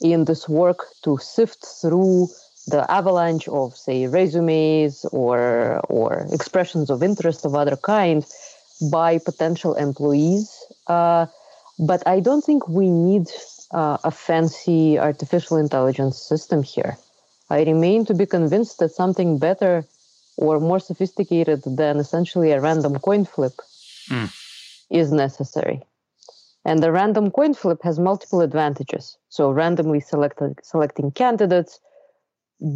in 0.00 0.24
this 0.24 0.48
work 0.48 0.86
to 1.04 1.18
sift 1.18 1.64
through 1.80 2.28
the 2.66 2.88
avalanche 2.90 3.48
of 3.48 3.76
say 3.76 4.06
resumes 4.06 5.04
or 5.12 5.80
or 5.88 6.26
expressions 6.32 6.90
of 6.90 7.02
interest 7.02 7.44
of 7.44 7.54
other 7.54 7.76
kind 7.76 8.24
by 8.90 9.18
potential 9.18 9.74
employees 9.74 10.48
uh, 10.86 11.26
but 11.78 12.02
i 12.06 12.20
don't 12.20 12.44
think 12.44 12.68
we 12.68 12.88
need 12.88 13.26
uh, 13.72 13.98
a 14.04 14.10
fancy 14.10 14.98
artificial 14.98 15.56
intelligence 15.56 16.16
system 16.18 16.62
here 16.62 16.96
I 17.52 17.64
remain 17.64 18.06
to 18.06 18.14
be 18.14 18.24
convinced 18.24 18.78
that 18.78 18.92
something 18.92 19.38
better 19.38 19.84
or 20.38 20.58
more 20.58 20.80
sophisticated 20.80 21.60
than 21.66 21.98
essentially 21.98 22.50
a 22.50 22.62
random 22.62 22.98
coin 22.98 23.26
flip 23.26 23.52
mm. 24.08 24.32
is 24.90 25.12
necessary. 25.12 25.82
And 26.64 26.82
the 26.82 26.90
random 26.90 27.30
coin 27.30 27.52
flip 27.52 27.80
has 27.82 27.98
multiple 27.98 28.40
advantages. 28.40 29.18
So, 29.28 29.50
randomly 29.50 30.00
selected, 30.00 30.60
selecting 30.62 31.10
candidates, 31.10 31.78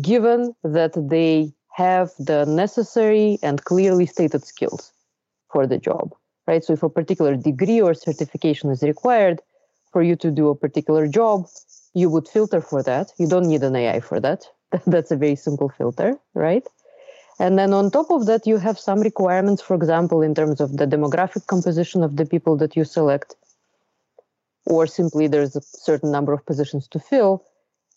given 0.02 0.54
that 0.62 0.92
they 1.08 1.54
have 1.72 2.10
the 2.18 2.44
necessary 2.44 3.38
and 3.42 3.64
clearly 3.64 4.04
stated 4.04 4.44
skills 4.44 4.92
for 5.50 5.66
the 5.66 5.78
job, 5.78 6.14
right? 6.46 6.62
So, 6.62 6.74
if 6.74 6.82
a 6.82 6.90
particular 6.90 7.34
degree 7.34 7.80
or 7.80 7.94
certification 7.94 8.68
is 8.68 8.82
required 8.82 9.40
for 9.90 10.02
you 10.02 10.16
to 10.16 10.30
do 10.30 10.50
a 10.50 10.54
particular 10.54 11.08
job, 11.08 11.46
you 11.94 12.10
would 12.10 12.28
filter 12.28 12.60
for 12.60 12.82
that. 12.82 13.14
You 13.16 13.26
don't 13.26 13.48
need 13.48 13.62
an 13.62 13.74
AI 13.74 14.00
for 14.00 14.20
that. 14.20 14.46
That's 14.86 15.10
a 15.10 15.16
very 15.16 15.36
simple 15.36 15.68
filter, 15.68 16.18
right? 16.34 16.66
And 17.38 17.58
then 17.58 17.74
on 17.74 17.90
top 17.90 18.10
of 18.10 18.26
that, 18.26 18.46
you 18.46 18.56
have 18.56 18.78
some 18.78 19.00
requirements, 19.00 19.60
for 19.60 19.74
example, 19.74 20.22
in 20.22 20.34
terms 20.34 20.60
of 20.60 20.76
the 20.78 20.86
demographic 20.86 21.46
composition 21.46 22.02
of 22.02 22.16
the 22.16 22.24
people 22.24 22.56
that 22.56 22.76
you 22.76 22.84
select, 22.84 23.36
or 24.64 24.86
simply 24.86 25.26
there's 25.26 25.54
a 25.54 25.60
certain 25.60 26.10
number 26.10 26.32
of 26.32 26.44
positions 26.46 26.88
to 26.88 26.98
fill. 26.98 27.44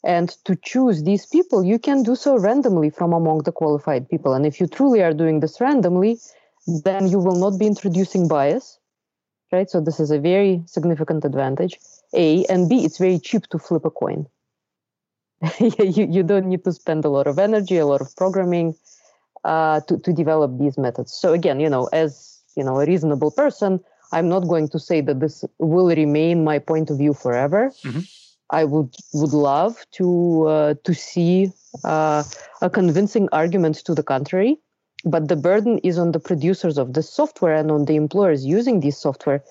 And 0.04 0.30
to 0.46 0.56
choose 0.56 1.04
these 1.04 1.26
people, 1.26 1.64
you 1.64 1.78
can 1.78 2.04
do 2.04 2.16
so 2.16 2.38
randomly 2.38 2.90
from 2.90 3.12
among 3.12 3.40
the 3.40 3.52
qualified 3.52 4.08
people. 4.10 4.34
And 4.34 4.46
if 4.46 4.60
you 4.60 4.68
truly 4.68 5.02
are 5.02 5.14
doing 5.14 5.40
this 5.40 5.60
randomly, 5.60 6.20
then 6.84 7.08
you 7.08 7.20
will 7.20 7.36
not 7.36 7.60
be 7.60 7.68
introducing 7.68 8.28
bias, 8.28 8.80
right? 9.52 9.70
So 9.70 9.82
this 9.82 10.00
is 10.00 10.12
a 10.12 10.20
very 10.20 10.62
significant 10.68 11.26
advantage. 11.26 11.80
A 12.14 12.46
and 12.46 12.70
B, 12.70 12.86
it's 12.86 12.98
very 12.98 13.20
cheap 13.20 13.48
to 13.48 13.60
flip 13.60 13.84
a 13.84 13.90
coin. 13.90 14.28
you, 15.60 16.08
you 16.10 16.24
don't 16.24 16.48
need 16.48 16.64
to 16.64 16.74
spend 16.74 17.06
a 17.06 17.10
lot 17.10 17.28
of 17.28 17.40
energy, 17.40 17.78
a 17.78 17.86
lot 17.86 18.02
of 18.02 18.16
programming 18.16 18.76
uh, 19.44 19.82
to, 19.82 19.98
to 20.00 20.14
develop 20.14 20.58
these 20.60 20.78
methods. 20.78 21.14
So 21.14 21.34
again, 21.34 21.60
you 21.60 21.70
know, 21.70 21.90
as 21.94 22.42
you 22.56 22.64
know, 22.64 22.80
a 22.80 22.86
reasonable 22.86 23.32
person, 23.32 23.80
I'm 24.12 24.28
not 24.28 24.48
going 24.48 24.70
to 24.70 24.80
say 24.80 25.02
that 25.02 25.20
this 25.20 25.46
will 25.60 25.88
remain 25.88 26.44
my 26.44 26.60
point 26.60 26.90
of 26.90 26.98
view 26.98 27.14
forever. 27.14 27.72
Mm-hmm. 27.84 28.00
I 28.52 28.64
would 28.66 28.96
would 29.14 29.34
love 29.34 29.86
to 29.92 30.48
uh, 30.48 30.74
to 30.84 30.94
see 30.94 31.52
uh, 31.84 32.24
a 32.62 32.70
convincing 32.70 33.30
argument 33.32 33.76
to 33.86 33.94
the 33.94 34.02
contrary, 34.02 34.58
but 35.06 35.28
the 35.28 35.36
burden 35.36 35.78
is 35.80 36.00
on 36.00 36.12
the 36.12 36.20
producers 36.20 36.80
of 36.80 36.94
this 36.94 37.10
software 37.10 37.54
and 37.54 37.70
on 37.70 37.86
the 37.86 37.96
employers 37.96 38.44
using 38.44 38.80
this 38.80 38.98
software 38.98 39.44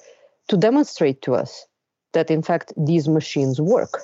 to 0.49 0.57
demonstrate 0.57 1.23
to 1.23 1.35
us 1.35 1.67
that 2.13 2.31
in 2.31 2.43
fact 2.43 2.73
these 2.77 3.09
machines 3.09 3.61
work 3.61 4.03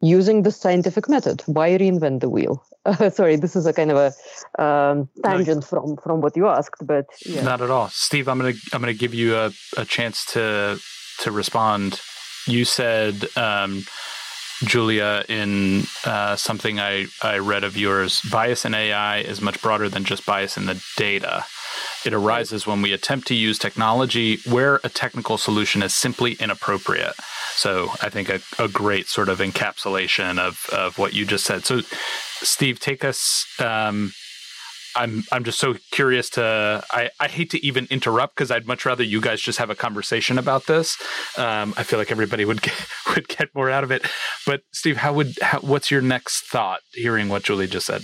using 0.00 0.42
the 0.42 0.50
scientific 0.50 1.08
method. 1.08 1.42
Why 1.46 1.70
reinvent 1.70 2.20
the 2.20 2.28
wheel? 2.28 2.64
Uh, 2.84 3.10
sorry, 3.18 3.36
this 3.36 3.56
is 3.56 3.66
a 3.66 3.72
kind 3.72 3.90
of 3.90 3.96
a 3.96 4.62
um, 4.62 5.08
tangent 5.24 5.60
no. 5.60 5.66
from 5.66 5.96
from 5.96 6.20
what 6.20 6.36
you 6.36 6.48
asked, 6.48 6.86
but 6.86 7.06
yeah. 7.26 7.42
not 7.42 7.60
at 7.60 7.70
all. 7.70 7.88
Steve, 7.88 8.28
I'm 8.28 8.38
gonna 8.38 8.54
I'm 8.72 8.80
gonna 8.80 8.94
give 8.94 9.14
you 9.14 9.36
a, 9.36 9.52
a 9.76 9.84
chance 9.84 10.24
to 10.32 10.78
to 11.20 11.30
respond. 11.30 12.00
You 12.46 12.64
said. 12.64 13.26
Um, 13.36 13.84
Julia, 14.64 15.24
in 15.28 15.84
uh, 16.04 16.34
something 16.34 16.80
I, 16.80 17.06
I 17.22 17.38
read 17.38 17.62
of 17.62 17.76
yours, 17.76 18.20
bias 18.22 18.64
in 18.64 18.74
AI 18.74 19.18
is 19.18 19.40
much 19.40 19.62
broader 19.62 19.88
than 19.88 20.02
just 20.02 20.26
bias 20.26 20.56
in 20.56 20.66
the 20.66 20.82
data. 20.96 21.44
It 22.04 22.12
arises 22.12 22.66
when 22.66 22.82
we 22.82 22.92
attempt 22.92 23.26
to 23.28 23.34
use 23.34 23.58
technology 23.58 24.38
where 24.46 24.76
a 24.84 24.88
technical 24.88 25.38
solution 25.38 25.82
is 25.82 25.94
simply 25.94 26.32
inappropriate. 26.34 27.14
So 27.54 27.90
I 28.02 28.08
think 28.08 28.28
a, 28.28 28.40
a 28.58 28.68
great 28.68 29.08
sort 29.08 29.28
of 29.28 29.38
encapsulation 29.38 30.38
of, 30.38 30.66
of 30.72 30.98
what 30.98 31.14
you 31.14 31.26
just 31.26 31.44
said. 31.44 31.64
So, 31.64 31.80
Steve, 32.40 32.78
take 32.78 33.04
us 33.04 33.46
um, 33.58 34.12
I'm 34.98 35.22
I'm 35.30 35.44
just 35.44 35.58
so 35.58 35.76
curious 35.92 36.28
to 36.30 36.84
I, 36.90 37.10
I 37.20 37.28
hate 37.28 37.50
to 37.50 37.64
even 37.64 37.86
interrupt 37.90 38.34
because 38.34 38.50
I'd 38.50 38.66
much 38.66 38.84
rather 38.84 39.04
you 39.04 39.20
guys 39.20 39.40
just 39.40 39.58
have 39.58 39.70
a 39.70 39.74
conversation 39.74 40.38
about 40.38 40.66
this. 40.66 40.96
Um, 41.36 41.72
I 41.76 41.84
feel 41.84 41.98
like 41.98 42.10
everybody 42.10 42.44
would 42.44 42.62
get, 42.62 42.74
would 43.14 43.28
get 43.28 43.54
more 43.54 43.70
out 43.70 43.84
of 43.84 43.90
it. 43.90 44.04
But 44.44 44.62
Steve, 44.72 44.98
how 44.98 45.12
would 45.12 45.38
how, 45.40 45.60
what's 45.60 45.90
your 45.90 46.00
next 46.00 46.46
thought 46.46 46.80
hearing 46.92 47.28
what 47.28 47.44
Julie 47.44 47.68
just 47.68 47.86
said? 47.86 48.02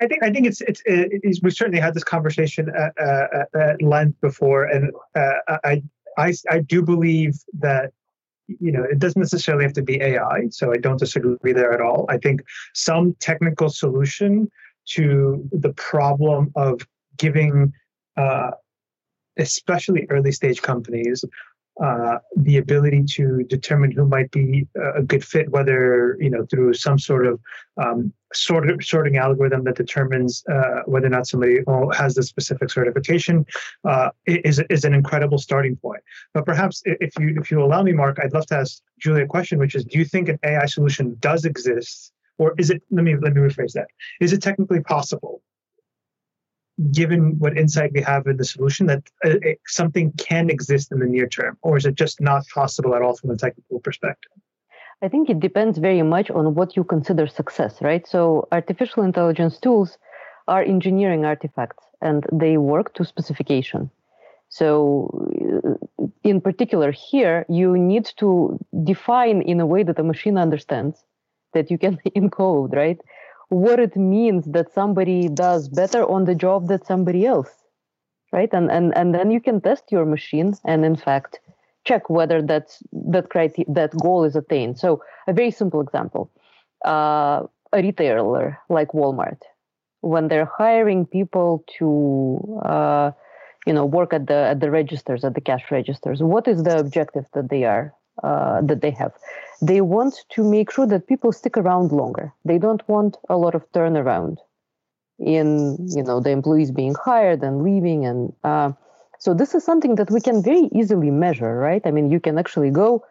I 0.00 0.06
think 0.06 0.22
I 0.22 0.30
think 0.30 0.46
it's 0.46 0.60
it's, 0.62 0.82
it's 0.86 1.42
we 1.42 1.50
certainly 1.50 1.80
had 1.80 1.94
this 1.94 2.04
conversation 2.04 2.70
at, 2.70 2.92
uh, 2.98 3.44
at 3.54 3.82
length 3.82 4.20
before, 4.20 4.64
and 4.64 4.92
uh, 5.14 5.32
I 5.64 5.82
I 6.16 6.34
I 6.50 6.60
do 6.60 6.82
believe 6.82 7.34
that 7.58 7.92
you 8.48 8.72
know 8.72 8.82
it 8.82 8.98
doesn't 8.98 9.20
necessarily 9.20 9.64
have 9.64 9.74
to 9.74 9.82
be 9.82 10.00
AI, 10.00 10.48
so 10.50 10.72
I 10.72 10.78
don't 10.78 10.98
disagree 10.98 11.52
there 11.52 11.72
at 11.72 11.80
all. 11.80 12.06
I 12.08 12.16
think 12.16 12.42
some 12.74 13.14
technical 13.20 13.68
solution 13.68 14.50
to 14.90 15.48
the 15.52 15.72
problem 15.74 16.50
of 16.56 16.80
giving, 17.18 17.72
uh, 18.16 18.52
especially 19.36 20.06
early 20.08 20.32
stage 20.32 20.62
companies, 20.62 21.24
uh, 21.82 22.18
the 22.36 22.58
ability 22.58 23.04
to 23.04 23.42
determine 23.44 23.90
who 23.90 24.06
might 24.06 24.30
be 24.30 24.66
a 24.96 25.02
good 25.02 25.24
fit, 25.24 25.50
whether 25.50 26.16
you 26.20 26.28
know 26.28 26.44
through 26.50 26.74
some 26.74 26.98
sort 26.98 27.26
of 27.26 27.40
um, 27.78 28.12
sort 28.34 28.68
of 28.68 28.84
sorting 28.84 29.16
algorithm 29.16 29.64
that 29.64 29.76
determines 29.76 30.44
uh, 30.52 30.82
whether 30.86 31.06
or 31.06 31.10
not 31.10 31.26
somebody 31.26 31.58
has 31.94 32.14
the 32.14 32.22
specific 32.22 32.70
certification, 32.70 33.46
uh, 33.84 34.10
is 34.26 34.62
is 34.68 34.84
an 34.84 34.94
incredible 34.94 35.38
starting 35.38 35.76
point. 35.76 36.02
But 36.34 36.44
perhaps 36.44 36.82
if 36.84 37.18
you 37.18 37.36
if 37.40 37.50
you 37.50 37.62
allow 37.62 37.82
me, 37.82 37.92
Mark, 37.92 38.18
I'd 38.22 38.34
love 38.34 38.46
to 38.46 38.56
ask 38.56 38.82
Julie 38.98 39.22
a 39.22 39.26
question, 39.26 39.58
which 39.58 39.74
is: 39.74 39.84
Do 39.84 39.98
you 39.98 40.04
think 40.04 40.28
an 40.28 40.38
AI 40.44 40.66
solution 40.66 41.16
does 41.20 41.44
exist, 41.44 42.12
or 42.38 42.54
is 42.58 42.70
it? 42.70 42.82
Let 42.90 43.04
me 43.04 43.16
let 43.16 43.34
me 43.34 43.40
rephrase 43.40 43.72
that. 43.72 43.88
Is 44.20 44.32
it 44.32 44.42
technically 44.42 44.80
possible 44.80 45.42
given 46.92 47.38
what 47.38 47.56
insight 47.56 47.92
we 47.92 48.02
have 48.02 48.26
in 48.26 48.36
the 48.36 48.44
solution, 48.44 48.86
that 48.86 49.02
uh, 49.24 49.34
something 49.66 50.12
can 50.12 50.50
exist 50.50 50.92
in 50.92 50.98
the 50.98 51.06
near 51.06 51.28
term, 51.28 51.58
or 51.62 51.76
is 51.76 51.86
it 51.86 51.94
just 51.94 52.20
not 52.20 52.46
possible 52.48 52.94
at 52.94 53.02
all 53.02 53.16
from 53.16 53.30
a 53.30 53.36
technical 53.36 53.80
perspective? 53.80 54.32
I 55.02 55.08
think 55.08 55.30
it 55.30 55.40
depends 55.40 55.78
very 55.78 56.02
much 56.02 56.30
on 56.30 56.54
what 56.54 56.76
you 56.76 56.84
consider 56.84 57.26
success, 57.26 57.80
right? 57.80 58.06
So, 58.06 58.48
artificial 58.52 59.02
intelligence 59.02 59.58
tools 59.58 59.98
are 60.46 60.62
engineering 60.62 61.24
artifacts 61.24 61.84
and 62.02 62.26
they 62.32 62.58
work 62.58 62.94
to 62.94 63.04
specification. 63.04 63.90
So, 64.48 65.08
uh, 65.64 66.06
in 66.24 66.40
particular, 66.40 66.92
here, 66.92 67.46
you 67.48 67.78
need 67.78 68.10
to 68.18 68.58
define 68.84 69.42
in 69.42 69.60
a 69.60 69.66
way 69.66 69.84
that 69.84 69.98
a 69.98 70.02
machine 70.02 70.36
understands 70.36 71.04
that 71.54 71.70
you 71.70 71.78
can 71.78 71.98
encode, 72.16 72.74
right? 72.74 73.00
What 73.50 73.78
it 73.78 73.96
means 73.96 74.46
that 74.46 74.72
somebody 74.72 75.28
does 75.28 75.68
better 75.68 76.08
on 76.08 76.24
the 76.24 76.34
job 76.34 76.68
than 76.68 76.82
somebody 76.84 77.26
else 77.26 77.60
right? 78.32 78.50
And 78.52 78.70
and 78.70 78.96
and 78.96 79.14
then 79.14 79.30
you 79.30 79.40
can 79.40 79.60
test 79.60 79.84
your 79.90 80.04
machine 80.04 80.54
and 80.64 80.84
in 80.84 80.96
fact 80.96 81.40
check 81.84 82.10
whether 82.10 82.42
that's 82.42 82.82
that 82.92 83.30
criteria 83.30 83.72
that 83.72 83.96
goal 83.98 84.24
is 84.24 84.36
attained. 84.36 84.78
So 84.78 85.02
a 85.26 85.32
very 85.32 85.50
simple 85.50 85.80
example. 85.80 86.30
Uh, 86.84 87.46
a 87.72 87.82
retailer 87.82 88.58
like 88.68 88.88
walmart 88.88 89.40
when 90.00 90.28
they're 90.28 90.50
hiring 90.58 91.06
people 91.06 91.64
to 91.78 92.60
uh, 92.64 93.10
you 93.66 93.72
know 93.72 93.84
work 93.84 94.12
at 94.12 94.26
the 94.26 94.34
at 94.34 94.60
the 94.60 94.70
registers 94.70 95.24
at 95.24 95.34
the 95.34 95.40
cash 95.40 95.70
registers 95.70 96.22
what 96.22 96.48
is 96.48 96.64
the 96.64 96.78
objective 96.78 97.26
that 97.34 97.50
they 97.50 97.64
are 97.64 97.94
uh, 98.22 98.60
that 98.62 98.80
they 98.80 98.90
have. 98.90 99.12
They 99.62 99.80
want 99.80 100.14
to 100.30 100.42
make 100.42 100.70
sure 100.70 100.86
that 100.86 101.06
people 101.06 101.32
stick 101.32 101.56
around 101.56 101.92
longer. 101.92 102.32
They 102.44 102.58
don't 102.58 102.86
want 102.88 103.18
a 103.28 103.36
lot 103.36 103.54
of 103.54 103.70
turnaround 103.72 104.38
in 105.20 105.76
you 105.94 106.02
know 106.02 106.18
the 106.20 106.30
employees 106.30 106.70
being 106.70 106.94
hired 106.94 107.42
and 107.42 107.62
leaving 107.62 108.06
and 108.06 108.32
uh, 108.42 108.72
so 109.18 109.34
this 109.34 109.54
is 109.54 109.62
something 109.62 109.96
that 109.96 110.10
we 110.10 110.20
can 110.20 110.42
very 110.42 110.70
easily 110.72 111.10
measure 111.10 111.56
right? 111.58 111.82
I 111.84 111.90
mean 111.90 112.10
you 112.10 112.20
can 112.20 112.38
actually 112.38 112.70
go 112.70 113.04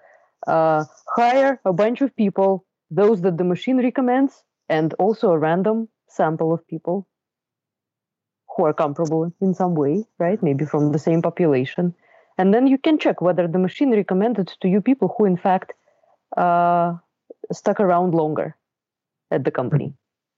uh, 0.48 0.86
hire 1.16 1.62
a 1.66 1.72
bunch 1.72 2.02
of 2.02 2.16
people 2.16 2.66
those 2.90 3.22
that 3.22 3.38
the 3.38 3.44
machine 3.44 3.78
recommends 3.78 4.44
and 4.68 4.94
also 4.96 5.32
a 5.32 5.38
random 5.38 5.88
sample 6.08 6.52
of 6.52 6.68
people 6.68 7.08
who 8.56 8.66
are 8.66 8.74
comparable 8.74 9.32
in 9.40 9.54
some 9.54 9.76
way 9.76 10.04
right? 10.18 10.42
Maybe 10.42 10.66
from 10.66 10.92
the 10.92 11.00
same 11.00 11.22
population. 11.22 11.94
And 12.40 12.54
then 12.54 12.68
you 12.68 12.78
can 12.78 12.98
check 12.98 13.22
whether 13.22 13.48
the 13.48 13.60
machine 13.60 13.92
recommended 13.92 14.48
to 14.62 14.68
you 14.68 14.82
people 14.82 15.14
who 15.16 15.26
in 15.26 15.38
fact 15.38 15.74
uh, 16.38 16.94
stuck 17.52 17.80
around 17.80 18.14
longer 18.14 18.56
at 19.32 19.44
the 19.44 19.52
company 19.52 19.94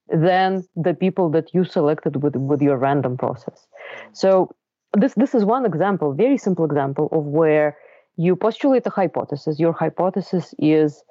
than 0.10 0.66
the 0.76 0.94
people 0.94 1.30
that 1.30 1.54
you 1.54 1.64
selected 1.64 2.22
with, 2.22 2.36
with 2.36 2.62
your 2.62 2.78
random 2.78 3.18
process. 3.18 3.68
So 4.14 4.54
this 4.94 5.14
this 5.14 5.34
is 5.34 5.46
one 5.46 5.66
example 5.66 6.14
very 6.14 6.38
simple 6.38 6.66
example 6.66 7.08
of 7.14 7.24
where 7.24 7.78
you 8.18 8.36
postulate 8.36 8.86
a 8.86 8.90
hypothesis. 8.90 9.60
Your 9.60 9.72
hypothesis 9.72 10.54
is 10.60 11.04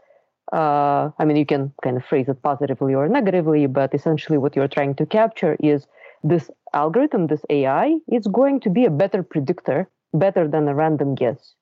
uh, 0.52 1.10
i 1.18 1.24
mean 1.24 1.36
you 1.36 1.46
can 1.46 1.72
kind 1.84 1.96
of 1.96 2.04
phrase 2.04 2.28
it 2.28 2.42
positively 2.42 2.92
or 2.92 3.08
negatively 3.08 3.66
but 3.66 3.94
essentially 3.94 4.36
what 4.36 4.56
you're 4.56 4.74
trying 4.76 4.94
to 4.96 5.06
capture 5.06 5.56
is 5.60 5.86
this 6.24 6.50
algorithm 6.74 7.28
this 7.28 7.44
ai 7.50 7.96
is 8.10 8.26
going 8.26 8.58
to 8.58 8.68
be 8.68 8.84
a 8.84 8.90
better 8.90 9.22
predictor 9.22 9.88
better 10.12 10.48
than 10.48 10.68
a 10.68 10.74
random 10.74 11.14
guess, 11.14 11.54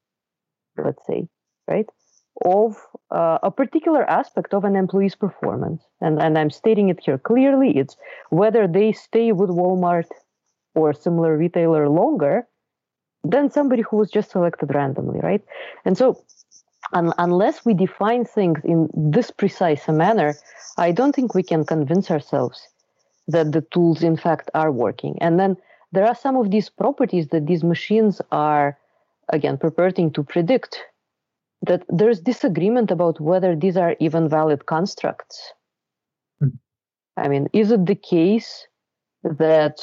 let's 0.76 1.04
say, 1.06 1.28
right? 1.66 1.88
Of 2.44 2.76
uh, 3.10 3.38
a 3.42 3.50
particular 3.50 4.08
aspect 4.08 4.54
of 4.54 4.64
an 4.64 4.76
employee's 4.76 5.14
performance. 5.14 5.82
And, 6.00 6.20
and 6.22 6.38
I'm 6.38 6.50
stating 6.50 6.88
it 6.88 7.00
here 7.02 7.18
clearly 7.18 7.76
it's 7.76 7.96
whether 8.30 8.68
they 8.68 8.92
stay 8.92 9.32
with 9.32 9.50
Walmart 9.50 10.06
or 10.74 10.92
similar 10.92 11.36
retailer 11.36 11.88
longer 11.88 12.46
than 13.24 13.50
somebody 13.50 13.82
who 13.82 13.96
was 13.96 14.10
just 14.10 14.30
selected 14.30 14.74
randomly, 14.74 15.20
right? 15.20 15.44
And 15.84 15.98
so, 15.98 16.22
un- 16.92 17.12
unless 17.18 17.64
we 17.64 17.74
define 17.74 18.24
things 18.24 18.60
in 18.64 18.88
this 18.94 19.30
precise 19.30 19.88
manner, 19.88 20.34
I 20.76 20.92
don't 20.92 21.14
think 21.14 21.34
we 21.34 21.42
can 21.42 21.64
convince 21.64 22.10
ourselves 22.10 22.68
that 23.26 23.52
the 23.52 23.62
tools, 23.72 24.02
in 24.02 24.16
fact, 24.16 24.50
are 24.54 24.70
working. 24.70 25.18
And 25.20 25.38
then 25.38 25.56
there 25.92 26.06
are 26.06 26.14
some 26.14 26.36
of 26.36 26.50
these 26.50 26.68
properties 26.70 27.28
that 27.28 27.46
these 27.46 27.64
machines 27.64 28.20
are, 28.30 28.78
again, 29.28 29.58
purporting 29.58 30.12
to 30.12 30.22
predict 30.22 30.78
that 31.66 31.84
there's 31.88 32.20
disagreement 32.20 32.90
about 32.90 33.20
whether 33.20 33.56
these 33.56 33.76
are 33.76 33.96
even 34.00 34.28
valid 34.28 34.66
constructs. 34.66 35.52
Mm. 36.42 36.58
I 37.16 37.28
mean, 37.28 37.48
is 37.52 37.70
it 37.70 37.86
the 37.86 37.96
case 37.96 38.66
that 39.24 39.80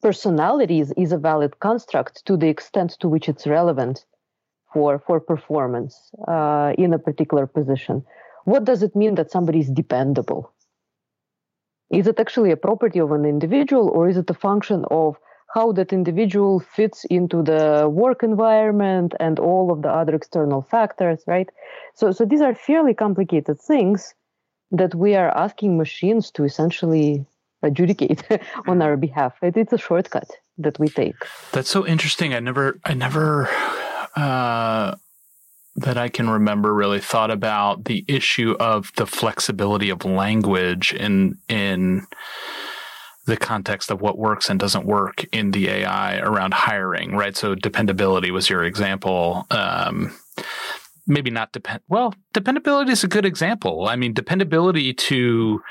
personality 0.00 0.80
is, 0.80 0.92
is 0.96 1.12
a 1.12 1.18
valid 1.18 1.58
construct 1.60 2.24
to 2.26 2.36
the 2.36 2.48
extent 2.48 2.96
to 3.00 3.08
which 3.08 3.28
it's 3.28 3.46
relevant 3.46 4.04
for, 4.72 4.98
for 4.98 5.20
performance 5.20 6.10
uh, 6.28 6.72
in 6.78 6.92
a 6.92 6.98
particular 6.98 7.46
position? 7.46 8.04
What 8.44 8.64
does 8.64 8.82
it 8.82 8.96
mean 8.96 9.16
that 9.16 9.30
somebody 9.30 9.60
is 9.60 9.70
dependable? 9.70 10.52
Is 11.90 12.06
it 12.06 12.18
actually 12.18 12.50
a 12.50 12.56
property 12.56 12.98
of 12.98 13.12
an 13.12 13.24
individual 13.24 13.88
or 13.88 14.08
is 14.08 14.16
it 14.16 14.30
a 14.30 14.34
function 14.34 14.84
of 14.90 15.16
how 15.52 15.70
that 15.72 15.92
individual 15.92 16.60
fits 16.60 17.04
into 17.10 17.42
the 17.42 17.86
work 17.88 18.22
environment 18.22 19.12
and 19.20 19.38
all 19.38 19.70
of 19.70 19.82
the 19.82 19.88
other 19.88 20.14
external 20.14 20.62
factors, 20.62 21.22
right? 21.26 21.48
So, 21.94 22.10
so 22.10 22.24
these 22.24 22.40
are 22.40 22.54
fairly 22.54 22.94
complicated 22.94 23.60
things 23.60 24.14
that 24.70 24.94
we 24.94 25.14
are 25.14 25.36
asking 25.36 25.76
machines 25.76 26.30
to 26.32 26.44
essentially 26.44 27.26
adjudicate 27.62 28.22
on 28.66 28.80
our 28.80 28.96
behalf. 28.96 29.34
It, 29.42 29.56
it's 29.56 29.74
a 29.74 29.78
shortcut 29.78 30.30
that 30.56 30.78
we 30.78 30.88
take. 30.88 31.16
That's 31.52 31.68
so 31.68 31.86
interesting. 31.86 32.32
I 32.32 32.40
never, 32.40 32.78
I 32.84 32.94
never, 32.94 33.48
uh, 34.16 34.94
that 35.76 35.98
I 35.98 36.08
can 36.08 36.30
remember 36.30 36.72
really 36.72 37.00
thought 37.00 37.30
about 37.30 37.84
the 37.84 38.04
issue 38.08 38.56
of 38.58 38.90
the 38.96 39.06
flexibility 39.06 39.90
of 39.90 40.04
language 40.04 40.92
in 40.92 41.38
in 41.48 42.06
the 43.24 43.36
context 43.36 43.90
of 43.90 44.00
what 44.00 44.18
works 44.18 44.50
and 44.50 44.58
doesn't 44.58 44.84
work 44.84 45.24
in 45.32 45.52
the 45.52 45.68
AI 45.68 46.18
around 46.18 46.54
hiring, 46.54 47.14
right? 47.14 47.36
So 47.36 47.54
dependability 47.54 48.30
was 48.30 48.50
your 48.50 48.64
example. 48.64 49.46
Um, 49.50 50.12
maybe 51.06 51.30
not 51.30 51.52
depend. 51.52 51.80
Well, 51.88 52.14
dependability 52.32 52.92
is 52.92 53.04
a 53.04 53.08
good 53.08 53.24
example. 53.24 53.86
I 53.88 53.96
mean, 53.96 54.12
dependability 54.12 54.94
to, 54.94 55.62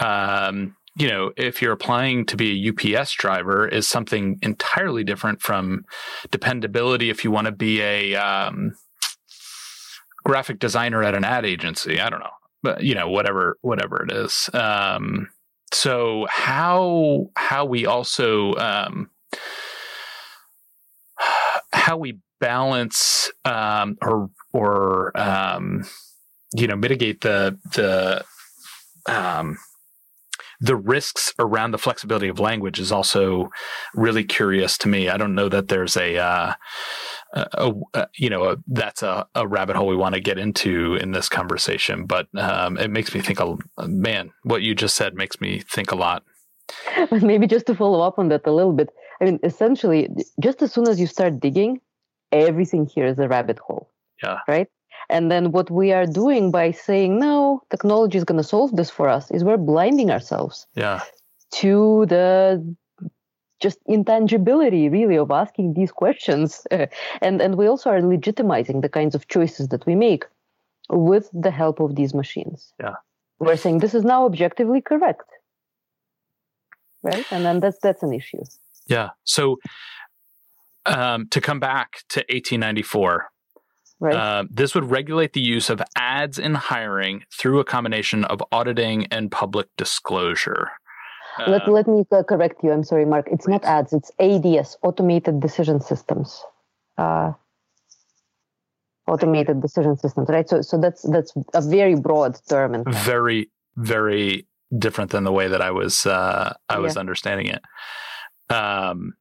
um, 0.00 0.76
you 0.96 1.08
know, 1.08 1.30
if 1.36 1.62
you're 1.62 1.72
applying 1.72 2.26
to 2.26 2.36
be 2.36 2.68
a 2.68 3.00
UPS 3.00 3.12
driver 3.12 3.68
is 3.68 3.86
something 3.86 4.38
entirely 4.42 5.04
different 5.04 5.42
from 5.42 5.84
dependability 6.30 7.10
if 7.10 7.22
you 7.22 7.30
want 7.30 7.46
to 7.46 7.52
be 7.52 7.80
a 7.82 8.14
um, 8.16 8.72
graphic 10.24 10.58
designer 10.58 11.02
at 11.02 11.14
an 11.14 11.24
ad 11.24 11.44
agency. 11.44 12.00
I 12.00 12.10
don't 12.10 12.20
know, 12.20 12.30
but 12.62 12.82
you 12.82 12.94
know, 12.94 13.08
whatever, 13.08 13.58
whatever 13.60 14.04
it 14.04 14.10
is. 14.10 14.50
Um, 14.52 15.28
so 15.72 16.26
how 16.30 17.30
how 17.36 17.64
we 17.64 17.86
also 17.86 18.54
um, 18.54 19.10
how 21.72 21.96
we 21.96 22.18
balance 22.40 23.30
um, 23.44 23.96
or 24.02 24.30
or 24.52 25.18
um, 25.18 25.84
you 26.54 26.66
know 26.66 26.76
mitigate 26.76 27.20
the 27.20 27.58
the 27.74 28.24
um, 29.12 29.56
the 30.60 30.76
risks 30.76 31.32
around 31.38 31.70
the 31.70 31.78
flexibility 31.78 32.28
of 32.28 32.40
language 32.40 32.78
is 32.78 32.90
also 32.90 33.50
really 33.94 34.24
curious 34.24 34.78
to 34.78 34.88
me. 34.88 35.08
I 35.08 35.16
don't 35.16 35.34
know 35.34 35.48
that 35.48 35.68
there's 35.68 35.96
a, 35.96 36.16
uh, 36.16 36.54
a, 37.36 37.72
a 37.94 38.08
you 38.16 38.30
know, 38.30 38.44
a, 38.44 38.56
that's 38.66 39.02
a, 39.02 39.26
a 39.34 39.46
rabbit 39.46 39.76
hole 39.76 39.86
we 39.86 39.96
want 39.96 40.14
to 40.14 40.20
get 40.20 40.38
into 40.38 40.94
in 40.96 41.12
this 41.12 41.28
conversation, 41.28 42.06
but 42.06 42.28
um, 42.36 42.78
it 42.78 42.90
makes 42.90 43.14
me 43.14 43.20
think, 43.20 43.40
a, 43.40 43.56
man, 43.86 44.32
what 44.42 44.62
you 44.62 44.74
just 44.74 44.96
said 44.96 45.14
makes 45.14 45.40
me 45.40 45.60
think 45.60 45.92
a 45.92 45.96
lot. 45.96 46.24
Maybe 47.10 47.46
just 47.46 47.66
to 47.66 47.74
follow 47.74 48.00
up 48.00 48.18
on 48.18 48.28
that 48.28 48.46
a 48.46 48.52
little 48.52 48.72
bit. 48.72 48.90
I 49.20 49.24
mean, 49.26 49.38
essentially, 49.42 50.08
just 50.40 50.62
as 50.62 50.72
soon 50.72 50.88
as 50.88 50.98
you 50.98 51.06
start 51.06 51.40
digging, 51.40 51.80
everything 52.32 52.86
here 52.86 53.06
is 53.06 53.18
a 53.18 53.28
rabbit 53.28 53.58
hole. 53.58 53.90
Yeah. 54.22 54.38
Right. 54.48 54.68
And 55.08 55.30
then 55.30 55.52
what 55.52 55.70
we 55.70 55.92
are 55.92 56.06
doing 56.06 56.50
by 56.50 56.72
saying, 56.72 57.18
no, 57.18 57.62
technology 57.70 58.18
is 58.18 58.24
going 58.24 58.40
to 58.40 58.48
solve 58.48 58.74
this 58.74 58.90
for 58.90 59.08
us 59.08 59.30
is 59.30 59.44
we're 59.44 59.56
blinding 59.56 60.10
ourselves. 60.10 60.66
Yeah. 60.74 61.02
To 61.56 62.06
the 62.08 62.76
just 63.60 63.78
intangibility 63.86 64.88
really 64.88 65.16
of 65.16 65.30
asking 65.30 65.74
these 65.74 65.92
questions. 65.92 66.66
And 67.20 67.40
and 67.40 67.56
we 67.56 67.66
also 67.66 67.90
are 67.90 68.00
legitimizing 68.00 68.82
the 68.82 68.88
kinds 68.88 69.14
of 69.14 69.28
choices 69.28 69.68
that 69.68 69.86
we 69.86 69.94
make 69.94 70.24
with 70.88 71.30
the 71.32 71.50
help 71.50 71.80
of 71.80 71.96
these 71.96 72.14
machines. 72.14 72.72
Yeah. 72.80 72.96
We're 73.38 73.56
saying 73.56 73.78
this 73.78 73.94
is 73.94 74.04
now 74.04 74.24
objectively 74.26 74.80
correct. 74.80 75.28
Right? 77.02 77.26
And 77.30 77.44
then 77.44 77.60
that's 77.60 77.78
that's 77.82 78.02
an 78.02 78.12
issue. 78.12 78.42
Yeah. 78.86 79.10
So 79.24 79.58
um, 80.86 81.28
to 81.30 81.40
come 81.40 81.60
back 81.60 82.02
to 82.10 82.20
1894 82.20 83.30
Right. 83.98 84.14
Uh, 84.14 84.44
this 84.50 84.74
would 84.74 84.90
regulate 84.90 85.32
the 85.32 85.40
use 85.40 85.70
of 85.70 85.80
ads 85.96 86.38
in 86.38 86.54
hiring 86.54 87.24
through 87.32 87.60
a 87.60 87.64
combination 87.64 88.24
of 88.24 88.42
auditing 88.52 89.06
and 89.06 89.30
public 89.30 89.68
disclosure. 89.78 90.70
Uh, 91.38 91.50
let, 91.50 91.68
let 91.68 91.88
me 91.88 92.04
correct 92.28 92.62
you. 92.62 92.72
I'm 92.72 92.84
sorry, 92.84 93.04
Mark. 93.04 93.28
It's 93.30 93.46
please. 93.46 93.52
not 93.52 93.64
ads, 93.64 93.92
it's 93.92 94.10
ADS, 94.18 94.76
Automated 94.82 95.40
Decision 95.40 95.80
Systems. 95.80 96.42
Uh, 96.96 97.32
automated 99.06 99.60
decision 99.60 99.96
systems, 99.96 100.28
right? 100.28 100.48
So, 100.48 100.62
so 100.62 100.78
that's 100.78 101.02
that's 101.02 101.32
a 101.54 101.60
very 101.60 101.94
broad 101.94 102.38
term. 102.48 102.74
And 102.74 102.84
very, 102.88 103.50
very 103.76 104.46
different 104.76 105.10
than 105.12 105.24
the 105.24 105.32
way 105.32 105.46
that 105.46 105.60
I 105.60 105.70
was 105.70 106.06
uh, 106.06 106.54
I 106.68 106.78
was 106.78 106.94
yeah. 106.94 107.00
understanding 107.00 107.46
it. 107.46 107.62
Um, 108.52 109.12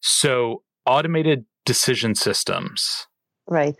so 0.00 0.62
automated 0.86 1.44
decision 1.66 2.14
systems 2.14 3.06
Right. 3.46 3.76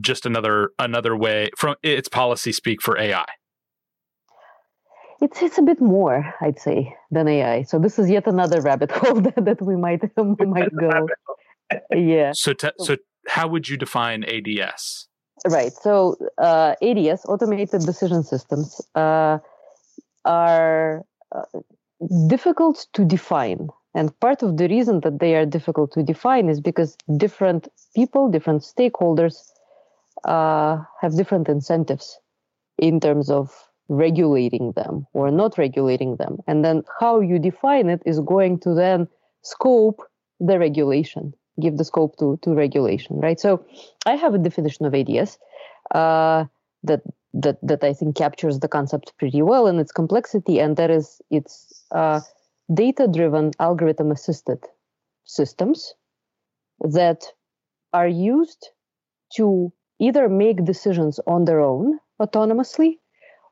Just 0.00 0.24
another 0.26 0.70
another 0.78 1.16
way 1.16 1.50
from 1.56 1.76
its 1.82 2.08
policy 2.08 2.52
speak 2.52 2.80
for 2.80 2.98
AI. 2.98 3.26
It's 5.24 5.42
it's 5.46 5.58
a 5.58 5.62
bit 5.70 5.80
more, 5.80 6.34
I'd 6.40 6.60
say, 6.66 6.94
than 7.10 7.26
AI. 7.28 7.62
So 7.62 7.78
this 7.78 7.98
is 7.98 8.10
yet 8.10 8.26
another 8.26 8.60
rabbit 8.60 8.90
hole 9.00 9.20
that, 9.26 9.44
that 9.48 9.60
we 9.62 9.76
might 9.76 10.02
might 10.56 10.74
go. 10.76 11.08
yeah. 11.90 12.32
So 12.34 12.52
te- 12.52 12.78
so 12.78 12.96
how 13.28 13.48
would 13.48 13.68
you 13.70 13.76
define 13.76 14.24
ADS? 14.24 15.08
Right. 15.46 15.72
So 15.72 16.16
uh, 16.38 16.74
ADS, 16.80 17.24
automated 17.26 17.80
decision 17.90 18.22
systems, 18.22 18.80
uh, 18.94 19.38
are 20.24 21.04
uh, 21.32 21.60
difficult 22.28 22.86
to 22.94 23.04
define 23.04 23.68
and 23.94 24.18
part 24.20 24.42
of 24.42 24.56
the 24.56 24.68
reason 24.68 25.00
that 25.00 25.20
they 25.20 25.36
are 25.36 25.46
difficult 25.46 25.92
to 25.92 26.02
define 26.02 26.48
is 26.48 26.60
because 26.60 26.96
different 27.16 27.68
people, 27.94 28.28
different 28.28 28.62
stakeholders 28.62 29.36
uh, 30.24 30.82
have 31.00 31.16
different 31.16 31.48
incentives 31.48 32.18
in 32.78 32.98
terms 32.98 33.30
of 33.30 33.52
regulating 33.88 34.72
them 34.72 35.06
or 35.12 35.30
not 35.30 35.58
regulating 35.58 36.16
them. 36.16 36.38
And 36.46 36.64
then 36.64 36.82
how 37.00 37.20
you 37.20 37.38
define 37.38 37.88
it 37.88 38.02
is 38.06 38.20
going 38.20 38.60
to 38.60 38.74
then 38.74 39.08
scope 39.42 40.00
the 40.40 40.58
regulation, 40.58 41.34
give 41.60 41.76
the 41.76 41.84
scope 41.84 42.16
to, 42.18 42.38
to 42.42 42.54
regulation, 42.54 43.16
right? 43.18 43.38
So 43.38 43.64
I 44.06 44.14
have 44.14 44.34
a 44.34 44.38
definition 44.38 44.86
of 44.86 44.94
ADS 44.94 45.38
uh, 45.94 46.44
that 46.82 47.02
that 47.34 47.58
that 47.62 47.82
I 47.82 47.92
think 47.92 48.16
captures 48.16 48.60
the 48.60 48.68
concept 48.68 49.12
pretty 49.18 49.42
well 49.42 49.66
in 49.66 49.78
its 49.80 49.90
complexity, 49.90 50.60
and 50.60 50.76
that 50.76 50.90
is 50.90 51.20
it's 51.30 51.84
uh, 51.90 52.20
data 52.72 53.08
driven 53.12 53.50
algorithm 53.58 54.12
assisted 54.12 54.58
systems 55.24 55.94
that 56.80 57.24
are 57.92 58.08
used 58.08 58.68
to 59.36 59.72
either 59.98 60.28
make 60.28 60.64
decisions 60.64 61.18
on 61.26 61.44
their 61.44 61.60
own 61.60 61.98
autonomously 62.20 62.98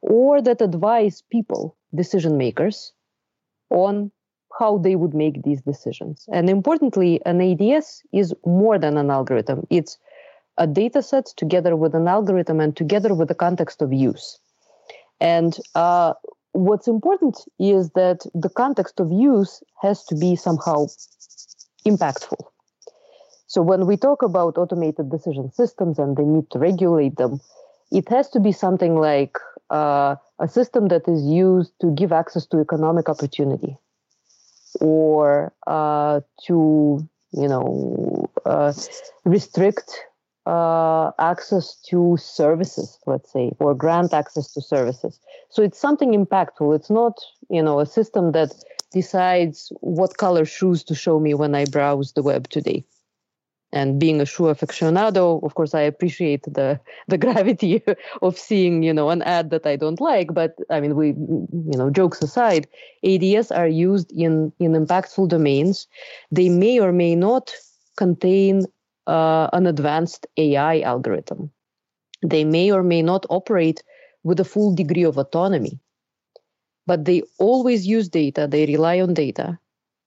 or 0.02 0.42
that 0.42 0.60
advise 0.60 1.22
people, 1.30 1.76
decision 1.94 2.36
makers, 2.36 2.92
on 3.70 4.10
how 4.58 4.78
they 4.78 4.96
would 4.96 5.14
make 5.14 5.42
these 5.42 5.62
decisions. 5.62 6.28
And 6.32 6.50
importantly, 6.50 7.20
an 7.24 7.40
ADS 7.40 8.02
is 8.12 8.34
more 8.44 8.78
than 8.78 8.98
an 8.98 9.10
algorithm. 9.10 9.66
It's 9.70 9.96
a 10.58 10.66
data 10.66 11.02
set 11.02 11.26
together 11.36 11.76
with 11.76 11.94
an 11.94 12.06
algorithm 12.06 12.60
and 12.60 12.76
together 12.76 13.14
with 13.14 13.28
the 13.28 13.34
context 13.34 13.80
of 13.80 13.92
use. 13.92 14.38
And 15.20 15.56
uh, 15.74 16.14
what's 16.52 16.88
important 16.88 17.38
is 17.58 17.90
that 17.90 18.26
the 18.34 18.50
context 18.50 19.00
of 19.00 19.10
use 19.10 19.62
has 19.80 20.04
to 20.06 20.14
be 20.14 20.36
somehow 20.36 20.86
impactful. 21.86 22.44
So 23.46 23.62
when 23.62 23.86
we 23.86 23.96
talk 23.96 24.22
about 24.22 24.58
automated 24.58 25.10
decision 25.10 25.52
systems 25.52 25.98
and 25.98 26.16
the 26.16 26.22
need 26.22 26.50
to 26.50 26.58
regulate 26.58 27.16
them, 27.16 27.40
it 27.90 28.08
has 28.08 28.28
to 28.30 28.40
be 28.40 28.52
something 28.52 28.96
like 28.96 29.36
uh, 29.72 30.16
a 30.38 30.48
system 30.48 30.88
that 30.88 31.08
is 31.08 31.24
used 31.24 31.72
to 31.80 31.90
give 31.94 32.12
access 32.12 32.46
to 32.46 32.60
economic 32.60 33.08
opportunity 33.08 33.76
or 34.80 35.52
uh, 35.66 36.20
to 36.46 37.08
you 37.32 37.48
know 37.48 38.30
uh, 38.44 38.72
restrict 39.24 39.90
uh, 40.46 41.12
access 41.18 41.76
to 41.88 42.16
services, 42.20 42.98
let's 43.06 43.32
say, 43.32 43.52
or 43.60 43.74
grant 43.74 44.12
access 44.12 44.52
to 44.52 44.60
services. 44.60 45.20
So 45.50 45.62
it's 45.62 45.78
something 45.78 46.12
impactful. 46.12 46.74
It's 46.74 46.90
not, 46.90 47.18
you 47.48 47.62
know, 47.62 47.78
a 47.78 47.86
system 47.86 48.32
that 48.32 48.52
decides 48.92 49.72
what 49.80 50.16
color 50.16 50.44
shoes 50.44 50.82
to 50.84 50.94
show 50.94 51.20
me 51.20 51.34
when 51.34 51.54
I 51.54 51.64
browse 51.66 52.12
the 52.12 52.22
web 52.22 52.48
today. 52.48 52.84
And 53.72 53.98
being 53.98 54.20
a 54.20 54.26
shoe 54.26 54.44
aficionado, 54.44 55.42
of 55.42 55.54
course, 55.54 55.74
I 55.74 55.80
appreciate 55.80 56.44
the 56.44 56.78
the 57.08 57.16
gravity 57.18 57.82
of 58.22 58.38
seeing, 58.38 58.82
you 58.82 58.92
know, 58.92 59.08
an 59.10 59.22
ad 59.22 59.50
that 59.50 59.66
I 59.66 59.76
don't 59.76 60.00
like. 60.00 60.34
But 60.34 60.56
I 60.70 60.80
mean, 60.80 60.94
we, 60.94 61.08
you 61.08 61.78
know, 61.78 61.88
jokes 61.90 62.22
aside, 62.22 62.68
ADS 63.04 63.50
are 63.50 63.68
used 63.68 64.12
in 64.12 64.52
in 64.58 64.72
impactful 64.72 65.28
domains. 65.28 65.86
They 66.30 66.50
may 66.50 66.80
or 66.80 66.92
may 66.92 67.14
not 67.14 67.54
contain 67.96 68.66
uh, 69.06 69.48
an 69.52 69.66
advanced 69.66 70.26
AI 70.36 70.80
algorithm. 70.80 71.50
They 72.22 72.44
may 72.44 72.70
or 72.70 72.82
may 72.82 73.02
not 73.02 73.26
operate 73.30 73.82
with 74.22 74.38
a 74.40 74.44
full 74.44 74.74
degree 74.74 75.02
of 75.04 75.18
autonomy, 75.18 75.80
but 76.86 77.04
they 77.04 77.22
always 77.38 77.86
use 77.86 78.08
data, 78.08 78.46
they 78.46 78.66
rely 78.66 79.00
on 79.00 79.14
data, 79.14 79.58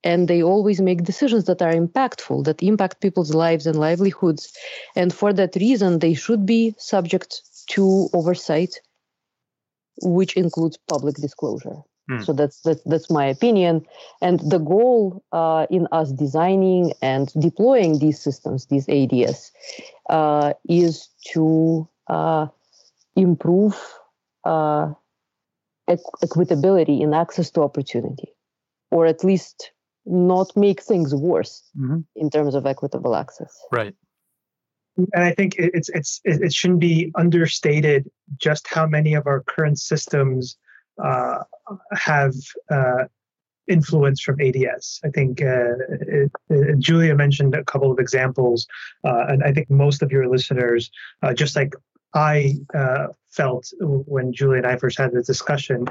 and 0.06 0.28
they 0.28 0.44
always 0.44 0.80
make 0.80 1.04
decisions 1.04 1.46
that 1.46 1.62
are 1.62 1.74
impactful, 1.74 2.46
that 2.46 2.62
impact 2.62 3.02
people's 3.02 3.34
lives 3.34 3.66
and 3.66 3.78
livelihoods. 3.78 4.54
And 4.96 5.12
for 5.12 5.34
that 5.34 5.56
reason, 5.56 6.00
they 6.00 6.14
should 6.14 6.46
be 6.46 6.76
subject 6.78 7.42
to 7.72 8.08
oversight, 8.14 8.80
which 10.04 10.38
includes 10.38 10.78
public 10.88 11.16
disclosure. 11.16 11.78
Hmm. 12.08 12.22
So 12.22 12.34
that's, 12.34 12.62
that's 12.62 12.84
that's 12.84 13.10
my 13.10 13.26
opinion. 13.26 13.84
And 14.22 14.40
the 14.40 14.60
goal 14.60 15.24
uh, 15.32 15.66
in 15.72 15.88
us 15.92 16.12
designing 16.12 16.94
and 17.02 17.34
deploying 17.40 17.98
these 17.98 18.22
systems, 18.22 18.68
these 18.68 18.88
ADS, 18.88 19.52
uh, 20.12 20.54
is 20.70 21.10
to 21.34 21.90
uh, 22.08 22.46
improve 23.16 23.76
uh, 24.44 24.94
equitability 25.90 27.02
in 27.02 27.16
access 27.16 27.50
to 27.52 27.64
opportunity, 27.64 28.28
or 28.92 29.08
at 29.08 29.24
least 29.24 29.72
not 30.06 30.56
make 30.56 30.82
things 30.82 31.14
worse 31.14 31.64
mm-hmm. 31.78 32.00
in 32.16 32.30
terms 32.30 32.56
of 32.56 32.66
equitable 32.66 33.16
access. 33.16 33.58
Right. 33.72 33.96
And 34.98 35.24
I 35.24 35.32
think 35.32 35.56
it's 35.58 35.90
it's 35.90 36.22
it 36.24 36.54
shouldn't 36.54 36.80
be 36.80 37.12
understated 37.16 38.10
just 38.38 38.68
how 38.68 38.88
many 38.88 39.14
of 39.14 39.28
our 39.28 39.42
current 39.44 39.78
systems 39.78 40.58
uh, 41.04 41.40
have 41.92 42.34
uh, 42.70 43.06
influence 43.68 44.22
from 44.22 44.40
ADS. 44.40 45.02
I 45.04 45.10
think 45.10 45.42
uh, 45.42 45.76
it, 45.90 46.32
it, 46.50 46.80
Julia 46.80 47.14
mentioned 47.16 47.56
a 47.56 47.64
couple 47.66 47.92
of 47.92 48.00
examples, 48.00 48.68
uh, 49.04 49.26
and 49.28 49.44
I 49.44 49.52
think 49.52 49.70
most 49.70 50.02
of 50.02 50.12
your 50.12 50.30
listeners, 50.30 50.90
uh, 51.24 51.34
just 51.34 51.58
like 51.58 51.74
I 52.16 52.56
uh, 52.74 53.08
felt 53.30 53.72
when 53.80 54.34
Julia 54.34 54.58
and 54.60 54.68
I 54.68 54.78
first 54.78 54.98
had 54.98 55.12
this 55.12 55.28
discussion, 55.28 55.86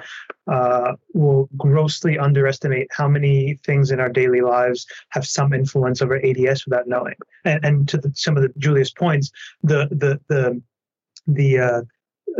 will 0.46 1.48
grossly 1.56 2.18
underestimate 2.18 2.88
how 2.90 3.08
many 3.08 3.54
things 3.64 3.90
in 3.90 4.00
our 4.00 4.08
daily 4.08 4.40
lives 4.40 4.86
have 5.10 5.26
some 5.26 5.52
influence 5.52 6.02
over 6.02 6.16
ADS 6.24 6.64
without 6.66 6.88
knowing. 6.88 7.14
And, 7.44 7.64
and 7.64 7.88
to 7.88 7.98
the, 7.98 8.12
some 8.14 8.36
of 8.36 8.42
the 8.42 8.52
Julia's 8.58 8.92
points, 8.92 9.30
the 9.62 9.88
the 9.90 10.20
the 10.28 10.62
the 11.26 11.58
uh, 11.58 11.82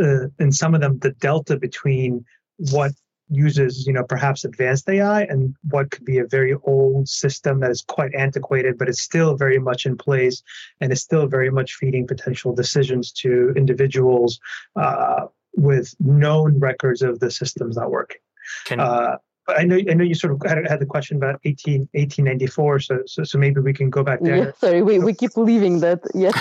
uh, 0.03 0.27
in 0.39 0.51
some 0.51 0.75
of 0.75 0.81
them 0.81 0.99
the 0.99 1.11
delta 1.11 1.57
between 1.57 2.25
what 2.57 2.91
uses 3.29 3.87
you 3.87 3.93
know 3.93 4.03
perhaps 4.03 4.45
advanced 4.45 4.87
AI 4.89 5.23
and 5.23 5.55
what 5.69 5.91
could 5.91 6.05
be 6.05 6.19
a 6.19 6.27
very 6.27 6.55
old 6.63 7.07
system 7.09 7.59
that 7.59 7.71
is 7.71 7.81
quite 7.81 8.13
antiquated, 8.15 8.77
but 8.77 8.87
it's 8.87 9.01
still 9.01 9.35
very 9.35 9.59
much 9.59 9.85
in 9.85 9.97
place 9.97 10.43
and 10.81 10.91
is 10.91 11.01
still 11.01 11.27
very 11.27 11.49
much 11.49 11.75
feeding 11.75 12.05
potential 12.07 12.53
decisions 12.53 13.11
to 13.11 13.53
individuals 13.55 14.39
uh, 14.75 15.25
with 15.55 15.95
known 15.99 16.59
records 16.59 17.01
of 17.01 17.19
the 17.19 17.31
systems 17.31 17.75
not 17.77 17.89
working. 17.89 18.17
Can, 18.65 18.79
uh, 18.79 19.17
I 19.47 19.63
know 19.63 19.77
I 19.89 19.93
know 19.93 20.03
you 20.03 20.15
sort 20.15 20.33
of 20.33 20.41
had, 20.45 20.67
had 20.67 20.79
the 20.79 20.85
question 20.85 21.17
about 21.17 21.39
18, 21.43 21.81
1894, 21.91 22.79
so, 22.79 22.99
so 23.05 23.23
so 23.23 23.37
maybe 23.37 23.59
we 23.61 23.73
can 23.73 23.89
go 23.89 24.03
back 24.03 24.19
there. 24.21 24.37
Yeah, 24.37 24.51
sorry, 24.59 24.81
we, 24.81 24.99
we 24.99 25.13
keep 25.13 25.37
leaving 25.37 25.81
that. 25.81 25.99
Yeah, 26.15 26.31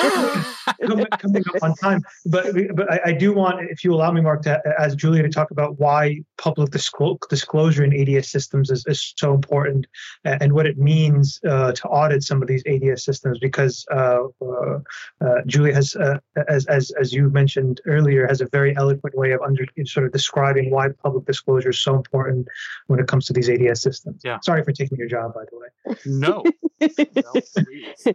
coming, 0.86 1.06
coming, 1.18 1.44
up 1.54 1.62
on 1.62 1.74
time, 1.74 2.02
but 2.24 2.46
but 2.74 2.90
I, 2.90 3.00
I, 3.06 3.12
do 3.12 3.34
want, 3.34 3.70
if 3.70 3.84
you 3.84 3.94
allow 3.94 4.10
me, 4.10 4.22
Mark, 4.22 4.42
to 4.42 4.62
ask 4.78 4.96
Julia 4.96 5.22
to 5.22 5.28
talk 5.28 5.50
about 5.50 5.78
why 5.78 6.22
public 6.38 6.70
disclo- 6.70 7.18
disclosure 7.28 7.84
in 7.84 7.92
ADS 7.92 8.30
systems 8.30 8.70
is, 8.70 8.84
is 8.86 9.12
so 9.16 9.34
important 9.34 9.86
and 10.24 10.52
what 10.52 10.66
it 10.66 10.78
means 10.78 11.40
uh, 11.46 11.72
to 11.72 11.88
audit 11.88 12.22
some 12.22 12.40
of 12.40 12.48
these 12.48 12.62
ADS 12.66 13.04
systems, 13.04 13.38
because 13.38 13.84
uh, 13.92 14.20
uh, 14.40 14.78
uh, 15.20 15.40
Julia 15.46 15.74
has, 15.74 15.94
uh, 15.96 16.18
as 16.48 16.64
as 16.66 16.90
as 16.98 17.12
you 17.12 17.28
mentioned 17.28 17.82
earlier, 17.86 18.26
has 18.26 18.40
a 18.40 18.48
very 18.48 18.74
eloquent 18.76 19.14
way 19.14 19.32
of 19.32 19.42
under 19.42 19.66
sort 19.84 20.06
of 20.06 20.12
describing 20.12 20.70
why 20.70 20.88
public 21.02 21.26
disclosure 21.26 21.70
is 21.70 21.80
so 21.80 21.94
important 21.94 22.48
when 22.94 23.02
it 23.02 23.08
comes 23.08 23.26
to 23.26 23.32
these 23.32 23.50
ADS 23.50 23.82
systems. 23.82 24.22
Yeah. 24.24 24.38
Sorry 24.42 24.62
for 24.62 24.72
taking 24.72 24.96
your 24.98 25.08
job, 25.08 25.34
by 25.34 25.44
the 25.50 25.58
way. 25.58 25.70
No. 26.06 26.44
no 28.04 28.14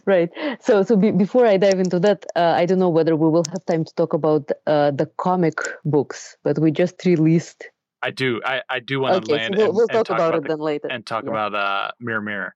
right. 0.06 0.30
So, 0.60 0.84
so 0.84 0.96
be, 0.96 1.10
before 1.10 1.44
I 1.44 1.56
dive 1.56 1.80
into 1.80 1.98
that, 2.00 2.24
uh, 2.36 2.54
I 2.56 2.66
don't 2.66 2.78
know 2.78 2.88
whether 2.88 3.16
we 3.16 3.28
will 3.28 3.44
have 3.50 3.64
time 3.66 3.84
to 3.84 3.94
talk 3.96 4.12
about 4.12 4.50
uh, 4.66 4.92
the 4.92 5.06
comic 5.16 5.58
books, 5.84 6.36
but 6.44 6.58
we 6.60 6.70
just 6.70 7.04
released. 7.04 7.68
I 8.02 8.12
do. 8.12 8.40
I, 8.44 8.62
I 8.70 8.78
do 8.78 9.00
want 9.00 9.16
okay, 9.16 9.24
to 9.24 9.32
land. 9.32 9.54
So 9.54 9.58
we'll, 9.58 9.66
and, 9.66 9.76
we'll 9.76 9.88
talk 9.88 10.06
talk 10.06 10.16
about, 10.16 10.28
about 10.28 10.38
it 10.38 10.42
the, 10.42 10.48
then 10.50 10.58
later. 10.58 10.88
And 10.88 11.04
talk 11.04 11.24
yeah. 11.24 11.30
about 11.30 11.54
uh, 11.54 11.90
Mirror 11.98 12.22
Mirror. 12.22 12.54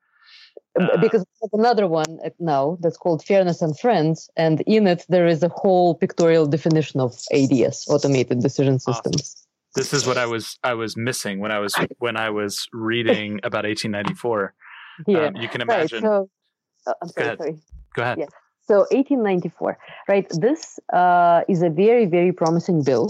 Uh, 0.81 0.97
because 0.99 1.25
another 1.53 1.89
one 1.89 2.21
now 2.39 2.79
that's 2.81 2.97
called 2.97 3.25
Fairness 3.25 3.61
and 3.61 3.77
Friends, 3.77 4.31
and 4.37 4.61
in 4.63 4.87
it 4.87 5.05
there 5.09 5.27
is 5.27 5.43
a 5.43 5.49
whole 5.49 5.97
pictorial 5.97 6.47
definition 6.47 7.01
of 7.01 7.19
ADS, 7.33 7.89
automated 7.89 8.41
decision 8.41 8.79
systems. 8.79 9.49
This 9.75 9.93
is 9.93 10.07
what 10.07 10.19
I 10.19 10.27
was 10.27 10.59
I 10.65 10.75
was 10.75 10.97
missing 10.97 11.39
when 11.39 11.53
I 11.53 11.59
was 11.61 11.75
when 11.99 12.17
I 12.17 12.31
was 12.31 12.67
reading 12.73 13.41
about 13.45 13.65
1894. 13.65 14.55
Yeah, 15.07 15.27
um, 15.27 15.37
you 15.37 15.49
can 15.49 15.61
imagine. 15.61 16.05
Right, 16.05 16.11
so, 16.11 16.31
oh, 16.87 16.95
I'm 17.01 17.09
sorry, 17.09 17.15
Go 17.15 17.23
ahead. 17.23 17.39
sorry. 17.39 17.59
Go 17.95 18.03
ahead. 18.03 18.19
Yeah. 18.19 18.27
So 18.67 18.79
1894, 18.91 19.79
right? 20.09 20.27
This 20.41 20.79
uh, 20.93 21.43
is 21.49 21.63
a 21.63 21.71
very 21.71 22.07
very 22.07 22.33
promising 22.33 22.83
bill 22.83 23.09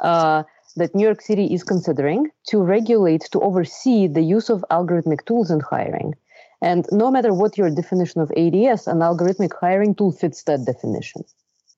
uh, 0.00 0.42
that 0.76 0.94
New 0.94 1.04
York 1.04 1.22
City 1.22 1.46
is 1.46 1.62
considering 1.62 2.30
to 2.48 2.58
regulate 2.58 3.28
to 3.32 3.40
oversee 3.40 4.06
the 4.06 4.22
use 4.22 4.50
of 4.50 4.64
algorithmic 4.70 5.24
tools 5.24 5.50
in 5.50 5.60
hiring. 5.60 6.14
And 6.60 6.86
no 6.90 7.10
matter 7.10 7.32
what 7.34 7.58
your 7.58 7.70
definition 7.70 8.20
of 8.20 8.30
ADS, 8.32 8.86
an 8.86 9.00
algorithmic 9.00 9.52
hiring 9.60 9.94
tool 9.94 10.12
fits 10.12 10.44
that 10.44 10.64
definition. 10.64 11.22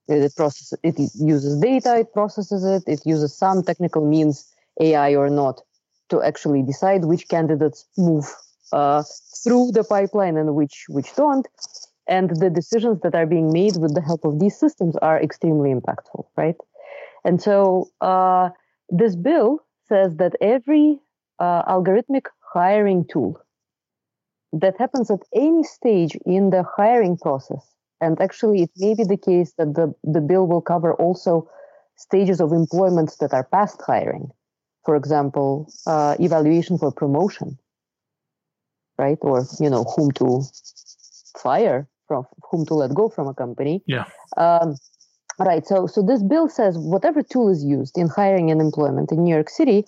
It 0.08 0.36
processes, 0.36 0.78
it 0.82 0.98
uses 1.14 1.60
data, 1.60 1.98
it 1.98 2.12
processes 2.12 2.64
it, 2.64 2.84
it 2.86 3.04
uses 3.04 3.36
some 3.36 3.62
technical 3.62 4.06
means, 4.06 4.52
AI 4.80 5.16
or 5.16 5.28
not, 5.28 5.62
to 6.10 6.22
actually 6.22 6.62
decide 6.62 7.04
which 7.04 7.28
candidates 7.28 7.86
move 7.98 8.26
uh, 8.72 9.02
through 9.42 9.72
the 9.72 9.84
pipeline 9.84 10.36
and 10.36 10.54
which 10.54 10.86
which 10.88 11.14
don't. 11.16 11.46
And 12.08 12.30
the 12.36 12.50
decisions 12.50 13.00
that 13.00 13.16
are 13.16 13.26
being 13.26 13.52
made 13.52 13.76
with 13.78 13.94
the 13.94 14.00
help 14.00 14.24
of 14.24 14.38
these 14.38 14.56
systems 14.56 14.96
are 14.98 15.20
extremely 15.20 15.74
impactful, 15.74 16.24
right? 16.36 16.54
And 17.24 17.42
so 17.42 17.90
uh, 18.00 18.50
this 18.88 19.16
bill 19.16 19.58
says 19.88 20.16
that 20.18 20.34
every 20.40 21.00
uh, 21.40 21.62
algorithmic 21.64 22.26
hiring 22.54 23.04
tool 23.10 23.40
that 24.52 24.78
happens 24.78 25.10
at 25.10 25.20
any 25.34 25.64
stage 25.64 26.16
in 26.24 26.50
the 26.50 26.64
hiring 26.76 27.18
process 27.18 27.75
and 28.00 28.20
actually, 28.20 28.62
it 28.62 28.70
may 28.76 28.94
be 28.94 29.04
the 29.04 29.16
case 29.16 29.52
that 29.58 29.74
the, 29.74 29.94
the 30.04 30.20
bill 30.20 30.46
will 30.46 30.60
cover 30.60 30.92
also 30.94 31.48
stages 31.96 32.40
of 32.40 32.52
employment 32.52 33.14
that 33.20 33.32
are 33.32 33.44
past 33.44 33.80
hiring. 33.86 34.30
For 34.84 34.96
example, 34.96 35.72
uh, 35.86 36.16
evaluation 36.20 36.78
for 36.78 36.92
promotion, 36.92 37.58
right? 38.98 39.18
Or, 39.22 39.44
you 39.60 39.70
know, 39.70 39.84
whom 39.84 40.12
to 40.12 40.42
fire 41.38 41.88
from, 42.06 42.24
whom 42.50 42.66
to 42.66 42.74
let 42.74 42.94
go 42.94 43.08
from 43.08 43.28
a 43.28 43.34
company. 43.34 43.82
Yeah. 43.86 44.04
Um, 44.36 44.76
right. 45.38 45.66
So, 45.66 45.86
so 45.86 46.02
this 46.02 46.22
bill 46.22 46.48
says 46.48 46.78
whatever 46.78 47.22
tool 47.22 47.48
is 47.48 47.64
used 47.64 47.98
in 47.98 48.08
hiring 48.08 48.50
and 48.50 48.60
employment 48.60 49.10
in 49.10 49.24
New 49.24 49.34
York 49.34 49.48
City 49.48 49.84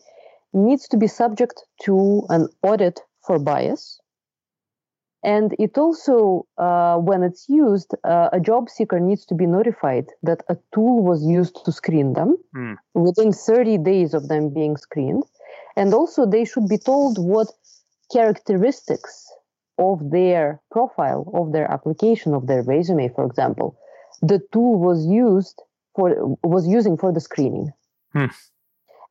needs 0.52 0.88
to 0.88 0.96
be 0.96 1.06
subject 1.06 1.62
to 1.82 2.26
an 2.30 2.48
audit 2.62 3.00
for 3.24 3.38
bias 3.38 4.00
and 5.24 5.54
it 5.58 5.76
also, 5.76 6.46
uh, 6.58 6.96
when 6.96 7.22
it's 7.24 7.48
used, 7.48 7.92
uh, 8.04 8.28
a 8.32 8.38
job 8.38 8.68
seeker 8.68 9.00
needs 9.00 9.26
to 9.26 9.34
be 9.34 9.46
notified 9.46 10.06
that 10.22 10.44
a 10.48 10.56
tool 10.72 11.02
was 11.02 11.24
used 11.24 11.64
to 11.64 11.72
screen 11.72 12.12
them 12.12 12.36
mm. 12.54 12.76
within 12.94 13.32
30 13.32 13.78
days 13.78 14.14
of 14.14 14.28
them 14.28 14.54
being 14.54 14.76
screened. 14.76 15.24
And 15.76 15.92
also, 15.92 16.24
they 16.24 16.44
should 16.44 16.68
be 16.68 16.78
told 16.78 17.18
what 17.18 17.48
characteristics 18.12 19.26
of 19.76 20.10
their 20.10 20.60
profile, 20.70 21.30
of 21.34 21.52
their 21.52 21.70
application, 21.70 22.32
of 22.32 22.46
their 22.46 22.62
resume, 22.62 23.08
for 23.08 23.24
example, 23.24 23.76
the 24.22 24.40
tool 24.52 24.78
was 24.78 25.04
used 25.06 25.60
for 25.94 26.36
was 26.42 26.66
using 26.66 26.96
for 26.96 27.12
the 27.12 27.20
screening. 27.20 27.72
Mm. 28.14 28.34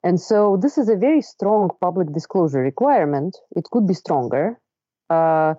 And 0.04 0.20
so, 0.22 0.58
this 0.62 0.78
is 0.78 0.88
a 0.88 0.96
very 0.96 1.22
strong 1.22 1.70
public 1.82 2.14
disclosure 2.14 2.62
requirement. 2.62 3.38
It 3.56 3.66
could 3.66 3.88
be 3.88 3.94
stronger. 3.94 4.60
Uh, 5.10 5.56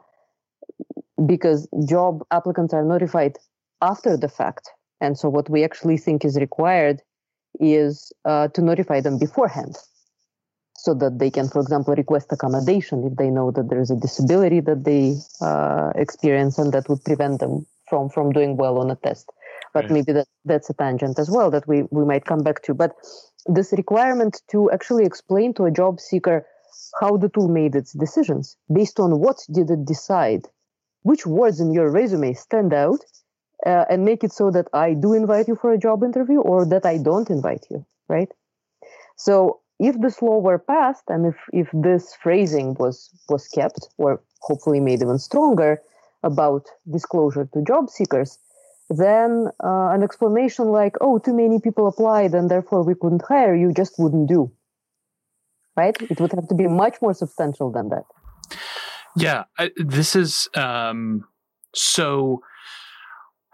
because 1.27 1.69
job 1.87 2.23
applicants 2.31 2.73
are 2.73 2.85
notified 2.85 3.37
after 3.83 4.17
the 4.17 4.29
fact. 4.29 4.71
And 5.01 5.19
so 5.19 5.29
what 5.29 5.49
we 5.49 5.65
actually 5.65 5.97
think 5.97 6.25
is 6.25 6.37
required 6.37 7.01
is 7.61 8.13
uh, 8.25 8.49
to 8.49 8.63
notify 8.63 9.01
them 9.01 9.19
beforehand 9.19 9.77
so 10.77 10.95
that 10.95 11.19
they 11.19 11.31
can, 11.31 11.49
for 11.49 11.61
example, 11.61 11.95
request 11.95 12.31
accommodation 12.31 13.05
if 13.05 13.17
they 13.17 13.31
know 13.31 13.51
that 13.51 13.69
there 13.69 13.81
is 13.81 13.91
a 13.91 13.97
disability 13.97 14.61
that 14.61 14.85
they 14.85 15.17
uh, 15.41 15.91
experience 15.97 16.59
and 16.59 16.73
that 16.73 16.89
would 16.89 17.03
prevent 17.05 17.41
them 17.41 17.67
from, 17.89 18.09
from 18.09 18.33
doing 18.33 18.57
well 18.57 18.79
on 18.79 18.91
a 18.91 18.97
test. 18.97 19.29
But 19.75 19.85
right. 19.85 19.93
maybe 19.93 20.13
that, 20.13 20.29
that's 20.45 20.71
a 20.71 20.75
tangent 20.75 21.19
as 21.19 21.31
well 21.31 21.51
that 21.51 21.67
we, 21.67 21.83
we 21.91 22.05
might 22.05 22.25
come 22.25 22.43
back 22.43 22.63
to. 22.63 22.75
But 22.75 22.95
this 23.47 23.73
requirement 23.73 24.41
to 24.51 24.71
actually 24.71 25.05
explain 25.05 25.53
to 25.55 25.65
a 25.65 25.71
job 25.71 26.01
seeker 26.01 26.47
how 27.01 27.17
the 27.17 27.29
tool 27.29 27.49
made 27.49 27.75
its 27.75 27.93
decisions 27.93 28.57
based 28.73 29.01
on 29.01 29.19
what 29.19 29.39
did 29.51 29.71
it 29.71 29.85
decide 29.85 30.47
which 31.09 31.27
words 31.27 31.59
in 31.59 31.73
your 31.73 31.91
resume 31.91 32.35
stand 32.35 32.75
out 32.75 33.01
uh, 33.65 33.85
and 33.91 34.05
make 34.05 34.23
it 34.23 34.33
so 34.33 34.51
that 34.51 34.69
I 34.75 34.93
do 34.93 35.15
invite 35.15 35.49
you 35.49 35.57
for 35.57 35.73
a 35.73 35.79
job 35.79 36.05
interview 36.05 36.41
or 36.41 36.67
that 36.67 36.85
I 36.85 36.99
don't 36.99 37.31
invite 37.31 37.65
you, 37.71 37.87
right? 38.09 38.31
So 39.17 39.61
if 39.79 39.99
this 40.01 40.21
law 40.21 40.39
were 40.39 40.59
passed 40.59 41.05
and 41.09 41.27
if, 41.27 41.37
if 41.53 41.69
this 41.73 42.15
phrasing 42.23 42.75
was 42.75 43.11
was 43.29 43.49
kept 43.49 43.89
or 43.97 44.21
hopefully 44.41 44.81
made 44.81 45.01
even 45.03 45.19
stronger 45.19 45.81
about 46.23 46.67
disclosure 46.97 47.49
to 47.53 47.63
job 47.63 47.89
seekers, 47.89 48.39
then 48.91 49.49
uh, 49.65 49.89
an 49.95 50.03
explanation 50.03 50.67
like, 50.81 50.97
oh, 51.01 51.19
too 51.19 51.35
many 51.35 51.59
people 51.59 51.87
applied 51.87 52.35
and 52.35 52.51
therefore 52.51 52.83
we 52.83 52.95
couldn't 52.95 53.25
hire 53.27 53.55
you 53.55 53.73
just 53.73 53.99
wouldn't 53.99 54.29
do. 54.29 54.51
Right? 55.75 55.97
It 56.13 56.21
would 56.21 56.33
have 56.33 56.49
to 56.49 56.55
be 56.55 56.67
much 56.67 57.01
more 57.01 57.15
substantial 57.15 57.71
than 57.71 57.89
that. 57.91 58.07
Yeah, 59.17 59.45
I, 59.59 59.71
this 59.77 60.15
is 60.15 60.49
um, 60.55 61.25
so 61.75 62.43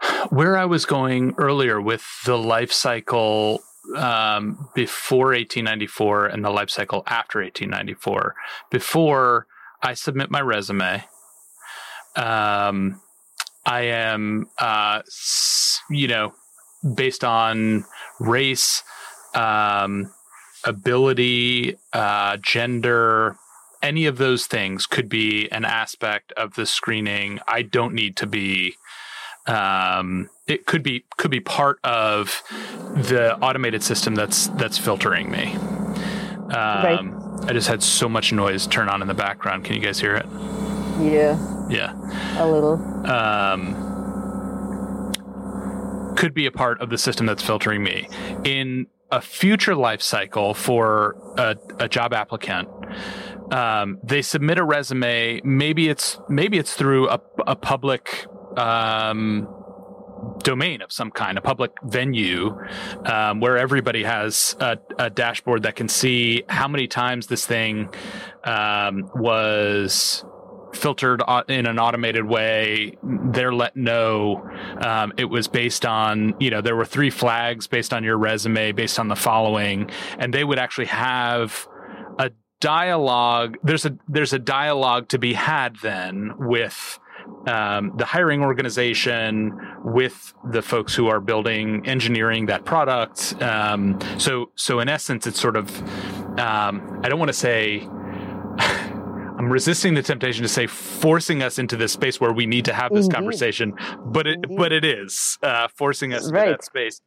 where 0.29 0.57
I 0.57 0.65
was 0.65 0.85
going 0.85 1.33
earlier 1.37 1.81
with 1.81 2.05
the 2.25 2.37
life 2.37 2.71
cycle 2.71 3.61
um, 3.95 4.69
before 4.73 5.27
1894 5.27 6.27
and 6.27 6.43
the 6.43 6.49
life 6.49 6.69
cycle 6.69 7.03
after 7.07 7.39
1894. 7.39 8.35
Before 8.71 9.47
I 9.81 9.93
submit 9.93 10.31
my 10.31 10.41
resume, 10.41 11.03
um, 12.15 13.01
I 13.65 13.81
am, 13.81 14.47
uh, 14.59 15.01
you 15.89 16.07
know, 16.07 16.33
based 16.95 17.23
on 17.23 17.85
race, 18.19 18.83
um, 19.33 20.11
ability, 20.63 21.77
uh, 21.93 22.37
gender, 22.37 23.37
any 23.85 24.07
of 24.07 24.17
those 24.17 24.47
things 24.47 24.87
could 24.87 25.07
be 25.07 25.47
an 25.49 25.63
aspect 25.63 26.31
of 26.33 26.55
the 26.55 26.65
screening. 26.65 27.39
I 27.47 27.61
don't 27.61 27.93
need 27.93 28.17
to 28.17 28.25
be 28.25 28.75
um, 29.45 30.31
it 30.47 30.65
could 30.65 30.81
be 30.81 31.05
could 31.17 31.29
be 31.29 31.39
part 31.39 31.77
of 31.83 32.41
the 32.49 33.37
automated 33.41 33.83
system 33.83 34.15
that's 34.15 34.47
that's 34.47 34.79
filtering 34.79 35.29
me. 35.29 35.53
Um, 35.53 36.51
right. 36.51 36.99
I 37.47 37.53
just 37.53 37.67
had 37.67 37.83
so 37.83 38.09
much 38.09 38.33
noise 38.33 38.65
turn 38.65 38.89
on 38.89 39.03
in 39.03 39.07
the 39.07 39.13
background. 39.13 39.65
Can 39.65 39.75
you 39.75 39.81
guys 39.81 39.99
hear 39.99 40.15
it? 40.15 40.25
Yeah. 40.99 41.37
Yeah. 41.69 41.93
A 42.41 42.47
little. 42.47 42.81
Um, 43.07 43.93
could 46.15 46.33
be 46.33 46.47
a 46.47 46.51
part 46.51 46.81
of 46.81 46.89
the 46.89 46.97
system 46.97 47.27
that's 47.27 47.43
filtering 47.43 47.83
me. 47.83 48.09
In 48.43 48.87
a 49.11 49.21
future 49.21 49.75
life 49.75 50.01
cycle 50.01 50.53
for 50.53 51.15
a, 51.37 51.55
a 51.79 51.87
job 51.87 52.13
applicant. 52.13 52.67
Um, 53.51 53.99
they 54.03 54.21
submit 54.21 54.57
a 54.57 54.63
resume. 54.63 55.41
Maybe 55.43 55.89
it's 55.89 56.19
maybe 56.29 56.57
it's 56.57 56.73
through 56.73 57.09
a, 57.09 57.21
a 57.45 57.55
public 57.55 58.25
um, 58.57 59.47
domain 60.39 60.81
of 60.81 60.91
some 60.91 61.11
kind, 61.11 61.37
a 61.37 61.41
public 61.41 61.71
venue 61.83 62.57
um, 63.05 63.39
where 63.39 63.57
everybody 63.57 64.03
has 64.03 64.55
a, 64.59 64.77
a, 64.97 65.09
dashboard 65.09 65.63
that 65.63 65.75
can 65.75 65.87
see 65.87 66.43
how 66.47 66.67
many 66.67 66.87
times 66.87 67.27
this 67.27 67.45
thing 67.45 67.89
um, 68.43 69.09
was 69.15 70.23
filtered 70.73 71.21
in 71.47 71.65
an 71.65 71.79
automated 71.79 72.25
way. 72.25 72.97
They're 73.03 73.53
let 73.53 73.75
know 73.75 74.47
um, 74.81 75.13
it 75.17 75.25
was 75.25 75.47
based 75.47 75.85
on, 75.85 76.35
you 76.39 76.49
know, 76.49 76.61
there 76.61 76.75
were 76.75 76.85
three 76.85 77.09
flags 77.09 77.67
based 77.67 77.93
on 77.93 78.03
your 78.03 78.17
resume, 78.17 78.71
based 78.71 78.99
on 78.99 79.07
the 79.07 79.15
following, 79.15 79.89
and 80.19 80.33
they 80.33 80.43
would 80.43 80.59
actually 80.59 80.87
have 80.87 81.67
dialogue. 82.65 83.57
There's 83.63 83.85
a 83.85 83.95
there's 84.07 84.33
a 84.33 84.39
dialogue 84.39 85.09
to 85.09 85.19
be 85.19 85.33
had 85.33 85.75
then 85.83 86.33
with 86.39 86.99
um, 87.45 87.93
the 87.95 88.05
hiring 88.05 88.41
organization 88.41 89.55
with 89.83 90.33
the 90.43 90.63
folks 90.63 90.95
who 90.95 91.07
are 91.07 91.19
building 91.19 91.85
engineering 91.85 92.47
that 92.47 92.65
product. 92.65 93.39
Um, 93.39 93.99
so 94.17 94.49
so 94.55 94.79
in 94.79 94.89
essence, 94.89 95.27
it's 95.27 95.39
sort 95.39 95.55
of 95.55 95.69
um, 96.39 97.01
I 97.03 97.09
don't 97.09 97.19
want 97.19 97.29
to 97.29 97.33
say. 97.33 97.87
I'm 99.37 99.51
resisting 99.51 99.95
the 99.95 100.01
temptation 100.01 100.43
to 100.43 100.47
say 100.47 100.65
forcing 100.65 101.43
us 101.43 101.59
into 101.59 101.75
this 101.75 101.91
space 101.91 102.21
where 102.21 102.31
we 102.31 102.45
need 102.45 102.65
to 102.65 102.73
have 102.73 102.93
this 102.93 103.05
Indeed. 103.05 103.15
conversation, 103.15 103.73
but 104.05 104.25
it 104.27 104.35
Indeed. 104.35 104.57
but 104.57 104.71
it 104.71 104.85
is 104.85 105.37
uh, 105.43 105.67
forcing 105.67 106.13
us 106.13 106.31
right. 106.31 106.47
into 106.47 106.51
that 106.53 106.63
space. 106.63 107.01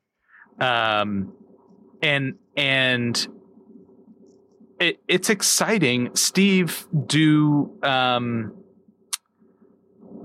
Um, 0.61 1.33
and 2.03 2.35
and 2.55 3.27
it, 4.81 5.01
it's 5.09 5.31
exciting. 5.31 6.15
Steve, 6.15 6.87
do 7.07 7.79
um, 7.83 8.53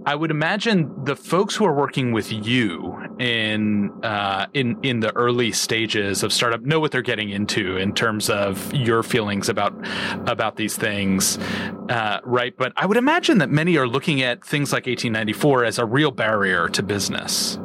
I 0.06 0.16
would 0.16 0.32
imagine 0.32 1.06
the 1.06 1.16
folks 1.16 1.56
who 1.56 1.66
are 1.66 1.74
working 1.74 2.12
with 2.12 2.32
you 2.32 2.98
in 3.20 3.92
uh, 4.04 4.48
in 4.54 4.78
in 4.84 5.00
the 5.00 5.16
early 5.16 5.52
stages 5.54 6.24
of 6.24 6.34
startup 6.34 6.62
know 6.62 6.80
what 6.80 6.92
they're 6.92 7.02
getting 7.02 7.30
into 7.30 7.78
in 7.78 7.94
terms 7.94 8.30
of 8.30 8.74
your 8.74 9.02
feelings 9.02 9.48
about 9.48 9.74
about 10.28 10.58
these 10.58 10.76
things, 10.76 11.38
uh, 11.90 12.20
right? 12.26 12.56
But 12.58 12.74
I 12.76 12.86
would 12.86 12.98
imagine 12.98 13.38
that 13.38 13.50
many 13.50 13.78
are 13.78 13.88
looking 13.88 14.22
at 14.22 14.44
things 14.44 14.74
like 14.74 14.88
1894 14.88 15.66
as 15.66 15.80
a 15.80 15.86
real 15.86 16.12
barrier 16.12 16.68
to 16.70 16.84
business. 16.84 17.58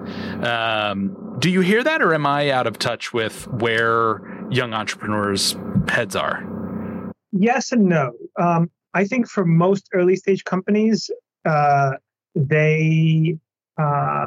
Um, 0.43 1.37
do 1.41 1.51
you 1.51 1.61
hear 1.61 1.83
that, 1.83 2.03
or 2.03 2.15
am 2.15 2.27
I 2.27 2.51
out 2.51 2.69
of 2.69 2.79
touch 2.79 3.13
with 3.13 3.49
where 3.49 4.47
young 4.51 4.75
entrepreneurs' 4.75 5.57
heads 5.89 6.15
are? 6.15 6.45
Yes 7.33 7.73
and 7.73 7.87
no. 7.87 8.13
Um, 8.39 8.71
I 8.95 9.05
think 9.05 9.29
for 9.29 9.45
most 9.45 9.89
early 9.93 10.17
stage 10.17 10.45
companies, 10.45 11.11
uh, 11.45 11.93
they 12.35 13.39
uh, 13.77 14.27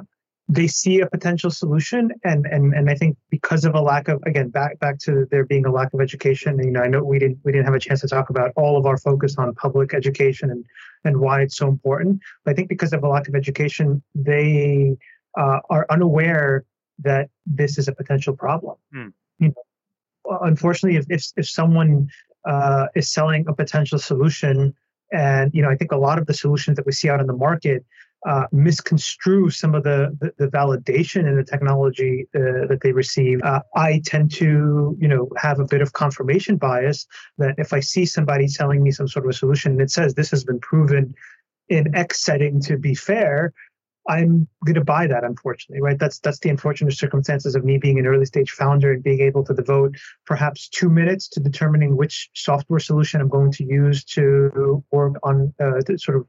they 0.52 0.68
see 0.68 0.99
a 0.99 1.08
potential 1.08 1.49
solution 1.49 2.12
and 2.26 2.45
and 2.45 2.74
and 2.74 2.89
I 2.89 2.95
think 2.95 3.18
because 3.30 3.64
of 3.64 3.74
a 3.74 3.82
lack 3.82 4.10
of 4.10 4.22
again 4.26 4.49
back 4.49 4.80
back 4.80 4.99
to 4.99 5.26
there 5.32 5.45
being 5.45 5.66
a 5.66 5.72
lack 5.72 5.93
of 5.93 6.02
education 6.02 6.60
you 6.60 6.72
know 6.72 6.82
I 6.82 6.88
know 6.88 7.04
we 7.04 7.20
didn't 7.20 7.39
we 7.45 7.54
didn't 7.54 7.66
have 7.66 7.74
a 7.74 7.80
chance 7.80 8.02
to 8.02 8.08
talk 8.08 8.30
about 8.30 8.52
all 8.58 8.78
of 8.78 8.86
our 8.86 8.97
focus 8.97 9.38
on 9.38 9.56
public 9.56 9.93
education 9.93 10.52
and 10.52 10.66
and 11.06 11.22
why 11.22 11.41
it's 11.41 11.56
so 11.56 11.70
important 11.70 12.20
but 12.43 12.52
I 12.52 12.54
think 12.54 12.68
because 12.68 12.91
of 12.91 13.02
a 13.04 13.08
lack 13.08 13.30
of 13.30 13.36
education 13.36 14.04
they 14.14 14.97
uh, 15.38 15.60
are 15.70 15.86
unaware 15.89 16.66
that 16.99 17.30
this 17.45 17.78
is 17.78 17.88
a 17.88 17.93
potential 17.93 18.36
problem 18.36 18.76
hmm. 18.91 19.08
you 19.39 19.47
know 19.49 20.38
unfortunately 20.41 20.97
if 20.97 21.06
if, 21.10 21.24
if 21.38 21.47
someone 21.47 22.10
uh, 22.46 22.88
is 22.96 23.12
selling 23.12 23.46
a 23.48 23.54
potential 23.54 24.00
solution 24.00 24.74
and 25.12 25.54
you 25.54 25.62
know, 25.62 25.70
I 25.70 25.76
think 25.76 25.92
a 25.92 25.98
lot 25.98 26.18
of 26.18 26.26
the 26.26 26.34
solutions 26.34 26.78
that 26.78 26.86
we 26.86 26.92
see 26.92 27.10
out 27.10 27.20
in 27.20 27.28
the 27.28 27.34
market 27.34 27.86
uh, 28.28 28.46
misconstrue 28.52 29.50
some 29.50 29.74
of 29.74 29.84
the, 29.84 30.16
the, 30.20 30.32
the 30.38 30.48
validation 30.52 31.28
in 31.28 31.36
the 31.36 31.44
technology 31.44 32.28
uh, 32.36 32.68
that 32.68 32.80
they 32.82 32.92
receive. 32.92 33.42
Uh, 33.42 33.62
I 33.76 34.02
tend 34.06 34.32
to, 34.34 34.96
you 35.00 35.08
know, 35.08 35.28
have 35.38 35.60
a 35.60 35.66
bit 35.66 35.82
of 35.82 35.94
confirmation 35.94 36.58
bias 36.58 37.08
that 37.39 37.56
if 37.58 37.74
I 37.74 37.80
see 37.80 38.06
somebody 38.06 38.48
selling 38.48 38.84
me 38.84 38.92
some 38.92 39.08
sort 39.08 39.26
of 39.26 39.32
a 39.32 39.34
solution 39.34 39.74
and 39.74 39.82
it 39.82 39.89
says 39.89 40.14
this 40.14 40.32
has 40.32 40.44
been 40.44 40.60
proven 40.60 41.16
in 41.68 41.96
X 41.96 42.24
setting 42.24 42.62
to 42.62 42.78
be 42.78 42.94
fair, 42.94 43.54
I'm 44.08 44.47
going 44.66 44.76
to 44.76 44.84
buy 44.84 45.08
that, 45.08 45.24
unfortunately, 45.24 45.82
right? 45.82 45.97
That's 45.97 46.20
that's 46.20 46.39
the 46.39 46.49
unfortunate 46.49 46.93
circumstances 46.93 47.56
of 47.56 47.64
me 47.64 47.78
being 47.78 47.99
an 47.99 48.08
early 48.08 48.26
stage 48.26 48.52
founder 48.52 48.93
and 48.93 49.04
being 49.04 49.22
able 49.22 49.43
to 49.45 49.54
devote 49.54 49.95
perhaps 50.26 50.70
two 50.70 50.89
minutes 50.89 51.28
to 51.30 51.39
determining 51.39 51.95
which 51.95 52.30
software 52.34 52.80
solution 52.80 53.22
I'm 53.22 53.30
going 53.30 53.52
to 53.54 53.64
use 53.64 54.04
to 54.06 54.84
work 54.91 55.14
on, 55.24 55.54
uh, 55.60 55.82
to 55.82 55.97
sort 55.97 56.18
of 56.18 56.28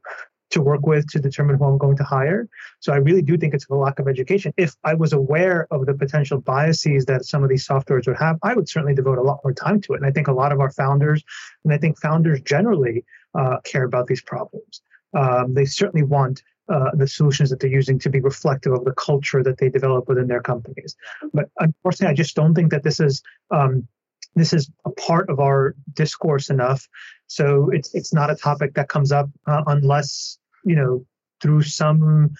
to 0.51 0.61
work 0.61 0.87
with 0.87 1.11
to 1.11 1.18
determine 1.18 1.57
who 1.57 1.64
I'm 1.64 1.79
going 1.79 1.97
to 1.97 2.05
hire. 2.05 2.47
So 2.81 2.93
I 2.93 2.97
really 2.97 3.23
do 3.23 3.37
think 3.39 3.55
it's 3.55 3.66
a 3.70 3.75
lack 3.75 3.99
of 3.99 4.07
education. 4.07 4.53
If 4.57 4.77
I 4.85 4.95
was 4.95 5.14
aware 5.14 5.66
of 5.70 5.87
the 5.87 5.95
potential 5.95 6.41
biases 6.41 7.07
that 7.07 7.25
some 7.25 7.43
of 7.43 7.49
these 7.49 7.66
softwares 7.66 8.07
would 8.07 8.18
have, 8.18 8.39
I 8.43 8.55
would 8.55 8.68
certainly 8.68 8.95
devote 8.95 9.18
a 9.18 9.23
lot 9.23 9.41
more 9.43 9.55
time 9.55 9.81
to 9.83 9.95
it. 9.95 9.97
And 9.97 10.07
I 10.07 10.11
think 10.11 10.29
a 10.29 10.33
lot 10.33 10.53
of 10.53 10.61
our 10.61 10.70
founders, 10.70 11.25
and 11.64 11.73
I 11.73 11.79
think 11.79 11.99
founders 11.99 12.41
generally, 12.43 13.05
uh, 13.35 13.61
care 13.64 13.85
about 13.85 14.07
these 14.07 14.23
problems. 14.23 14.83
Um, 15.14 15.55
they 15.55 15.64
certainly 15.64 16.05
want 16.05 16.43
uh, 16.69 16.91
the 16.95 17.09
solutions 17.09 17.51
that 17.51 17.61
they're 17.61 17.71
using 17.71 17.99
to 17.99 18.11
be 18.11 18.21
reflective 18.21 18.73
of 18.73 18.85
the 18.85 18.93
culture 18.93 19.43
that 19.43 19.59
they 19.59 19.69
develop 19.69 20.09
within 20.09 20.29
their 20.29 20.43
companies. 20.43 20.97
But 21.33 21.49
unfortunately, 21.59 22.13
I 22.13 22.15
just 22.15 22.37
don't 22.37 22.55
think 22.55 22.71
that 22.71 22.83
this 22.83 23.01
is 23.01 23.23
um, 23.51 23.87
this 24.35 24.53
is 24.53 24.71
a 24.85 24.91
part 24.91 25.29
of 25.29 25.41
our 25.41 25.75
discourse 25.93 26.51
enough. 26.51 26.89
So 27.27 27.71
it's 27.71 27.95
it's 27.95 28.13
not 28.13 28.31
a 28.31 28.37
topic 28.37 28.75
that 28.75 28.89
comes 28.89 29.13
up 29.13 29.29
uh, 29.47 29.63
unless 29.67 30.39
you 30.65 30.77
know 30.77 31.05
through 31.41 31.63
some 31.63 32.31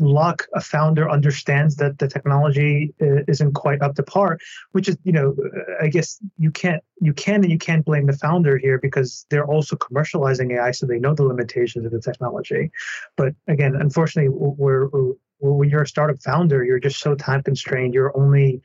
luck 0.00 0.46
a 0.54 0.60
founder 0.60 1.10
understands 1.10 1.76
that 1.76 1.98
the 1.98 2.08
technology 2.08 2.94
uh, 3.02 3.22
isn't 3.28 3.52
quite 3.52 3.82
up 3.82 3.94
to 3.94 4.02
par 4.02 4.38
which 4.72 4.88
is 4.88 4.96
you 5.04 5.12
know 5.12 5.34
uh, 5.44 5.84
i 5.84 5.88
guess 5.88 6.18
you 6.38 6.50
can't 6.50 6.82
you 7.00 7.12
can 7.12 7.42
and 7.42 7.50
you 7.50 7.58
can't 7.58 7.84
blame 7.84 8.06
the 8.06 8.12
founder 8.12 8.56
here 8.56 8.78
because 8.78 9.26
they're 9.30 9.46
also 9.46 9.76
commercializing 9.76 10.52
ai 10.56 10.70
so 10.70 10.86
they 10.86 10.98
know 10.98 11.14
the 11.14 11.22
limitations 11.22 11.84
of 11.84 11.92
the 11.92 12.00
technology. 12.00 12.70
But 13.16 13.34
again 13.48 13.74
unfortunately 13.74 14.30
we're, 14.30 14.88
we're 14.88 15.12
when 15.40 15.68
you're 15.68 15.82
a 15.82 15.86
startup 15.86 16.22
founder 16.22 16.64
you're 16.64 16.80
just 16.80 17.00
so 17.00 17.14
time 17.14 17.42
constrained. 17.42 17.94
Your 17.94 18.16
only 18.16 18.62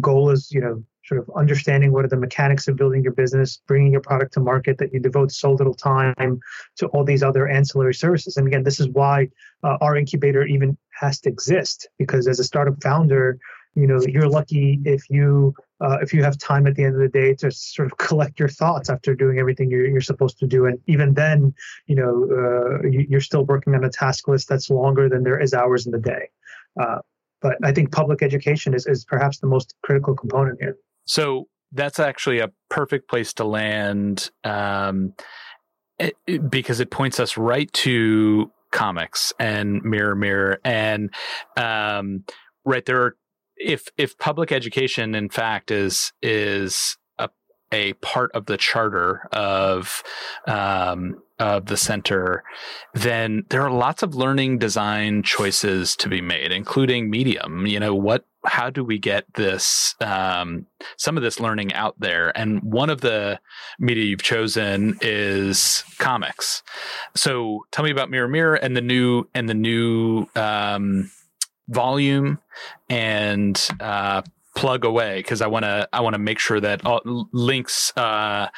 goal 0.00 0.30
is 0.30 0.50
you 0.50 0.60
know 0.60 0.82
sort 1.06 1.20
of 1.20 1.30
understanding 1.36 1.92
what 1.92 2.04
are 2.04 2.08
the 2.08 2.16
mechanics 2.16 2.66
of 2.66 2.76
building 2.76 3.02
your 3.02 3.12
business, 3.12 3.60
bringing 3.66 3.92
your 3.92 4.00
product 4.00 4.32
to 4.34 4.40
market, 4.40 4.78
that 4.78 4.92
you 4.92 5.00
devote 5.00 5.30
so 5.30 5.52
little 5.52 5.74
time 5.74 6.40
to 6.76 6.86
all 6.88 7.04
these 7.04 7.22
other 7.22 7.46
ancillary 7.46 7.94
services. 7.94 8.36
And 8.36 8.46
again, 8.46 8.62
this 8.62 8.80
is 8.80 8.88
why 8.88 9.28
uh, 9.62 9.76
our 9.80 9.96
incubator 9.96 10.44
even 10.44 10.76
has 10.98 11.20
to 11.20 11.28
exist 11.28 11.88
because 11.98 12.26
as 12.26 12.38
a 12.38 12.44
startup 12.44 12.82
founder, 12.82 13.38
you 13.74 13.88
know 13.88 14.00
you're 14.06 14.28
lucky 14.28 14.78
if 14.84 15.10
you 15.10 15.52
uh, 15.80 15.98
if 16.00 16.14
you 16.14 16.22
have 16.22 16.38
time 16.38 16.68
at 16.68 16.76
the 16.76 16.84
end 16.84 16.94
of 16.94 17.00
the 17.00 17.08
day 17.08 17.34
to 17.34 17.50
sort 17.50 17.90
of 17.90 17.98
collect 18.06 18.38
your 18.38 18.48
thoughts 18.48 18.88
after 18.88 19.14
doing 19.14 19.38
everything 19.38 19.68
you're, 19.70 19.86
you're 19.86 20.00
supposed 20.00 20.38
to 20.38 20.46
do. 20.46 20.66
And 20.66 20.78
even 20.86 21.14
then 21.14 21.52
you 21.86 21.96
know 21.96 22.24
uh, 22.30 22.88
you're 22.88 23.20
still 23.20 23.44
working 23.44 23.74
on 23.74 23.84
a 23.84 23.90
task 23.90 24.28
list 24.28 24.48
that's 24.48 24.70
longer 24.70 25.08
than 25.08 25.24
there 25.24 25.40
is 25.40 25.54
hours 25.54 25.86
in 25.86 25.92
the 25.92 25.98
day. 25.98 26.28
Uh, 26.80 26.98
but 27.44 27.56
i 27.62 27.70
think 27.70 27.92
public 27.92 28.22
education 28.22 28.74
is, 28.74 28.86
is 28.86 29.04
perhaps 29.04 29.38
the 29.38 29.46
most 29.46 29.74
critical 29.82 30.16
component 30.16 30.60
here 30.60 30.76
so 31.04 31.48
that's 31.72 31.98
actually 31.98 32.38
a 32.38 32.50
perfect 32.70 33.08
place 33.08 33.32
to 33.34 33.44
land 33.44 34.30
um, 34.44 35.14
it, 35.98 36.16
it, 36.26 36.50
because 36.50 36.80
it 36.80 36.90
points 36.90 37.20
us 37.20 37.36
right 37.36 37.72
to 37.72 38.50
comics 38.72 39.32
and 39.38 39.82
Mirror 39.82 40.16
Mirror 40.16 40.60
and 40.64 41.14
um, 41.56 42.24
right 42.64 42.84
there 42.84 43.02
are 43.02 43.16
if 43.56 43.88
if 43.96 44.18
public 44.18 44.50
education 44.50 45.14
in 45.14 45.28
fact 45.28 45.70
is 45.70 46.12
is 46.22 46.96
a, 47.18 47.28
a 47.72 47.92
part 47.94 48.32
of 48.32 48.46
the 48.46 48.56
charter 48.56 49.28
of 49.32 50.02
um, 50.48 51.22
of 51.38 51.66
the 51.66 51.76
center, 51.76 52.44
then 52.94 53.44
there 53.50 53.62
are 53.62 53.70
lots 53.70 54.02
of 54.02 54.14
learning 54.14 54.58
design 54.58 55.22
choices 55.22 55.96
to 55.96 56.08
be 56.08 56.20
made, 56.20 56.52
including 56.52 57.10
medium. 57.10 57.66
You 57.66 57.80
know, 57.80 57.94
what 57.94 58.24
how 58.46 58.70
do 58.70 58.84
we 58.84 58.98
get 58.98 59.24
this 59.34 59.94
um, 60.00 60.66
some 60.96 61.16
of 61.16 61.22
this 61.22 61.40
learning 61.40 61.72
out 61.72 61.94
there? 61.98 62.36
And 62.36 62.62
one 62.62 62.90
of 62.90 63.00
the 63.00 63.40
media 63.78 64.04
you've 64.04 64.22
chosen 64.22 64.98
is 65.00 65.84
comics. 65.98 66.62
So 67.14 67.66
tell 67.72 67.84
me 67.84 67.90
about 67.90 68.10
mirror 68.10 68.28
mirror 68.28 68.54
and 68.54 68.76
the 68.76 68.80
new 68.80 69.28
and 69.34 69.48
the 69.48 69.54
new 69.54 70.26
um, 70.36 71.10
volume 71.68 72.38
and 72.88 73.60
uh, 73.80 74.22
plug 74.54 74.84
away 74.84 75.18
because 75.18 75.40
I 75.42 75.46
want 75.46 75.64
to 75.64 75.88
I 75.92 76.00
want 76.00 76.14
to 76.14 76.18
make 76.18 76.38
sure 76.38 76.60
that 76.60 76.84
all, 76.86 77.00
links 77.32 77.92
uh, 77.96 78.48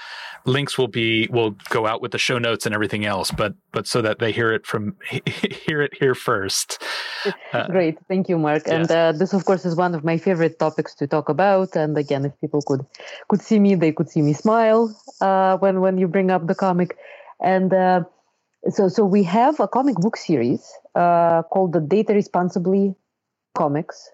links 0.45 0.79
will 0.79 0.89
be 0.89 1.27
will 1.31 1.57
go 1.71 1.87
out 1.87 2.01
with 2.01 2.13
the 2.13 2.19
show 2.19 2.39
notes 2.39 2.67
and 2.67 2.75
everything 2.75 3.05
else. 3.05 3.31
But 3.31 3.55
but 3.73 3.87
so 3.87 4.03
that 4.03 4.19
they 4.19 4.33
hear 4.33 4.53
it 4.53 4.67
from 4.67 4.97
hear 5.67 5.83
it 5.83 5.95
here 5.99 6.15
first. 6.15 6.83
Uh, 7.53 7.67
Great, 7.69 7.99
thank 8.09 8.29
you, 8.29 8.39
Mark. 8.39 8.63
Yes. 8.67 8.75
And 8.75 8.91
uh, 8.91 9.13
this, 9.13 9.33
of 9.33 9.45
course, 9.45 9.65
is 9.65 9.75
one 9.75 9.95
of 9.95 10.05
my 10.05 10.17
favorite 10.19 10.59
topics 10.59 10.95
to 10.97 11.07
talk 11.07 11.29
about. 11.29 11.75
And 11.75 11.97
again, 11.99 12.25
if 12.25 12.33
people 12.41 12.63
could 12.63 12.85
could 13.29 13.43
see 13.43 13.59
me, 13.59 13.75
they 13.75 13.93
could 13.93 14.09
see 14.09 14.23
me 14.23 14.33
smile 14.33 14.95
uh, 15.21 15.57
when 15.59 15.81
when 15.81 15.99
you 15.99 16.09
bring 16.09 16.31
up 16.31 16.47
the 16.47 16.55
comic. 16.55 16.97
And 17.41 17.73
uh, 17.73 18.05
so 18.69 18.89
so 18.89 19.05
we 19.05 19.23
have 19.25 19.61
a 19.61 19.69
comic 19.69 19.97
book 19.97 20.17
series 20.17 20.71
uh, 20.95 21.43
called 21.45 21.73
the 21.73 21.81
Data 21.81 22.13
Responsibly 22.13 22.95
Comics 23.57 24.11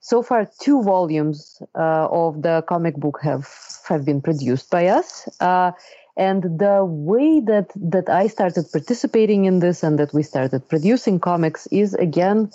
so 0.00 0.22
far 0.22 0.48
two 0.60 0.82
volumes 0.82 1.62
uh, 1.74 2.08
of 2.10 2.42
the 2.42 2.62
comic 2.68 2.96
book 2.96 3.18
have 3.22 3.48
have 3.88 4.04
been 4.04 4.20
produced 4.20 4.70
by 4.70 4.86
us 4.86 5.28
uh, 5.40 5.72
and 6.16 6.42
the 6.58 6.84
way 6.84 7.40
that 7.40 7.70
that 7.76 8.08
i 8.08 8.26
started 8.26 8.64
participating 8.72 9.44
in 9.44 9.60
this 9.60 9.82
and 9.82 9.98
that 9.98 10.12
we 10.12 10.22
started 10.22 10.68
producing 10.68 11.18
comics 11.20 11.66
is 11.68 11.94
again 11.94 12.50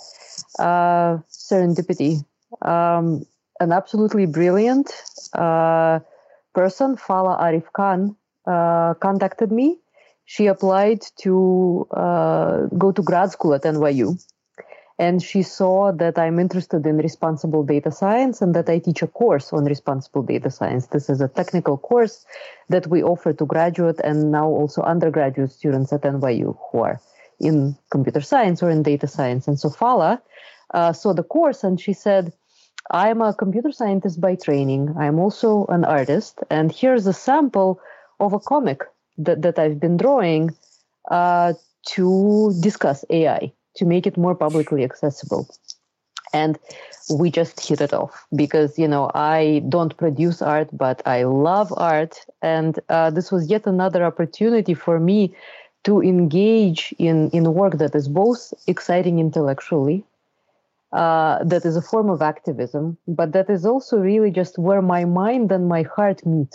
uh, 0.59 1.17
serendipity. 1.29 2.23
Um, 2.61 3.25
an 3.59 3.71
absolutely 3.71 4.25
brilliant 4.25 4.91
uh, 5.33 5.99
person 6.53 6.97
Falaah 6.97 7.41
Arif 7.41 7.71
Khan 7.73 8.15
uh, 8.45 8.93
contacted 8.95 9.51
me. 9.51 9.79
She 10.25 10.47
applied 10.47 11.01
to 11.21 11.87
uh, 11.91 12.67
go 12.77 12.91
to 12.91 13.01
grad 13.01 13.31
school 13.31 13.53
at 13.53 13.63
nyu 13.63 14.17
and 14.99 15.23
she 15.23 15.41
saw 15.41 15.91
that 15.91 16.19
I'm 16.19 16.39
interested 16.39 16.85
in 16.85 16.97
responsible 16.97 17.63
data 17.63 17.91
science 17.91 18.41
and 18.41 18.53
that 18.55 18.69
I 18.69 18.79
teach 18.79 19.01
a 19.01 19.07
course 19.07 19.51
on 19.51 19.65
responsible 19.65 20.21
data 20.21 20.51
science. 20.51 20.87
This 20.87 21.09
is 21.09 21.19
a 21.19 21.27
technical 21.27 21.77
course 21.77 22.25
that 22.69 22.87
we 22.87 23.01
offer 23.01 23.33
to 23.33 23.45
graduate 23.45 23.99
and 24.03 24.31
now 24.31 24.47
also 24.47 24.81
undergraduate 24.83 25.51
students 25.51 25.91
at 25.91 26.01
NYU 26.01 26.55
who 26.71 26.79
are 26.79 27.01
in 27.39 27.75
computer 27.89 28.21
science 28.21 28.61
or 28.61 28.69
in 28.69 28.83
data 28.83 29.07
science. 29.07 29.47
And 29.47 29.59
so 29.59 29.69
Falaah 29.69 30.21
uh, 30.73 30.93
saw 30.93 31.13
the 31.13 31.23
course 31.23 31.63
and 31.63 31.81
she 31.81 31.93
said, 31.93 32.31
I'm 32.91 33.21
a 33.21 33.33
computer 33.33 33.71
scientist 33.71 34.21
by 34.21 34.35
training. 34.35 34.93
I'm 34.97 35.17
also 35.17 35.65
an 35.69 35.85
artist. 35.85 36.39
And 36.51 36.71
here's 36.71 37.07
a 37.07 37.13
sample 37.13 37.79
of 38.19 38.33
a 38.33 38.39
comic 38.39 38.83
that, 39.17 39.41
that 39.41 39.57
I've 39.57 39.79
been 39.79 39.97
drawing 39.97 40.51
uh, 41.09 41.53
to 41.87 42.53
discuss 42.61 43.03
AI 43.09 43.51
to 43.76 43.86
make 43.86 44.05
it 44.07 44.17
more 44.17 44.36
publicly 44.36 44.84
accessible. 44.84 45.47
And 46.34 46.57
we 47.09 47.30
just 47.30 47.59
hit 47.59 47.80
it 47.80 47.93
off 47.93 48.26
because, 48.36 48.80
you 48.80 48.88
know, 48.88 49.11
I 49.13 49.63
don't 49.69 49.95
produce 49.97 50.41
art, 50.41 50.69
but 50.71 51.01
I 51.05 51.24
love 51.24 51.71
art. 51.78 52.26
And 52.41 52.80
uh, 52.89 53.11
this 53.11 53.32
was 53.32 53.49
yet 53.49 53.67
another 53.67 54.03
opportunity 54.03 54.74
for 54.74 54.99
me 54.99 55.36
to 55.84 56.01
engage 56.01 56.93
in, 56.97 57.30
in 57.32 57.53
work 57.53 57.78
that 57.78 57.93
is 57.93 58.07
both 58.07 58.53
exciting 58.67 59.19
intellectually, 59.19 60.03
uh, 60.91 61.43
that 61.43 61.65
is 61.65 61.76
a 61.76 61.82
form 61.82 62.09
of 62.09 62.21
activism, 62.21 62.97
but 63.07 63.34
that 63.34 63.49
is 63.49 63.65
also 63.65 63.97
really 63.97 64.32
just 64.32 64.57
where 64.57 64.82
my 64.82 65.05
mind 65.05 65.51
and 65.51 65.67
my 65.67 65.84
heart 65.84 66.26
meet. 66.26 66.53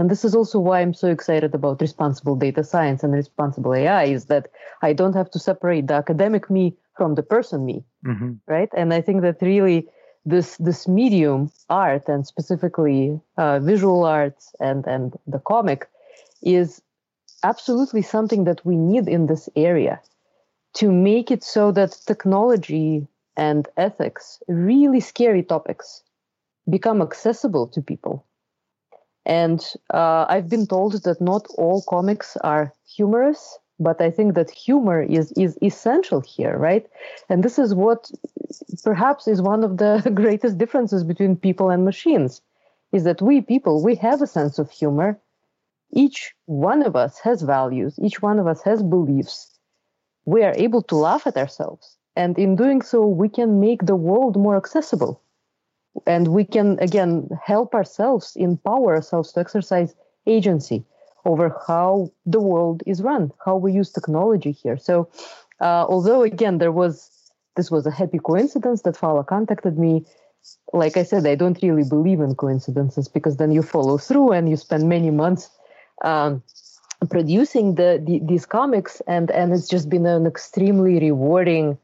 And 0.00 0.10
this 0.10 0.24
is 0.24 0.34
also 0.34 0.58
why 0.58 0.80
I'm 0.80 0.94
so 0.94 1.08
excited 1.08 1.54
about 1.54 1.82
responsible 1.82 2.34
data 2.34 2.64
science 2.64 3.04
and 3.04 3.12
responsible 3.12 3.74
AI 3.74 4.04
is 4.04 4.24
that 4.26 4.48
I 4.80 4.94
don't 4.94 5.12
have 5.12 5.30
to 5.32 5.38
separate 5.38 5.88
the 5.88 5.94
academic 5.94 6.48
me 6.48 6.74
from 6.96 7.16
the 7.16 7.22
person 7.22 7.66
me, 7.66 7.84
mm-hmm. 8.06 8.32
right? 8.46 8.70
And 8.74 8.94
I 8.94 9.02
think 9.02 9.20
that 9.20 9.42
really 9.42 9.86
this 10.24 10.56
this 10.56 10.88
medium 10.88 11.52
art 11.68 12.08
and 12.08 12.26
specifically 12.26 13.20
uh, 13.36 13.58
visual 13.60 14.04
arts 14.04 14.54
and 14.58 14.86
and 14.86 15.18
the 15.26 15.38
comic 15.38 15.86
is 16.40 16.80
absolutely 17.42 18.00
something 18.00 18.44
that 18.44 18.64
we 18.64 18.76
need 18.76 19.06
in 19.06 19.26
this 19.26 19.50
area 19.54 20.00
to 20.76 20.90
make 20.90 21.30
it 21.30 21.44
so 21.44 21.72
that 21.72 21.92
technology 22.06 23.06
and 23.36 23.68
ethics 23.76 24.42
really 24.48 25.00
scary 25.00 25.42
topics 25.42 26.02
become 26.70 27.02
accessible 27.02 27.66
to 27.66 27.82
people 27.82 28.24
and 29.26 29.64
uh, 29.92 30.26
I've 30.28 30.48
been 30.48 30.66
told 30.66 31.02
that 31.02 31.20
not 31.20 31.46
all 31.58 31.82
comics 31.88 32.36
are 32.38 32.72
humorous, 32.86 33.58
but 33.78 34.00
I 34.00 34.10
think 34.10 34.34
that 34.34 34.50
humor 34.50 35.02
is 35.02 35.32
is 35.32 35.58
essential 35.62 36.20
here, 36.20 36.56
right? 36.56 36.86
And 37.28 37.42
this 37.42 37.58
is 37.58 37.74
what 37.74 38.10
perhaps 38.82 39.28
is 39.28 39.42
one 39.42 39.62
of 39.64 39.76
the 39.76 40.10
greatest 40.14 40.58
differences 40.58 41.04
between 41.04 41.36
people 41.36 41.70
and 41.70 41.84
machines, 41.84 42.40
is 42.92 43.04
that 43.04 43.22
we 43.22 43.40
people 43.40 43.82
we 43.82 43.94
have 43.96 44.22
a 44.22 44.26
sense 44.26 44.58
of 44.58 44.70
humor. 44.70 45.18
Each 45.92 46.32
one 46.46 46.82
of 46.82 46.94
us 46.96 47.18
has 47.20 47.42
values. 47.42 47.98
Each 48.00 48.22
one 48.22 48.38
of 48.38 48.46
us 48.46 48.62
has 48.62 48.82
beliefs. 48.82 49.58
We 50.24 50.44
are 50.44 50.54
able 50.56 50.82
to 50.82 50.96
laugh 50.96 51.26
at 51.26 51.36
ourselves, 51.36 51.96
and 52.16 52.38
in 52.38 52.56
doing 52.56 52.80
so, 52.82 53.06
we 53.06 53.28
can 53.28 53.60
make 53.60 53.84
the 53.86 53.96
world 53.96 54.36
more 54.36 54.56
accessible 54.56 55.22
and 56.06 56.28
we 56.28 56.44
can 56.44 56.78
again 56.80 57.28
help 57.44 57.74
ourselves 57.74 58.36
empower 58.36 58.94
ourselves 58.96 59.32
to 59.32 59.40
exercise 59.40 59.94
agency 60.26 60.84
over 61.24 61.54
how 61.66 62.10
the 62.24 62.40
world 62.40 62.82
is 62.86 63.02
run 63.02 63.30
how 63.44 63.56
we 63.56 63.72
use 63.72 63.90
technology 63.90 64.52
here. 64.52 64.78
So 64.78 65.08
uh, 65.60 65.84
although 65.88 66.22
again 66.22 66.58
there 66.58 66.72
was 66.72 67.10
this 67.56 67.70
was 67.70 67.86
a 67.86 67.90
happy 67.90 68.18
coincidence 68.18 68.82
that 68.82 68.94
Falaah 68.94 69.26
contacted 69.26 69.78
me 69.78 70.06
like 70.72 70.96
i 70.96 71.02
said 71.02 71.26
i 71.26 71.34
don't 71.34 71.62
really 71.62 71.84
believe 71.84 72.20
in 72.20 72.34
coincidences 72.34 73.08
because 73.08 73.36
then 73.36 73.52
you 73.52 73.62
follow 73.62 73.98
through 73.98 74.32
and 74.32 74.48
you 74.48 74.56
spend 74.56 74.88
many 74.88 75.10
months 75.10 75.50
um, 76.02 76.42
producing 77.10 77.74
the, 77.74 78.02
the, 78.06 78.20
these 78.24 78.46
comics 78.46 79.00
and 79.06 79.30
and 79.30 79.52
it's 79.52 79.68
just 79.68 79.88
been 79.88 80.06
an 80.06 80.26
extremely 80.26 80.98
rewarding 80.98 81.76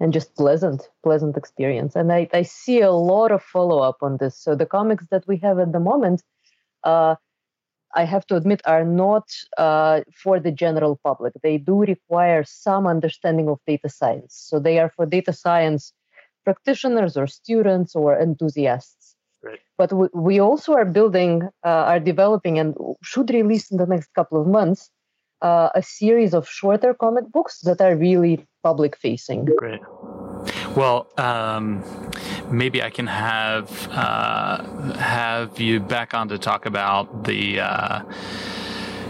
and 0.00 0.12
just 0.12 0.34
pleasant 0.36 0.88
pleasant 1.02 1.36
experience. 1.36 1.96
And 1.96 2.12
i, 2.12 2.28
I 2.32 2.42
see 2.42 2.80
a 2.80 2.92
lot 2.92 3.30
of 3.32 3.42
follow-up 3.42 3.98
on 4.02 4.18
this. 4.18 4.36
So 4.38 4.54
the 4.54 4.66
comics 4.66 5.06
that 5.10 5.26
we 5.26 5.36
have 5.38 5.58
at 5.58 5.72
the 5.72 5.80
moment 5.80 6.22
uh, 6.84 7.16
i 7.94 8.04
have 8.04 8.26
to 8.26 8.36
admit 8.36 8.60
are 8.64 8.84
not 8.84 9.26
uh, 9.56 10.00
for 10.22 10.40
the 10.40 10.52
general 10.52 11.00
public. 11.02 11.32
They 11.42 11.58
do 11.58 11.80
require 11.80 12.44
some 12.44 12.86
understanding 12.86 13.48
of 13.48 13.58
data 13.66 13.88
science. 13.88 14.34
So 14.48 14.58
they 14.58 14.78
are 14.78 14.90
for 14.96 15.06
data 15.06 15.32
science 15.32 15.92
practitioners 16.44 17.16
or 17.16 17.26
students 17.26 17.94
or 17.94 18.18
enthusiasts. 18.18 19.14
Right. 19.40 19.60
but 19.76 19.92
we, 19.92 20.08
we 20.14 20.40
also 20.40 20.72
are 20.72 20.84
building 20.84 21.42
uh, 21.64 21.84
are 21.92 22.00
developing 22.00 22.58
and 22.58 22.74
should 23.04 23.30
release 23.30 23.70
in 23.70 23.76
the 23.76 23.86
next 23.86 24.12
couple 24.12 24.40
of 24.40 24.48
months 24.48 24.90
uh, 25.42 25.70
a 25.74 25.82
series 25.82 26.34
of 26.34 26.48
shorter 26.48 26.94
comic 26.94 27.30
books 27.30 27.60
that 27.60 27.80
are 27.80 27.94
really 27.96 28.46
public 28.62 28.96
facing. 28.96 29.44
Great. 29.44 29.80
Well, 30.76 31.08
um, 31.16 31.84
maybe 32.50 32.82
I 32.82 32.90
can 32.90 33.06
have 33.06 33.88
uh, 33.90 34.62
have 34.94 35.58
you 35.60 35.80
back 35.80 36.14
on 36.14 36.28
to 36.28 36.38
talk 36.38 36.66
about 36.66 37.24
the. 37.24 37.60
Uh, 37.60 38.02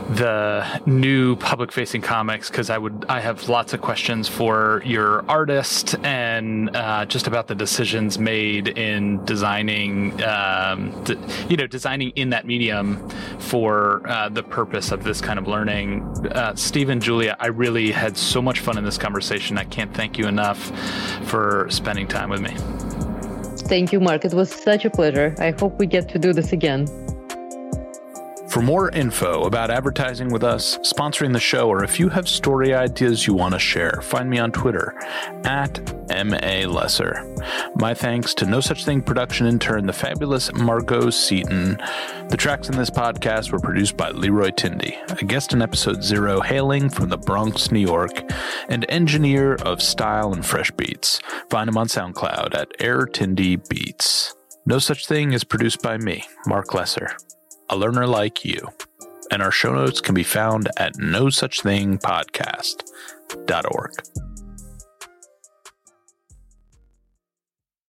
the 0.08 0.80
new 0.86 1.36
public 1.36 1.70
facing 1.70 2.00
comics 2.00 2.48
because 2.48 2.70
I 2.70 2.78
would 2.78 3.04
I 3.08 3.20
have 3.20 3.48
lots 3.48 3.74
of 3.74 3.82
questions 3.82 4.26
for 4.26 4.82
your 4.84 5.28
artist 5.30 5.96
and 6.02 6.74
uh, 6.74 7.04
just 7.04 7.26
about 7.26 7.46
the 7.46 7.54
decisions 7.54 8.18
made 8.18 8.68
in 8.68 9.22
designing 9.24 10.22
um, 10.24 11.04
you 11.48 11.56
know 11.56 11.66
designing 11.66 12.10
in 12.10 12.30
that 12.30 12.46
medium 12.46 13.08
for 13.38 14.02
uh, 14.08 14.28
the 14.30 14.42
purpose 14.42 14.92
of 14.92 15.04
this 15.04 15.20
kind 15.20 15.38
of 15.38 15.46
learning. 15.46 16.02
Uh, 16.32 16.54
Stephen, 16.54 17.00
Julia, 17.00 17.36
I 17.38 17.48
really 17.48 17.90
had 17.90 18.16
so 18.16 18.40
much 18.40 18.60
fun 18.60 18.78
in 18.78 18.84
this 18.84 18.98
conversation. 18.98 19.58
I 19.58 19.64
can't 19.64 19.92
thank 19.94 20.18
you 20.18 20.26
enough 20.26 20.58
for 21.28 21.66
spending 21.70 22.06
time 22.06 22.30
with 22.30 22.40
me. 22.40 22.54
Thank 23.68 23.92
you, 23.92 24.00
Mark. 24.00 24.24
It 24.24 24.32
was 24.32 24.50
such 24.50 24.86
a 24.86 24.90
pleasure. 24.90 25.34
I 25.38 25.50
hope 25.50 25.78
we 25.78 25.86
get 25.86 26.08
to 26.10 26.18
do 26.18 26.32
this 26.32 26.52
again. 26.52 26.86
For 28.50 28.62
more 28.62 28.88
info 28.90 29.44
about 29.44 29.70
advertising 29.70 30.30
with 30.30 30.42
us, 30.42 30.78
sponsoring 30.78 31.34
the 31.34 31.38
show, 31.40 31.68
or 31.68 31.84
if 31.84 32.00
you 32.00 32.08
have 32.08 32.26
story 32.26 32.72
ideas 32.72 33.26
you 33.26 33.34
want 33.34 33.52
to 33.52 33.58
share, 33.58 34.00
find 34.02 34.30
me 34.30 34.38
on 34.38 34.52
Twitter 34.52 34.94
at 35.44 35.78
MA 36.08 36.66
Lesser. 36.66 37.36
My 37.76 37.92
thanks 37.92 38.32
to 38.34 38.46
No 38.46 38.60
Such 38.60 38.86
Thing 38.86 39.02
production 39.02 39.46
intern, 39.46 39.84
the 39.84 39.92
fabulous 39.92 40.50
Margot 40.54 41.10
Seaton. 41.10 41.76
The 42.30 42.38
tracks 42.38 42.70
in 42.70 42.76
this 42.76 42.88
podcast 42.88 43.52
were 43.52 43.60
produced 43.60 43.98
by 43.98 44.10
Leroy 44.12 44.50
Tindy, 44.50 44.96
a 45.20 45.24
guest 45.26 45.52
in 45.52 45.60
episode 45.60 46.02
zero 46.02 46.40
hailing 46.40 46.88
from 46.88 47.10
the 47.10 47.18
Bronx, 47.18 47.70
New 47.70 47.80
York, 47.80 48.22
and 48.70 48.86
engineer 48.88 49.56
of 49.56 49.82
style 49.82 50.32
and 50.32 50.44
fresh 50.44 50.70
beats. 50.70 51.20
Find 51.50 51.68
him 51.68 51.76
on 51.76 51.88
SoundCloud 51.88 52.54
at 52.54 52.72
Air 52.80 53.04
Tindy 53.04 53.56
Beats. 53.68 54.34
No 54.64 54.78
Such 54.78 55.06
Thing 55.06 55.32
is 55.32 55.44
produced 55.44 55.82
by 55.82 55.98
me, 55.98 56.24
Mark 56.46 56.72
Lesser 56.72 57.14
a 57.70 57.76
learner 57.76 58.06
like 58.06 58.44
you. 58.44 58.68
And 59.30 59.42
our 59.42 59.50
show 59.50 59.74
notes 59.74 60.00
can 60.00 60.14
be 60.14 60.22
found 60.22 60.70
at 60.78 60.96
no 60.98 61.28
such 61.28 61.60
thing 61.60 61.98
podcast.org. 61.98 63.92